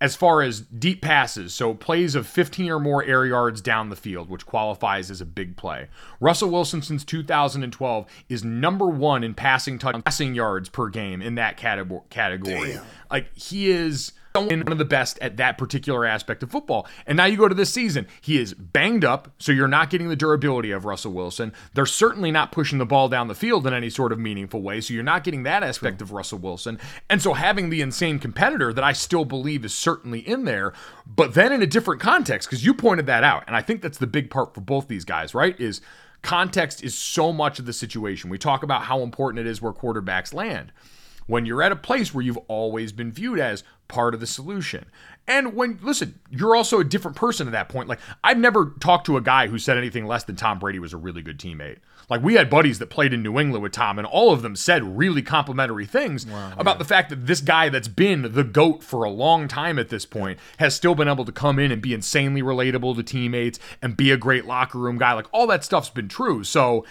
as 0.00 0.16
far 0.16 0.40
as 0.40 0.60
deep 0.60 1.02
passes, 1.02 1.52
so 1.52 1.74
plays 1.74 2.14
of 2.14 2.26
15 2.26 2.70
or 2.70 2.80
more 2.80 3.04
air 3.04 3.26
yards 3.26 3.60
down 3.60 3.90
the 3.90 3.96
field, 3.96 4.30
which 4.30 4.46
qualifies 4.46 5.10
as 5.10 5.20
a 5.20 5.26
big 5.26 5.58
play. 5.58 5.88
Russell 6.20 6.48
Wilson 6.48 6.80
since 6.80 7.04
2012 7.04 8.06
is 8.30 8.42
number 8.42 8.86
one 8.86 9.22
in 9.22 9.34
passing 9.34 9.78
touch, 9.78 10.02
passing 10.02 10.34
yards 10.34 10.70
per 10.70 10.88
game 10.88 11.20
in 11.20 11.34
that 11.34 11.58
category. 11.58 12.72
Damn. 12.72 12.84
Like 13.10 13.36
he 13.36 13.70
is 13.70 14.12
one 14.34 14.68
of 14.68 14.78
the 14.78 14.84
best 14.84 15.18
at 15.20 15.36
that 15.38 15.58
particular 15.58 16.06
aspect 16.06 16.42
of 16.42 16.50
football. 16.50 16.86
And 17.06 17.16
now 17.16 17.24
you 17.24 17.36
go 17.36 17.48
to 17.48 17.54
this 17.54 17.72
season, 17.72 18.06
he 18.20 18.38
is 18.38 18.54
banged 18.54 19.04
up, 19.04 19.32
so 19.38 19.50
you're 19.52 19.68
not 19.68 19.90
getting 19.90 20.08
the 20.08 20.16
durability 20.16 20.70
of 20.70 20.84
Russell 20.84 21.12
Wilson. 21.12 21.52
They're 21.74 21.86
certainly 21.86 22.30
not 22.30 22.52
pushing 22.52 22.78
the 22.78 22.86
ball 22.86 23.08
down 23.08 23.28
the 23.28 23.34
field 23.34 23.66
in 23.66 23.74
any 23.74 23.90
sort 23.90 24.12
of 24.12 24.18
meaningful 24.18 24.62
way, 24.62 24.80
so 24.80 24.94
you're 24.94 25.02
not 25.02 25.24
getting 25.24 25.42
that 25.44 25.62
aspect 25.62 25.98
True. 25.98 26.06
of 26.06 26.12
Russell 26.12 26.38
Wilson. 26.38 26.78
And 27.08 27.20
so 27.20 27.34
having 27.34 27.70
the 27.70 27.80
insane 27.80 28.18
competitor 28.18 28.72
that 28.72 28.84
I 28.84 28.92
still 28.92 29.24
believe 29.24 29.64
is 29.64 29.74
certainly 29.74 30.20
in 30.20 30.44
there, 30.44 30.72
but 31.06 31.34
then 31.34 31.52
in 31.52 31.62
a 31.62 31.66
different 31.66 32.00
context, 32.00 32.48
because 32.48 32.64
you 32.64 32.72
pointed 32.72 33.06
that 33.06 33.24
out, 33.24 33.44
and 33.46 33.56
I 33.56 33.62
think 33.62 33.82
that's 33.82 33.98
the 33.98 34.06
big 34.06 34.30
part 34.30 34.54
for 34.54 34.60
both 34.60 34.86
these 34.88 35.04
guys, 35.04 35.34
right? 35.34 35.58
Is 35.58 35.80
context 36.22 36.84
is 36.84 36.94
so 36.96 37.32
much 37.32 37.58
of 37.58 37.66
the 37.66 37.72
situation. 37.72 38.30
We 38.30 38.38
talk 38.38 38.62
about 38.62 38.82
how 38.82 39.00
important 39.00 39.40
it 39.40 39.50
is 39.50 39.60
where 39.60 39.72
quarterbacks 39.72 40.32
land 40.32 40.72
when 41.30 41.46
you're 41.46 41.62
at 41.62 41.70
a 41.70 41.76
place 41.76 42.12
where 42.12 42.24
you've 42.24 42.38
always 42.48 42.90
been 42.90 43.12
viewed 43.12 43.38
as 43.38 43.62
part 43.86 44.14
of 44.14 44.20
the 44.20 44.26
solution. 44.26 44.84
And 45.28 45.54
when, 45.54 45.78
listen, 45.80 46.18
you're 46.28 46.56
also 46.56 46.80
a 46.80 46.84
different 46.84 47.16
person 47.16 47.46
at 47.46 47.52
that 47.52 47.68
point. 47.68 47.88
Like, 47.88 48.00
I've 48.24 48.38
never 48.38 48.74
talked 48.80 49.06
to 49.06 49.16
a 49.16 49.20
guy 49.20 49.46
who 49.46 49.58
said 49.58 49.78
anything 49.78 50.06
less 50.06 50.24
than 50.24 50.34
Tom 50.34 50.58
Brady 50.58 50.80
was 50.80 50.92
a 50.92 50.96
really 50.96 51.22
good 51.22 51.38
teammate. 51.38 51.78
Like, 52.08 52.22
we 52.22 52.34
had 52.34 52.50
buddies 52.50 52.80
that 52.80 52.90
played 52.90 53.12
in 53.12 53.22
New 53.22 53.38
England 53.38 53.62
with 53.62 53.70
Tom, 53.70 53.96
and 53.96 54.06
all 54.06 54.32
of 54.32 54.42
them 54.42 54.56
said 54.56 54.98
really 54.98 55.22
complimentary 55.22 55.86
things 55.86 56.26
wow, 56.26 56.52
about 56.58 56.74
yeah. 56.74 56.78
the 56.78 56.84
fact 56.84 57.10
that 57.10 57.26
this 57.28 57.40
guy 57.40 57.68
that's 57.68 57.86
been 57.86 58.32
the 58.32 58.42
GOAT 58.42 58.82
for 58.82 59.04
a 59.04 59.10
long 59.10 59.46
time 59.46 59.78
at 59.78 59.90
this 59.90 60.04
point 60.04 60.40
has 60.58 60.74
still 60.74 60.96
been 60.96 61.06
able 61.06 61.24
to 61.24 61.30
come 61.30 61.60
in 61.60 61.70
and 61.70 61.80
be 61.80 61.94
insanely 61.94 62.42
relatable 62.42 62.96
to 62.96 63.04
teammates 63.04 63.60
and 63.80 63.96
be 63.96 64.10
a 64.10 64.16
great 64.16 64.46
locker 64.46 64.78
room 64.78 64.98
guy. 64.98 65.12
Like, 65.12 65.28
all 65.30 65.46
that 65.46 65.62
stuff's 65.62 65.90
been 65.90 66.08
true. 66.08 66.42
So, 66.42 66.84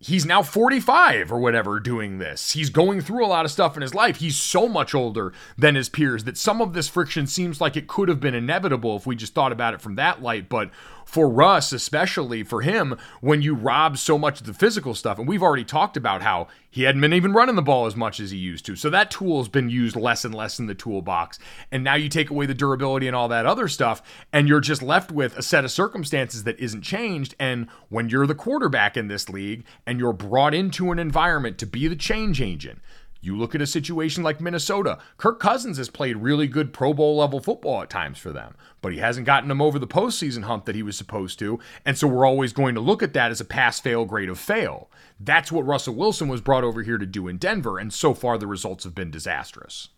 he's 0.00 0.24
now 0.24 0.42
45 0.42 1.30
or 1.30 1.38
whatever 1.38 1.78
doing 1.78 2.18
this. 2.18 2.52
He's 2.52 2.70
going 2.70 3.02
through 3.02 3.24
a 3.24 3.28
lot 3.28 3.44
of 3.44 3.50
stuff 3.50 3.76
in 3.76 3.82
his 3.82 3.94
life. 3.94 4.16
He's 4.16 4.36
so 4.36 4.66
much 4.66 4.94
older 4.94 5.32
than 5.58 5.74
his 5.74 5.90
peers 5.90 6.24
that 6.24 6.38
some 6.38 6.62
of 6.62 6.72
this 6.72 6.88
friction 6.88 7.26
seems 7.26 7.60
like 7.60 7.76
it 7.76 7.86
could 7.86 8.08
have 8.08 8.18
been 8.18 8.34
inevitable 8.34 8.96
if 8.96 9.06
we 9.06 9.14
just 9.14 9.34
thought 9.34 9.52
about 9.52 9.74
it 9.74 9.82
from 9.82 9.96
that 9.96 10.22
light. 10.22 10.48
But 10.48 10.70
for 11.10 11.28
Russ, 11.28 11.72
especially 11.72 12.44
for 12.44 12.62
him, 12.62 12.96
when 13.20 13.42
you 13.42 13.54
rob 13.54 13.98
so 13.98 14.16
much 14.16 14.40
of 14.40 14.46
the 14.46 14.54
physical 14.54 14.94
stuff, 14.94 15.18
and 15.18 15.26
we've 15.26 15.42
already 15.42 15.64
talked 15.64 15.96
about 15.96 16.22
how 16.22 16.46
he 16.70 16.84
hadn't 16.84 17.00
been 17.00 17.12
even 17.12 17.32
running 17.32 17.56
the 17.56 17.62
ball 17.62 17.86
as 17.86 17.96
much 17.96 18.20
as 18.20 18.30
he 18.30 18.38
used 18.38 18.64
to. 18.66 18.76
So 18.76 18.88
that 18.90 19.10
tool 19.10 19.38
has 19.38 19.48
been 19.48 19.68
used 19.68 19.96
less 19.96 20.24
and 20.24 20.32
less 20.32 20.60
in 20.60 20.66
the 20.66 20.74
toolbox. 20.74 21.40
And 21.72 21.82
now 21.82 21.96
you 21.96 22.08
take 22.08 22.30
away 22.30 22.46
the 22.46 22.54
durability 22.54 23.08
and 23.08 23.16
all 23.16 23.26
that 23.26 23.44
other 23.44 23.66
stuff, 23.66 24.02
and 24.32 24.46
you're 24.46 24.60
just 24.60 24.82
left 24.82 25.10
with 25.10 25.36
a 25.36 25.42
set 25.42 25.64
of 25.64 25.72
circumstances 25.72 26.44
that 26.44 26.60
isn't 26.60 26.82
changed. 26.82 27.34
And 27.40 27.66
when 27.88 28.08
you're 28.08 28.28
the 28.28 28.34
quarterback 28.36 28.96
in 28.96 29.08
this 29.08 29.28
league 29.28 29.64
and 29.84 29.98
you're 29.98 30.12
brought 30.12 30.54
into 30.54 30.92
an 30.92 31.00
environment 31.00 31.58
to 31.58 31.66
be 31.66 31.88
the 31.88 31.96
change 31.96 32.40
agent, 32.40 32.78
you 33.20 33.36
look 33.36 33.54
at 33.54 33.60
a 33.60 33.66
situation 33.66 34.22
like 34.22 34.40
Minnesota. 34.40 34.98
Kirk 35.18 35.38
Cousins 35.38 35.76
has 35.76 35.90
played 35.90 36.16
really 36.16 36.46
good 36.46 36.72
Pro 36.72 36.94
Bowl 36.94 37.16
level 37.16 37.40
football 37.40 37.82
at 37.82 37.90
times 37.90 38.18
for 38.18 38.32
them, 38.32 38.54
but 38.80 38.92
he 38.92 38.98
hasn't 38.98 39.26
gotten 39.26 39.48
them 39.48 39.60
over 39.60 39.78
the 39.78 39.86
postseason 39.86 40.44
hump 40.44 40.64
that 40.64 40.74
he 40.74 40.82
was 40.82 40.96
supposed 40.96 41.38
to. 41.40 41.58
And 41.84 41.98
so 41.98 42.06
we're 42.06 42.26
always 42.26 42.52
going 42.52 42.74
to 42.74 42.80
look 42.80 43.02
at 43.02 43.12
that 43.12 43.30
as 43.30 43.40
a 43.40 43.44
pass 43.44 43.78
fail 43.78 44.06
grade 44.06 44.30
of 44.30 44.38
fail. 44.38 44.90
That's 45.18 45.52
what 45.52 45.66
Russell 45.66 45.94
Wilson 45.94 46.28
was 46.28 46.40
brought 46.40 46.64
over 46.64 46.82
here 46.82 46.98
to 46.98 47.06
do 47.06 47.28
in 47.28 47.36
Denver. 47.36 47.78
And 47.78 47.92
so 47.92 48.14
far, 48.14 48.38
the 48.38 48.46
results 48.46 48.84
have 48.84 48.94
been 48.94 49.10
disastrous. 49.10 49.88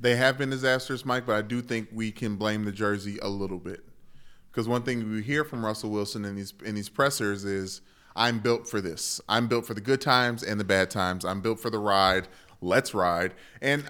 They 0.00 0.16
have 0.16 0.38
been 0.38 0.50
disastrous, 0.50 1.04
Mike, 1.04 1.26
but 1.26 1.36
I 1.36 1.42
do 1.42 1.60
think 1.60 1.88
we 1.92 2.12
can 2.12 2.36
blame 2.36 2.64
the 2.64 2.72
jersey 2.72 3.18
a 3.20 3.28
little 3.28 3.58
bit. 3.58 3.84
Because 4.50 4.68
one 4.68 4.82
thing 4.82 5.10
we 5.10 5.22
hear 5.22 5.44
from 5.44 5.64
Russell 5.64 5.90
Wilson 5.90 6.24
in 6.24 6.36
these 6.36 6.52
in 6.64 6.74
these 6.74 6.88
pressers 6.88 7.44
is 7.44 7.80
I'm 8.18 8.40
built 8.40 8.68
for 8.68 8.80
this. 8.80 9.20
I'm 9.28 9.46
built 9.46 9.64
for 9.64 9.74
the 9.74 9.80
good 9.80 10.00
times 10.00 10.42
and 10.42 10.58
the 10.58 10.64
bad 10.64 10.90
times. 10.90 11.24
I'm 11.24 11.40
built 11.40 11.60
for 11.60 11.70
the 11.70 11.78
ride. 11.78 12.26
Let's 12.60 12.92
ride. 12.92 13.32
And 13.62 13.84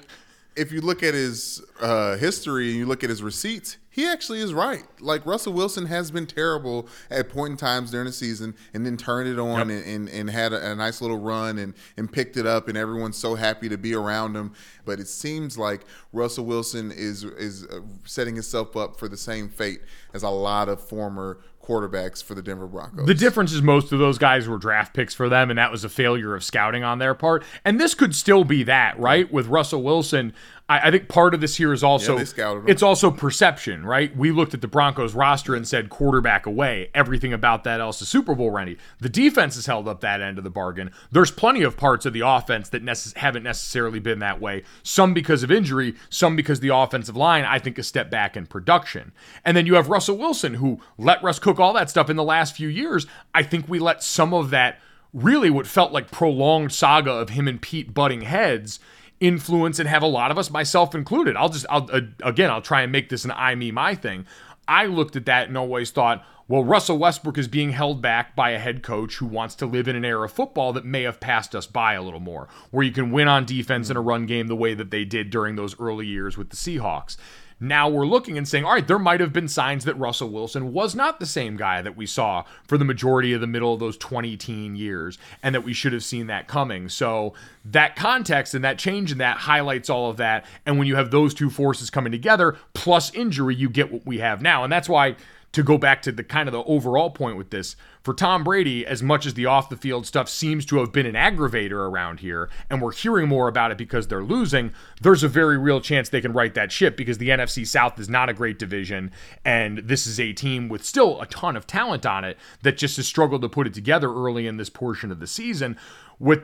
if 0.54 0.70
you 0.70 0.82
look 0.82 1.02
at 1.02 1.14
his 1.14 1.62
uh, 1.80 2.16
history 2.16 2.68
and 2.68 2.78
you 2.78 2.84
look 2.84 3.02
at 3.02 3.08
his 3.08 3.22
receipts, 3.22 3.78
he 3.88 4.06
actually 4.06 4.40
is 4.40 4.52
right. 4.52 4.84
Like 5.00 5.24
Russell 5.24 5.54
Wilson 5.54 5.86
has 5.86 6.10
been 6.10 6.26
terrible 6.26 6.88
at 7.10 7.30
point 7.30 7.52
in 7.52 7.56
times 7.56 7.90
during 7.90 8.06
the 8.06 8.12
season 8.12 8.54
and 8.74 8.84
then 8.84 8.96
turned 8.96 9.28
it 9.28 9.38
on 9.38 9.70
yep. 9.70 9.78
and, 9.78 9.86
and, 9.86 10.08
and, 10.10 10.30
had 10.30 10.52
a, 10.52 10.72
a, 10.72 10.74
nice 10.74 11.00
little 11.00 11.18
run 11.18 11.58
and, 11.58 11.74
and 11.96 12.12
picked 12.12 12.36
it 12.36 12.46
up 12.46 12.68
and 12.68 12.76
everyone's 12.76 13.16
so 13.16 13.34
happy 13.34 13.68
to 13.68 13.78
be 13.78 13.94
around 13.94 14.36
him. 14.36 14.52
But 14.84 15.00
it 15.00 15.08
seems 15.08 15.56
like 15.56 15.86
Russell 16.12 16.44
Wilson 16.44 16.92
is 16.92 17.24
is 17.24 17.64
uh, 17.64 17.80
setting 18.04 18.34
himself 18.34 18.76
up 18.76 18.98
for 18.98 19.08
the 19.08 19.16
same 19.16 19.48
fate 19.48 19.80
as 20.12 20.22
a 20.22 20.30
lot 20.30 20.68
of 20.68 20.80
former 20.80 21.38
quarterbacks 21.68 22.24
for 22.24 22.34
the 22.34 22.40
Denver 22.42 22.66
Broncos. 22.66 23.06
The 23.06 23.14
difference 23.14 23.52
is 23.52 23.60
most 23.60 23.92
of 23.92 23.98
those 23.98 24.16
guys 24.16 24.48
were 24.48 24.56
draft 24.58 24.94
picks 24.94 25.12
for 25.12 25.28
them, 25.28 25.50
and 25.50 25.58
that 25.58 25.70
was 25.70 25.84
a 25.84 25.88
failure 25.88 26.34
of 26.34 26.42
scouting 26.42 26.82
on 26.82 26.98
their 26.98 27.14
part. 27.14 27.44
And 27.64 27.78
this 27.78 27.94
could 27.94 28.14
still 28.14 28.44
be 28.44 28.62
that, 28.64 28.98
right? 28.98 29.30
With 29.30 29.46
Russell 29.46 29.82
Wilson, 29.82 30.32
I, 30.68 30.88
I 30.88 30.90
think 30.90 31.08
part 31.08 31.32
of 31.34 31.40
this 31.40 31.56
here 31.56 31.72
is 31.72 31.82
also 31.82 32.12
Yeah, 32.12 32.18
they 32.18 32.24
scouted 32.26 32.62
him. 32.64 32.68
it's 32.68 32.82
also 32.82 33.10
perception, 33.10 33.86
right? 33.86 34.14
We 34.16 34.30
looked 34.32 34.52
at 34.54 34.60
the 34.60 34.68
Broncos 34.68 35.14
roster 35.14 35.54
and 35.54 35.66
said 35.66 35.88
quarterback 35.88 36.44
away. 36.46 36.90
Everything 36.94 37.32
about 37.32 37.64
that 37.64 37.80
else 37.80 38.02
is 38.02 38.08
Super 38.08 38.34
Bowl 38.34 38.50
ready. 38.50 38.76
The 39.00 39.08
defense 39.08 39.54
has 39.54 39.66
held 39.66 39.88
up 39.88 40.00
that 40.00 40.20
end 40.20 40.36
of 40.38 40.44
the 40.44 40.50
bargain. 40.50 40.90
There's 41.10 41.30
plenty 41.30 41.62
of 41.62 41.76
parts 41.76 42.04
of 42.06 42.12
the 42.12 42.20
offense 42.20 42.68
that 42.70 42.84
necess- 42.84 43.16
haven't 43.16 43.42
necessarily 43.44 43.98
been 43.98 44.18
that 44.18 44.40
way. 44.40 44.62
Some 44.82 45.14
because 45.14 45.42
of 45.42 45.50
injury, 45.50 45.94
some 46.10 46.36
because 46.36 46.60
the 46.60 46.74
offensive 46.74 47.16
line, 47.16 47.44
I 47.44 47.58
think, 47.58 47.78
a 47.78 47.82
step 47.82 48.10
back 48.10 48.36
in 48.36 48.46
production. 48.46 49.12
And 49.44 49.56
then 49.56 49.66
you 49.66 49.74
have 49.74 49.88
Russell 49.88 50.18
Wilson, 50.18 50.54
who 50.54 50.80
let 50.98 51.22
Russ 51.22 51.38
cook 51.38 51.58
all 51.58 51.72
that 51.74 51.88
stuff 51.90 52.10
in 52.10 52.16
the 52.16 52.24
last 52.24 52.54
few 52.54 52.68
years. 52.68 53.06
I 53.34 53.42
think 53.42 53.68
we 53.68 53.78
let 53.78 54.02
some 54.02 54.34
of 54.34 54.50
that 54.50 54.78
really 55.14 55.48
what 55.48 55.66
felt 55.66 55.90
like 55.92 56.10
prolonged 56.10 56.70
saga 56.72 57.10
of 57.12 57.30
him 57.30 57.48
and 57.48 57.62
Pete 57.62 57.94
butting 57.94 58.20
heads 58.20 58.78
influence 59.20 59.78
and 59.78 59.88
have 59.88 60.02
a 60.02 60.06
lot 60.06 60.30
of 60.30 60.38
us, 60.38 60.50
myself 60.50 60.94
included. 60.94 61.36
I'll 61.36 61.48
just, 61.48 61.66
I'll 61.68 61.88
uh, 61.92 62.00
again, 62.22 62.50
I'll 62.50 62.62
try 62.62 62.82
and 62.82 62.92
make 62.92 63.08
this 63.08 63.24
an 63.24 63.32
I, 63.32 63.54
me, 63.54 63.70
my 63.70 63.94
thing. 63.94 64.26
I 64.66 64.86
looked 64.86 65.16
at 65.16 65.26
that 65.26 65.48
and 65.48 65.56
always 65.56 65.90
thought, 65.90 66.24
well, 66.46 66.64
Russell 66.64 66.96
Westbrook 66.98 67.36
is 67.36 67.48
being 67.48 67.72
held 67.72 68.00
back 68.00 68.34
by 68.34 68.50
a 68.50 68.58
head 68.58 68.82
coach 68.82 69.16
who 69.16 69.26
wants 69.26 69.54
to 69.56 69.66
live 69.66 69.86
in 69.86 69.96
an 69.96 70.04
era 70.04 70.24
of 70.24 70.32
football 70.32 70.72
that 70.72 70.84
may 70.84 71.02
have 71.02 71.20
passed 71.20 71.54
us 71.54 71.66
by 71.66 71.92
a 71.92 72.02
little 72.02 72.20
more, 72.20 72.48
where 72.70 72.84
you 72.84 72.92
can 72.92 73.10
win 73.10 73.28
on 73.28 73.44
defense 73.44 73.90
in 73.90 73.98
a 73.98 74.00
run 74.00 74.24
game 74.24 74.46
the 74.46 74.56
way 74.56 74.72
that 74.72 74.90
they 74.90 75.04
did 75.04 75.28
during 75.28 75.56
those 75.56 75.78
early 75.78 76.06
years 76.06 76.38
with 76.38 76.48
the 76.48 76.56
Seahawks. 76.56 77.16
Now 77.60 77.88
we're 77.88 78.06
looking 78.06 78.38
and 78.38 78.46
saying, 78.46 78.64
all 78.64 78.72
right, 78.72 78.86
there 78.86 78.98
might 78.98 79.20
have 79.20 79.32
been 79.32 79.48
signs 79.48 79.84
that 79.84 79.98
Russell 79.98 80.30
Wilson 80.30 80.72
was 80.72 80.94
not 80.94 81.18
the 81.18 81.26
same 81.26 81.56
guy 81.56 81.82
that 81.82 81.96
we 81.96 82.06
saw 82.06 82.44
for 82.66 82.78
the 82.78 82.84
majority 82.84 83.32
of 83.32 83.40
the 83.40 83.46
middle 83.46 83.74
of 83.74 83.80
those 83.80 83.96
20 83.96 84.36
teen 84.36 84.76
years, 84.76 85.18
and 85.42 85.54
that 85.54 85.64
we 85.64 85.72
should 85.72 85.92
have 85.92 86.04
seen 86.04 86.28
that 86.28 86.46
coming. 86.46 86.88
So 86.88 87.34
that 87.64 87.96
context 87.96 88.54
and 88.54 88.64
that 88.64 88.78
change 88.78 89.10
in 89.10 89.18
that 89.18 89.38
highlights 89.38 89.90
all 89.90 90.10
of 90.10 90.18
that. 90.18 90.46
And 90.66 90.78
when 90.78 90.86
you 90.86 90.96
have 90.96 91.10
those 91.10 91.34
two 91.34 91.50
forces 91.50 91.90
coming 91.90 92.12
together, 92.12 92.56
plus 92.74 93.12
injury, 93.14 93.54
you 93.54 93.68
get 93.68 93.92
what 93.92 94.06
we 94.06 94.18
have 94.18 94.40
now. 94.40 94.62
And 94.62 94.72
that's 94.72 94.88
why 94.88 95.16
to 95.52 95.62
go 95.62 95.78
back 95.78 96.02
to 96.02 96.12
the 96.12 96.22
kind 96.22 96.48
of 96.48 96.52
the 96.52 96.62
overall 96.64 97.10
point 97.10 97.36
with 97.36 97.50
this 97.50 97.74
for 98.02 98.14
Tom 98.14 98.44
Brady, 98.44 98.86
as 98.86 99.02
much 99.02 99.26
as 99.26 99.34
the 99.34 99.46
off 99.46 99.68
the 99.68 99.76
field 99.76 100.06
stuff 100.06 100.28
seems 100.28 100.64
to 100.66 100.78
have 100.78 100.92
been 100.92 101.06
an 101.06 101.14
aggravator 101.14 101.72
around 101.72 102.20
here, 102.20 102.48
and 102.70 102.80
we're 102.80 102.92
hearing 102.92 103.28
more 103.28 103.48
about 103.48 103.70
it 103.70 103.78
because 103.78 104.08
they're 104.08 104.22
losing, 104.22 104.72
there's 105.00 105.22
a 105.22 105.28
very 105.28 105.58
real 105.58 105.80
chance 105.80 106.08
they 106.08 106.20
can 106.20 106.32
right 106.32 106.54
that 106.54 106.72
ship 106.72 106.96
because 106.96 107.18
the 107.18 107.30
NFC 107.30 107.66
South 107.66 107.98
is 107.98 108.08
not 108.08 108.28
a 108.28 108.34
great 108.34 108.58
division, 108.58 109.10
and 109.44 109.78
this 109.78 110.06
is 110.06 110.20
a 110.20 110.32
team 110.32 110.68
with 110.68 110.84
still 110.84 111.20
a 111.20 111.26
ton 111.26 111.56
of 111.56 111.66
talent 111.66 112.06
on 112.06 112.24
it 112.24 112.36
that 112.62 112.76
just 112.76 112.96
has 112.96 113.06
struggled 113.06 113.42
to 113.42 113.48
put 113.48 113.66
it 113.66 113.74
together 113.74 114.12
early 114.12 114.46
in 114.46 114.58
this 114.58 114.70
portion 114.70 115.10
of 115.10 115.18
the 115.18 115.26
season. 115.26 115.76
With 116.18 116.42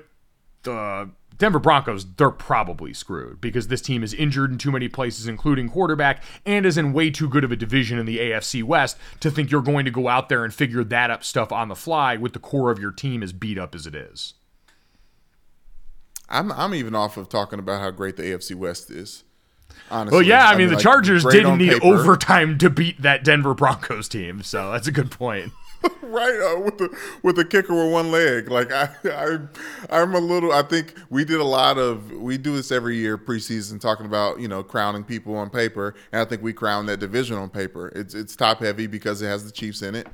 the 0.62 1.10
Denver 1.36 1.58
Broncos, 1.58 2.06
they're 2.16 2.30
probably 2.30 2.92
screwed 2.92 3.40
because 3.40 3.68
this 3.68 3.80
team 3.80 4.02
is 4.02 4.14
injured 4.14 4.52
in 4.52 4.58
too 4.58 4.70
many 4.70 4.88
places, 4.88 5.26
including 5.26 5.68
quarterback, 5.68 6.22
and 6.46 6.64
is 6.64 6.78
in 6.78 6.92
way 6.92 7.10
too 7.10 7.28
good 7.28 7.44
of 7.44 7.50
a 7.52 7.56
division 7.56 7.98
in 7.98 8.06
the 8.06 8.18
AFC 8.18 8.62
West 8.62 8.96
to 9.20 9.30
think 9.30 9.50
you're 9.50 9.62
going 9.62 9.84
to 9.84 9.90
go 9.90 10.08
out 10.08 10.28
there 10.28 10.44
and 10.44 10.54
figure 10.54 10.84
that 10.84 11.10
up 11.10 11.24
stuff 11.24 11.50
on 11.50 11.68
the 11.68 11.74
fly 11.74 12.16
with 12.16 12.32
the 12.32 12.38
core 12.38 12.70
of 12.70 12.78
your 12.78 12.92
team 12.92 13.22
as 13.22 13.32
beat 13.32 13.58
up 13.58 13.74
as 13.74 13.86
it 13.86 13.94
is. 13.94 14.34
I'm 16.28 16.50
I'm 16.52 16.74
even 16.74 16.94
off 16.94 17.16
of 17.16 17.28
talking 17.28 17.58
about 17.58 17.80
how 17.80 17.90
great 17.90 18.16
the 18.16 18.22
AFC 18.22 18.54
West 18.54 18.90
is. 18.90 19.24
Honestly, 19.90 20.16
Well, 20.16 20.26
yeah, 20.26 20.48
I 20.48 20.56
mean, 20.56 20.68
the 20.68 20.74
like, 20.74 20.82
Chargers 20.82 21.24
didn't 21.24 21.58
need 21.58 21.72
paper. 21.72 21.86
overtime 21.86 22.58
to 22.58 22.70
beat 22.70 23.02
that 23.02 23.24
Denver 23.24 23.54
Broncos 23.54 24.08
team, 24.08 24.42
so 24.42 24.72
that's 24.72 24.86
a 24.86 24.92
good 24.92 25.10
point. 25.10 25.52
right 26.02 26.40
uh, 26.40 26.60
with 26.60 26.78
the 26.78 26.96
with 27.22 27.36
the 27.36 27.44
kicker 27.44 27.74
with 27.74 27.92
one 27.92 28.10
leg. 28.10 28.50
Like 28.50 28.72
I, 28.72 28.88
I 29.04 29.38
I'm 29.90 30.14
a 30.14 30.18
little. 30.18 30.52
I 30.52 30.62
think 30.62 30.94
we 31.10 31.24
did 31.24 31.40
a 31.40 31.44
lot 31.44 31.78
of. 31.78 32.10
We 32.12 32.38
do 32.38 32.54
this 32.54 32.70
every 32.70 32.96
year 32.96 33.18
preseason, 33.18 33.80
talking 33.80 34.06
about 34.06 34.40
you 34.40 34.48
know 34.48 34.62
crowning 34.62 35.04
people 35.04 35.36
on 35.36 35.50
paper, 35.50 35.94
and 36.12 36.22
I 36.22 36.24
think 36.24 36.42
we 36.42 36.52
crown 36.52 36.86
that 36.86 37.00
division 37.00 37.36
on 37.36 37.50
paper. 37.50 37.88
It's 37.94 38.14
it's 38.14 38.36
top 38.36 38.60
heavy 38.60 38.86
because 38.86 39.22
it 39.22 39.26
has 39.26 39.44
the 39.44 39.52
Chiefs 39.52 39.82
in 39.82 39.94
it, 39.94 40.06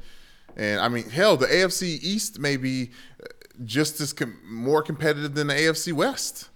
and 0.56 0.80
I 0.80 0.88
mean 0.88 1.08
hell, 1.08 1.36
the 1.36 1.46
AFC 1.46 1.98
East 2.02 2.38
may 2.38 2.56
be 2.56 2.90
uh, 3.22 3.26
just 3.64 4.00
as 4.00 4.12
com- 4.12 4.38
more 4.44 4.82
competitive 4.82 5.34
than 5.34 5.48
the 5.48 5.54
AFC 5.54 5.92
West. 5.92 6.48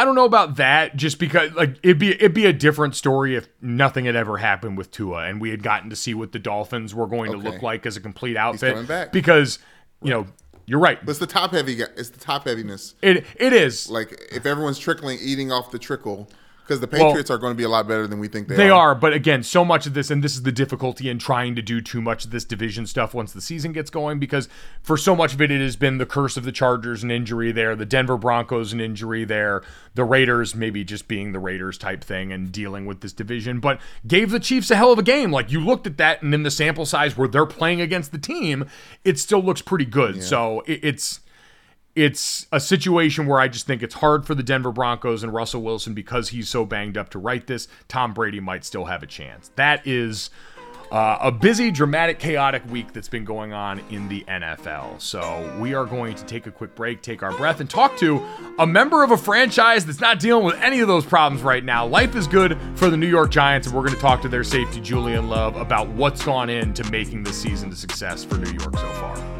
I 0.00 0.04
don't 0.06 0.14
know 0.14 0.24
about 0.24 0.56
that, 0.56 0.96
just 0.96 1.18
because 1.18 1.52
like 1.52 1.76
it'd 1.82 1.98
be 1.98 2.12
it'd 2.12 2.32
be 2.32 2.46
a 2.46 2.54
different 2.54 2.96
story 2.96 3.36
if 3.36 3.50
nothing 3.60 4.06
had 4.06 4.16
ever 4.16 4.38
happened 4.38 4.78
with 4.78 4.90
Tua 4.90 5.24
and 5.26 5.42
we 5.42 5.50
had 5.50 5.62
gotten 5.62 5.90
to 5.90 5.96
see 5.96 6.14
what 6.14 6.32
the 6.32 6.38
Dolphins 6.38 6.94
were 6.94 7.06
going 7.06 7.32
to 7.32 7.36
look 7.36 7.60
like 7.60 7.84
as 7.84 7.98
a 7.98 8.00
complete 8.00 8.34
outfit. 8.34 9.12
Because 9.12 9.58
you 10.02 10.08
know 10.08 10.26
you're 10.64 10.78
right. 10.78 10.98
But 11.04 11.10
it's 11.10 11.18
the 11.18 11.26
top 11.26 11.50
heavy. 11.50 11.78
It's 11.82 12.08
the 12.08 12.18
top 12.18 12.46
heaviness. 12.46 12.94
It 13.02 13.26
it 13.36 13.52
is. 13.52 13.90
Like 13.90 14.18
if 14.32 14.46
everyone's 14.46 14.78
trickling, 14.78 15.18
eating 15.20 15.52
off 15.52 15.70
the 15.70 15.78
trickle, 15.78 16.30
because 16.70 16.80
the 16.80 16.86
Well, 16.86 17.08
Patriots 17.08 17.30
are 17.32 17.38
going 17.38 17.50
to 17.50 17.56
be 17.56 17.64
a 17.64 17.68
lot 17.68 17.88
better 17.88 18.06
than 18.06 18.20
we 18.20 18.28
think 18.28 18.46
they, 18.46 18.54
They 18.54 18.70
are, 18.70 18.94
but 18.94 19.12
again, 19.12 19.42
so 19.42 19.64
much 19.64 19.86
of 19.86 19.94
this, 19.94 20.08
and 20.08 20.22
this 20.22 20.36
is 20.36 20.44
the 20.44 20.52
difficulty 20.52 21.10
in 21.10 21.18
trying 21.18 21.56
to 21.56 21.62
do 21.62 21.80
too 21.80 22.00
much 22.00 22.24
of 22.24 22.30
this 22.30 22.44
division 22.44 22.86
stuff 22.86 23.12
once 23.12 23.32
the 23.32 23.40
season 23.40 23.72
gets 23.72 23.90
going, 23.90 24.20
because 24.20 24.48
for 24.80 24.96
so 24.96 25.16
much 25.16 25.34
of 25.34 25.42
it, 25.42 25.50
it 25.50 25.60
has 25.60 25.74
been 25.74 25.98
the 25.98 26.06
curse 26.06 26.36
of 26.36 26.44
the 26.44 26.52
Chargers 26.52 27.02
and 27.02 27.10
injury 27.10 27.50
there, 27.50 27.74
the 27.74 27.84
Denver 27.84 28.16
Broncos 28.16 28.72
and 28.72 28.80
injury 28.80 29.24
there, 29.24 29.62
the 29.96 30.04
Raiders 30.04 30.54
maybe 30.54 30.84
just 30.84 31.08
being 31.08 31.32
the 31.32 31.40
Raiders 31.40 31.76
type 31.76 32.04
thing 32.04 32.32
and 32.32 32.52
dealing 32.52 32.86
with 32.86 33.00
this 33.00 33.12
division, 33.12 33.58
but 33.58 33.80
gave 34.06 34.30
the 34.30 34.38
Chiefs 34.38 34.70
a 34.70 34.76
hell 34.76 34.92
of 34.92 34.98
a 35.00 35.02
game. 35.02 35.32
Like 35.32 35.50
you 35.50 35.58
looked 35.58 35.88
at 35.88 35.96
that, 35.96 36.22
and 36.22 36.32
in 36.32 36.44
the 36.44 36.52
sample 36.52 36.86
size 36.86 37.16
where 37.16 37.26
they're 37.26 37.46
playing 37.46 37.80
against 37.80 38.12
the 38.12 38.18
team, 38.18 38.64
it 39.04 39.18
still 39.18 39.42
looks 39.42 39.60
pretty 39.60 39.86
good. 39.86 40.22
So 40.22 40.60
it, 40.68 40.78
it's 40.84 41.20
it's 41.94 42.46
a 42.52 42.60
situation 42.60 43.26
where 43.26 43.40
I 43.40 43.48
just 43.48 43.66
think 43.66 43.82
it's 43.82 43.96
hard 43.96 44.26
for 44.26 44.34
the 44.34 44.42
Denver 44.42 44.72
Broncos 44.72 45.22
and 45.22 45.32
Russell 45.32 45.62
Wilson 45.62 45.94
because 45.94 46.28
he's 46.28 46.48
so 46.48 46.64
banged 46.64 46.96
up 46.96 47.10
to 47.10 47.18
write 47.18 47.46
this. 47.46 47.68
Tom 47.88 48.14
Brady 48.14 48.40
might 48.40 48.64
still 48.64 48.84
have 48.84 49.02
a 49.02 49.06
chance. 49.06 49.50
That 49.56 49.86
is 49.86 50.30
uh, 50.92 51.18
a 51.20 51.32
busy, 51.32 51.70
dramatic, 51.70 52.18
chaotic 52.18 52.62
week 52.70 52.92
that's 52.92 53.08
been 53.08 53.24
going 53.24 53.52
on 53.52 53.80
in 53.90 54.08
the 54.08 54.24
NFL. 54.28 55.00
So 55.00 55.56
we 55.60 55.74
are 55.74 55.84
going 55.84 56.14
to 56.16 56.24
take 56.24 56.46
a 56.46 56.50
quick 56.50 56.74
break, 56.74 57.02
take 57.02 57.22
our 57.22 57.32
breath, 57.32 57.60
and 57.60 57.70
talk 57.70 57.96
to 57.98 58.24
a 58.58 58.66
member 58.66 59.02
of 59.02 59.10
a 59.10 59.16
franchise 59.16 59.86
that's 59.86 60.00
not 60.00 60.18
dealing 60.18 60.44
with 60.44 60.56
any 60.56 60.80
of 60.80 60.88
those 60.88 61.06
problems 61.06 61.42
right 61.42 61.64
now. 61.64 61.86
Life 61.86 62.16
is 62.16 62.26
good 62.26 62.58
for 62.74 62.90
the 62.90 62.96
New 62.96 63.08
York 63.08 63.30
Giants, 63.30 63.66
and 63.68 63.76
we're 63.76 63.84
going 63.84 63.94
to 63.94 64.00
talk 64.00 64.20
to 64.22 64.28
their 64.28 64.44
safety, 64.44 64.80
Julian 64.80 65.28
Love, 65.28 65.56
about 65.56 65.88
what's 65.88 66.24
gone 66.24 66.50
into 66.50 66.88
making 66.90 67.22
this 67.22 67.40
season 67.40 67.70
a 67.72 67.76
success 67.76 68.24
for 68.24 68.36
New 68.36 68.52
York 68.52 68.76
so 68.76 68.88
far. 68.94 69.39